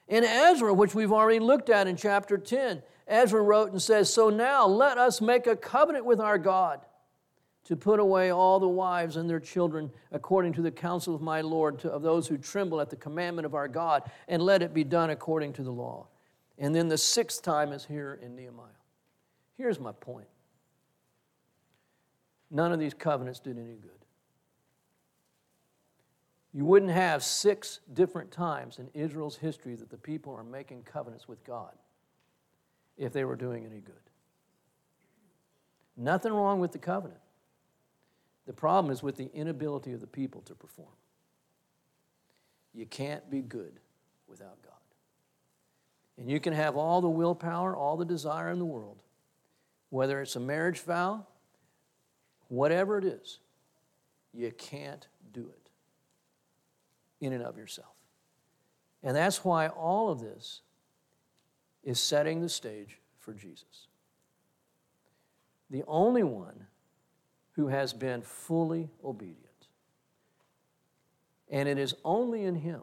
In 0.07 0.23
Ezra, 0.23 0.73
which 0.73 0.95
we've 0.95 1.11
already 1.11 1.39
looked 1.39 1.69
at 1.69 1.88
in 1.88 1.97
chapter 1.97 2.38
10, 2.38 2.81
Ezra 3.05 3.41
wrote 3.41 3.71
and 3.71 3.81
says, 3.81 4.13
So 4.13 4.29
now 4.29 4.65
let 4.65 4.97
us 4.97 5.19
make 5.19 5.45
a 5.45 5.57
covenant 5.57 6.05
with 6.05 6.21
our 6.21 6.38
God 6.38 6.79
to 7.66 7.76
put 7.76 7.99
away 7.99 8.30
all 8.30 8.59
the 8.59 8.68
wives 8.68 9.16
and 9.16 9.30
their 9.30 9.39
children 9.39 9.89
according 10.11 10.53
to 10.53 10.61
the 10.61 10.72
counsel 10.72 11.16
of 11.16 11.22
my 11.22 11.41
Lord, 11.41 11.80
to, 11.80 11.91
of 11.91 12.01
those 12.01 12.28
who 12.28 12.38
tremble 12.38 12.82
at 12.82 12.89
the 12.89 12.95
commandment 12.95 13.45
of 13.45 13.55
our 13.55 13.68
God, 13.68 14.03
and 14.28 14.41
let 14.41 14.61
it 14.61 14.74
be 14.74 14.84
done 14.84 15.09
according 15.09 15.53
to 15.53 15.64
the 15.64 15.72
law. 15.72 16.07
And 16.57 16.76
then 16.76 16.88
the 16.88 16.97
sixth 16.97 17.41
time 17.41 17.72
is 17.72 17.86
here 17.86 18.20
in 18.22 18.36
Nehemiah. 18.36 18.68
Here's 19.57 19.80
my 19.80 19.91
point 19.91 20.28
none 22.51 22.72
of 22.72 22.80
these 22.80 22.93
covenants 22.93 23.39
did 23.39 23.57
any 23.57 23.76
good. 23.76 23.91
You 26.53 26.66
wouldn't 26.66 26.91
have 26.91 27.24
six 27.24 27.80
different 27.93 28.32
times 28.32 28.78
in 28.78 28.88
Israel's 28.93 29.38
history 29.38 29.74
that 29.76 29.89
the 29.89 29.97
people 29.97 30.36
are 30.36 30.43
making 30.43 30.84
covenants 30.84 31.28
with 31.28 31.43
God 31.43 31.72
if 32.95 33.11
they 33.11 33.26
were 33.26 33.36
doing 33.36 33.66
any 33.66 33.80
good. 33.80 33.95
Nothing 35.97 36.32
wrong 36.32 36.59
with 36.59 36.72
the 36.72 36.78
covenant. 36.78 37.20
The 38.46 38.54
problem 38.54 38.91
is 38.91 39.02
with 39.02 39.16
the 39.16 39.32
inability 39.34 39.94
of 39.94 40.02
the 40.02 40.08
people 40.08 40.41
to 40.41 40.56
perform. 40.56 40.89
You 42.74 42.86
can't 42.86 43.30
be 43.30 43.41
good 43.41 43.80
without 44.28 44.62
God. 44.64 44.74
And 46.18 46.30
you 46.30 46.39
can 46.39 46.54
have 46.54 46.76
all 46.76 47.02
the 47.02 47.10
willpower, 47.10 47.76
all 47.76 47.98
the 47.98 48.06
desire 48.06 48.50
in 48.50 48.60
the 48.60 48.66
world, 48.66 49.02
whether 49.89 50.22
it's 50.22 50.36
a 50.36 50.39
marriage 50.39 50.80
vow, 50.82 51.26
whatever 52.50 52.98
it 52.98 53.06
is, 53.06 53.39
you 54.34 54.52
can't 54.52 55.08
do 55.32 55.41
it 55.41 55.70
in 57.26 57.34
and 57.34 57.44
of 57.44 57.58
yourself. 57.58 57.96
And 59.04 59.16
that's 59.16 59.44
why 59.44 59.68
all 59.68 60.10
of 60.10 60.20
this 60.20 60.62
is 61.84 62.00
setting 62.00 62.41
the 62.41 62.50
stage 62.50 63.00
for 63.20 63.34
Jesus. 63.34 63.88
The 65.70 65.84
only 65.88 66.24
one 66.24 66.68
who 67.54 67.68
has 67.68 67.93
been 67.93 68.22
fully 68.22 68.89
obedient. 69.04 69.39
And 71.49 71.70
it 71.70 71.78
is 71.78 71.93
only 72.04 72.45
in 72.45 72.56
Him 72.56 72.82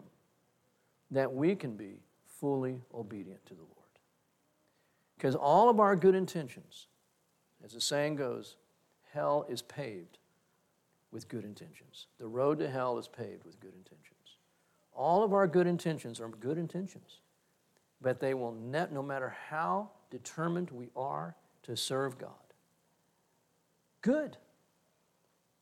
that 1.10 1.32
we 1.32 1.54
can 1.56 1.76
be 1.76 2.00
fully 2.24 2.80
obedient 2.94 3.44
to 3.46 3.54
the 3.54 3.62
Lord. 3.62 3.74
Because 5.16 5.34
all 5.34 5.68
of 5.68 5.80
our 5.80 5.96
good 5.96 6.14
intentions, 6.14 6.86
as 7.64 7.72
the 7.72 7.80
saying 7.80 8.16
goes, 8.16 8.56
hell 9.12 9.44
is 9.48 9.60
paved 9.60 10.18
with 11.10 11.28
good 11.28 11.44
intentions. 11.44 12.06
The 12.18 12.26
road 12.26 12.58
to 12.60 12.70
hell 12.70 12.96
is 12.98 13.08
paved 13.08 13.44
with 13.44 13.58
good 13.60 13.74
intentions. 13.74 14.36
All 14.94 15.24
of 15.24 15.32
our 15.32 15.46
good 15.46 15.66
intentions 15.66 16.20
are 16.20 16.28
good 16.28 16.58
intentions, 16.58 17.20
but 18.00 18.20
they 18.20 18.34
will, 18.34 18.52
net, 18.52 18.92
no 18.92 19.02
matter 19.02 19.34
how 19.48 19.90
determined 20.10 20.70
we 20.70 20.90
are 20.96 21.34
to 21.64 21.76
serve 21.76 22.18
God, 22.18 22.30
good 24.02 24.36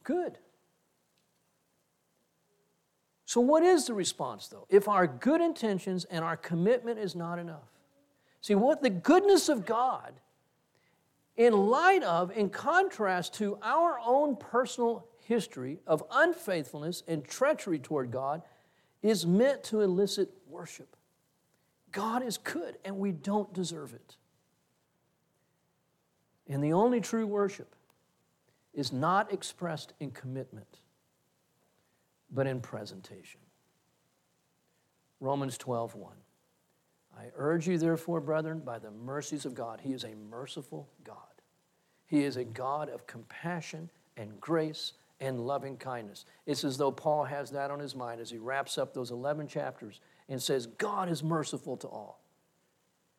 good. 0.08 0.38
So, 3.26 3.42
what 3.42 3.62
is 3.62 3.86
the 3.86 3.92
response, 3.92 4.48
though, 4.48 4.66
if 4.70 4.88
our 4.88 5.06
good 5.06 5.42
intentions 5.42 6.06
and 6.06 6.24
our 6.24 6.36
commitment 6.36 6.98
is 6.98 7.14
not 7.14 7.38
enough? 7.38 7.68
See, 8.40 8.54
what 8.54 8.82
the 8.82 8.88
goodness 8.88 9.50
of 9.50 9.66
God, 9.66 10.14
in 11.36 11.52
light 11.52 12.02
of, 12.02 12.30
in 12.30 12.48
contrast 12.48 13.34
to 13.34 13.58
our 13.62 14.00
own 14.02 14.36
personal 14.36 15.04
history 15.26 15.78
of 15.86 16.02
unfaithfulness 16.10 17.02
and 17.06 17.22
treachery 17.22 17.78
toward 17.78 18.10
God, 18.10 18.40
is 19.02 19.26
meant 19.26 19.62
to 19.64 19.82
elicit 19.82 20.30
worship. 20.48 20.96
God 21.92 22.22
is 22.22 22.38
good, 22.38 22.78
and 22.82 22.96
we 22.96 23.12
don't 23.12 23.52
deserve 23.52 23.92
it. 23.92 24.16
And 26.48 26.64
the 26.64 26.72
only 26.72 27.02
true 27.02 27.26
worship 27.26 27.74
is 28.78 28.92
not 28.92 29.32
expressed 29.32 29.92
in 29.98 30.12
commitment, 30.12 30.78
but 32.30 32.46
in 32.46 32.60
presentation. 32.60 33.40
Romans 35.20 35.58
12, 35.58 35.96
1. 35.96 36.12
I 37.18 37.24
urge 37.34 37.66
you, 37.66 37.76
therefore, 37.76 38.20
brethren, 38.20 38.60
by 38.60 38.78
the 38.78 38.92
mercies 38.92 39.44
of 39.44 39.54
God, 39.54 39.80
He 39.82 39.92
is 39.92 40.04
a 40.04 40.14
merciful 40.30 40.88
God. 41.02 41.16
He 42.06 42.22
is 42.22 42.36
a 42.36 42.44
God 42.44 42.88
of 42.88 43.08
compassion 43.08 43.90
and 44.16 44.40
grace 44.40 44.92
and 45.20 45.40
loving 45.40 45.76
kindness. 45.76 46.24
It's 46.46 46.62
as 46.62 46.76
though 46.76 46.92
Paul 46.92 47.24
has 47.24 47.50
that 47.50 47.72
on 47.72 47.80
his 47.80 47.96
mind 47.96 48.20
as 48.20 48.30
he 48.30 48.38
wraps 48.38 48.78
up 48.78 48.94
those 48.94 49.10
11 49.10 49.48
chapters 49.48 50.00
and 50.28 50.40
says, 50.40 50.66
God 50.66 51.08
is 51.08 51.24
merciful 51.24 51.76
to 51.78 51.88
all. 51.88 52.20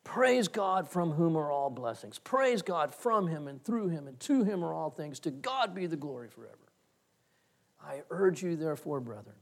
Praise 0.04 0.48
God 0.48 0.88
from 0.88 1.12
whom 1.12 1.36
are 1.36 1.52
all 1.52 1.70
blessings. 1.70 2.18
Praise 2.18 2.62
God 2.62 2.94
from 2.94 3.28
him 3.28 3.46
and 3.46 3.62
through 3.62 3.88
him 3.88 4.08
and 4.08 4.18
to 4.20 4.44
him 4.44 4.64
are 4.64 4.72
all 4.72 4.90
things. 4.90 5.20
To 5.20 5.30
God 5.30 5.74
be 5.74 5.86
the 5.86 5.96
glory 5.96 6.28
forever. 6.28 6.56
I 7.82 8.02
urge 8.10 8.42
you, 8.42 8.56
therefore, 8.56 9.00
brethren, 9.00 9.36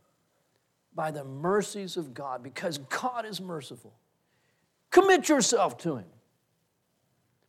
by 0.95 1.11
the 1.11 1.25
mercies 1.25 1.97
of 1.97 2.15
God, 2.15 2.43
because 2.43 2.79
God 2.79 3.25
is 3.25 3.41
merciful, 3.41 3.95
commit 4.91 5.29
yourself 5.29 5.77
to 5.79 5.97
him. 5.97 6.07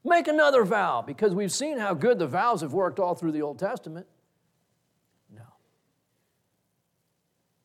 Make 0.03 0.27
another 0.27 0.63
vow, 0.63 1.03
because 1.05 1.35
we've 1.35 1.51
seen 1.51 1.77
how 1.77 1.93
good 1.93 2.19
the 2.19 2.27
vows 2.27 2.61
have 2.61 2.73
worked 2.73 2.99
all 2.99 3.15
through 3.15 3.33
the 3.33 3.41
Old 3.41 3.59
Testament. 3.59 4.07
No. 5.35 5.43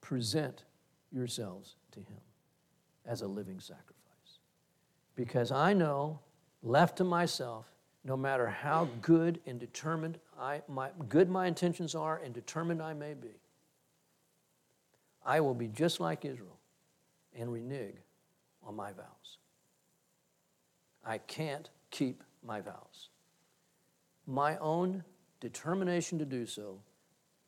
Present 0.00 0.64
yourselves 1.12 1.76
to 1.92 2.00
him 2.00 2.20
as 3.06 3.22
a 3.22 3.26
living 3.26 3.60
sacrifice 3.60 3.93
because 5.16 5.52
I 5.52 5.72
know, 5.72 6.20
left 6.62 6.98
to 6.98 7.04
myself, 7.04 7.66
no 8.04 8.16
matter 8.16 8.48
how 8.48 8.88
good 9.00 9.40
and 9.46 9.58
determined 9.58 10.18
I, 10.38 10.62
my, 10.68 10.90
good 11.08 11.30
my 11.30 11.46
intentions 11.46 11.94
are 11.94 12.20
and 12.22 12.34
determined 12.34 12.82
I 12.82 12.92
may 12.92 13.14
be, 13.14 13.40
I 15.24 15.40
will 15.40 15.54
be 15.54 15.68
just 15.68 16.00
like 16.00 16.24
Israel 16.24 16.58
and 17.36 17.52
renege 17.52 17.96
on 18.62 18.76
my 18.76 18.92
vows. 18.92 19.38
I 21.04 21.18
can't 21.18 21.70
keep 21.90 22.22
my 22.42 22.60
vows. 22.60 23.08
My 24.26 24.56
own 24.58 25.04
determination 25.40 26.18
to 26.18 26.24
do 26.24 26.46
so 26.46 26.80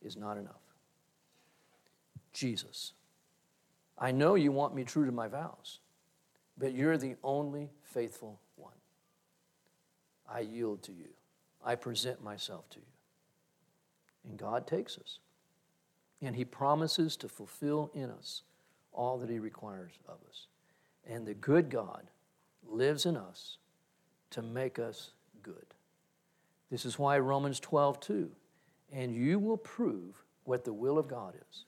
is 0.01 0.15
not 0.15 0.37
enough. 0.37 0.53
Jesus, 2.33 2.93
I 3.97 4.11
know 4.11 4.35
you 4.35 4.51
want 4.51 4.75
me 4.75 4.83
true 4.83 5.05
to 5.05 5.11
my 5.11 5.27
vows 5.27 5.79
but 6.57 6.73
you're 6.73 6.97
the 6.97 7.15
only 7.23 7.69
faithful 7.83 8.39
one. 8.55 8.73
I 10.29 10.41
yield 10.41 10.83
to 10.83 10.91
you. 10.91 11.09
I 11.63 11.75
present 11.75 12.23
myself 12.23 12.69
to 12.71 12.79
you. 12.79 12.85
And 14.27 14.37
God 14.37 14.67
takes 14.67 14.97
us. 14.97 15.19
And 16.21 16.35
He 16.35 16.45
promises 16.45 17.15
to 17.17 17.29
fulfill 17.29 17.91
in 17.93 18.09
us 18.09 18.43
all 18.91 19.17
that 19.19 19.29
He 19.29 19.39
requires 19.39 19.93
of 20.07 20.17
us. 20.27 20.47
And 21.07 21.25
the 21.25 21.33
good 21.33 21.69
God 21.69 22.03
lives 22.67 23.05
in 23.05 23.15
us 23.15 23.57
to 24.31 24.41
make 24.41 24.79
us 24.79 25.11
good. 25.43 25.55
This 26.69 26.85
is 26.85 26.99
why 26.99 27.17
Romans 27.19 27.59
12, 27.59 27.99
2, 28.01 28.31
and 28.91 29.15
you 29.15 29.39
will 29.39 29.57
prove 29.57 30.23
what 30.43 30.65
the 30.65 30.73
will 30.73 30.97
of 30.97 31.07
God 31.07 31.35
is, 31.35 31.65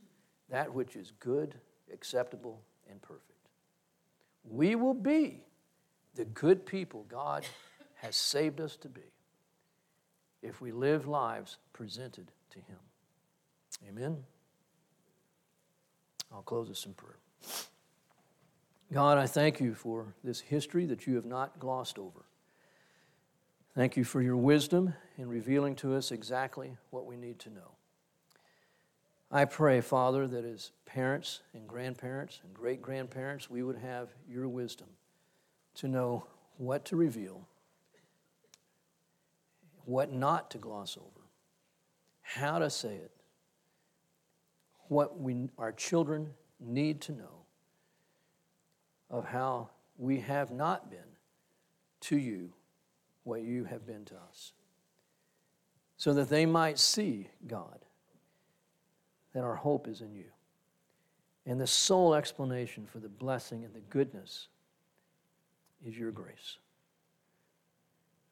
that 0.50 0.74
which 0.74 0.96
is 0.96 1.14
good, 1.20 1.56
acceptable, 1.94 2.62
and 2.90 3.02
perfect. 3.02 3.29
We 4.50 4.76
will 4.76 4.94
be 4.94 5.44
the 6.16 6.26
good 6.26 6.66
people 6.66 7.06
God 7.08 7.46
has 7.96 8.16
saved 8.16 8.60
us 8.60 8.76
to 8.78 8.90
be 8.90 9.02
if 10.42 10.62
we 10.62 10.72
live 10.72 11.08
lives 11.08 11.58
presented 11.74 12.32
to 12.52 12.60
Him. 12.60 12.78
Amen. 13.88 14.18
I'll 16.34 16.42
close 16.42 16.68
this 16.68 16.86
in 16.86 16.94
prayer. 16.94 17.20
God, 18.92 19.18
I 19.18 19.28
thank 19.28 19.60
you 19.60 19.76
for 19.76 20.16
this 20.24 20.40
history 20.40 20.86
that 20.88 21.06
you 21.06 21.16
have 21.16 21.26
not 21.26 21.60
glossed 21.60 22.00
over. 22.00 22.26
Thank 23.76 23.96
you 23.96 24.04
for 24.04 24.22
your 24.22 24.38
wisdom 24.38 24.94
in 25.18 25.30
revealing 25.30 25.76
to 25.78 25.94
us 25.94 26.12
exactly 26.12 26.76
what 26.90 27.06
we 27.06 27.16
need 27.16 27.40
to 27.40 27.50
know. 27.50 27.79
I 29.32 29.46
pray, 29.46 29.82
Father, 29.82 30.28
that 30.28 30.44
as 30.44 30.72
parents 30.86 31.42
and 31.54 31.68
grandparents 31.68 32.40
and 32.44 32.54
great 32.54 32.82
grandparents, 32.82 33.50
we 33.50 33.62
would 33.62 33.78
have 33.78 34.10
your 34.28 34.48
wisdom 34.48 34.88
to 35.76 35.88
know 35.88 36.26
what 36.58 36.84
to 36.86 36.96
reveal, 36.96 37.48
what 39.86 40.12
not 40.12 40.50
to 40.52 40.58
gloss 40.58 40.98
over, 40.98 41.28
how 42.22 42.58
to 42.60 42.70
say 42.70 42.96
it, 42.96 43.12
what 44.88 45.20
we, 45.20 45.50
our 45.60 45.72
children 45.72 46.32
need 46.60 47.00
to 47.02 47.12
know 47.12 47.46
of 49.12 49.26
how 49.26 49.70
we 49.98 50.20
have 50.20 50.52
not 50.52 50.90
been 50.90 51.00
to 52.02 52.18
you 52.18 52.52
what 53.24 53.42
you 53.42 53.66
have 53.66 53.86
been 53.86 54.06
to 54.06 54.16
us, 54.16 54.54
so 55.98 56.14
that 56.14 56.30
they 56.30 56.46
might 56.46 56.80
see, 56.80 57.28
God, 57.46 57.86
that 59.34 59.44
our 59.44 59.56
hope 59.56 59.88
is 59.88 60.02
in 60.02 60.14
you. 60.14 60.26
And 61.46 61.60
the 61.60 61.68
sole 61.68 62.14
explanation 62.14 62.86
for 62.86 63.00
the 63.00 63.10
blessing 63.10 63.64
and 63.64 63.74
the 63.74 63.80
goodness 63.80 64.48
is 65.86 65.98
your 65.98 66.12
grace. 66.12 66.58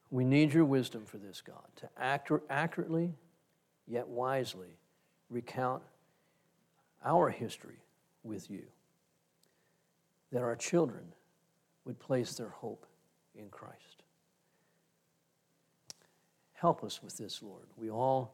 We 0.10 0.24
need 0.24 0.54
your 0.54 0.66
wisdom 0.66 1.06
for 1.06 1.18
this, 1.18 1.41
God, 1.41 1.66
to 1.78 2.41
accurately 2.50 3.14
yet 3.88 4.08
wisely 4.08 4.78
recount 5.30 5.84
our 7.04 7.30
history 7.30 7.80
with 8.24 8.50
you, 8.50 8.64
that 10.32 10.41
our 10.41 10.56
children 10.56 11.04
would 11.86 12.00
place 12.00 12.34
their 12.34 12.50
hope 12.50 12.86
in 13.36 13.50
Christ. 13.50 14.04
Help 16.54 16.84
us 16.84 17.02
with 17.04 17.18
this, 17.18 17.41
Lord. 17.41 17.68
We 17.78 17.89
all 17.89 18.34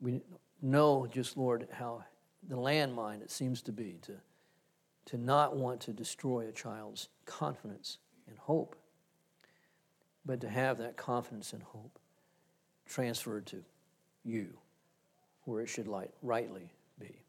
we 0.00 0.20
know 0.62 1.06
just, 1.10 1.36
Lord, 1.36 1.68
how 1.72 2.04
the 2.48 2.56
landmine 2.56 3.20
it 3.20 3.30
seems 3.30 3.60
to 3.62 3.72
be 3.72 3.98
to, 4.02 4.12
to 5.06 5.18
not 5.18 5.56
want 5.56 5.80
to 5.82 5.92
destroy 5.92 6.48
a 6.48 6.52
child's 6.52 7.08
confidence 7.26 7.98
and 8.28 8.38
hope, 8.38 8.76
but 10.24 10.40
to 10.40 10.48
have 10.48 10.78
that 10.78 10.96
confidence 10.96 11.52
and 11.52 11.62
hope 11.62 11.98
transferred 12.86 13.46
to 13.46 13.64
you 14.24 14.56
where 15.44 15.62
it 15.62 15.68
should 15.68 15.88
light, 15.88 16.10
rightly 16.22 16.70
be. 16.98 17.22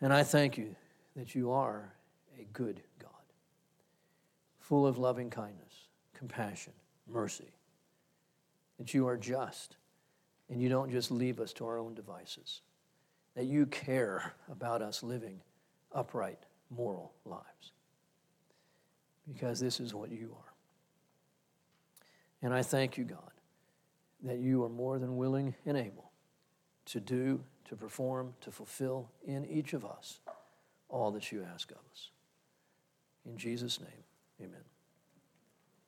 And 0.00 0.12
I 0.12 0.22
thank 0.22 0.58
you 0.58 0.76
that 1.16 1.34
you 1.34 1.50
are 1.50 1.92
a 2.38 2.44
good 2.52 2.82
God, 3.00 3.10
full 4.60 4.86
of 4.86 4.98
loving 4.98 5.30
kindness, 5.30 5.88
compassion, 6.14 6.74
mercy, 7.06 7.50
that 8.78 8.94
you 8.94 9.08
are 9.08 9.16
just, 9.16 9.76
and 10.50 10.60
you 10.60 10.68
don't 10.68 10.90
just 10.90 11.10
leave 11.10 11.40
us 11.40 11.52
to 11.54 11.66
our 11.66 11.78
own 11.78 11.94
devices, 11.94 12.62
that 13.34 13.44
you 13.44 13.66
care 13.66 14.34
about 14.50 14.82
us 14.82 15.02
living 15.02 15.40
upright, 15.92 16.38
moral 16.70 17.12
lives, 17.24 17.72
because 19.26 19.60
this 19.60 19.80
is 19.80 19.94
what 19.94 20.10
you 20.10 20.34
are. 20.36 20.52
And 22.42 22.54
I 22.54 22.62
thank 22.62 22.96
you, 22.96 23.04
God, 23.04 23.32
that 24.22 24.38
you 24.38 24.64
are 24.64 24.68
more 24.68 24.98
than 24.98 25.16
willing 25.16 25.54
and 25.66 25.76
able 25.76 26.10
to 26.86 27.00
do 27.00 27.40
to 27.68 27.76
perform, 27.76 28.34
to 28.40 28.50
fulfill 28.50 29.10
in 29.26 29.44
each 29.44 29.72
of 29.72 29.84
us 29.84 30.20
all 30.88 31.10
that 31.12 31.30
you 31.30 31.46
ask 31.54 31.70
of 31.70 31.78
us. 31.92 32.10
In 33.26 33.36
Jesus' 33.36 33.78
name, 33.80 34.04
amen. 34.40 34.64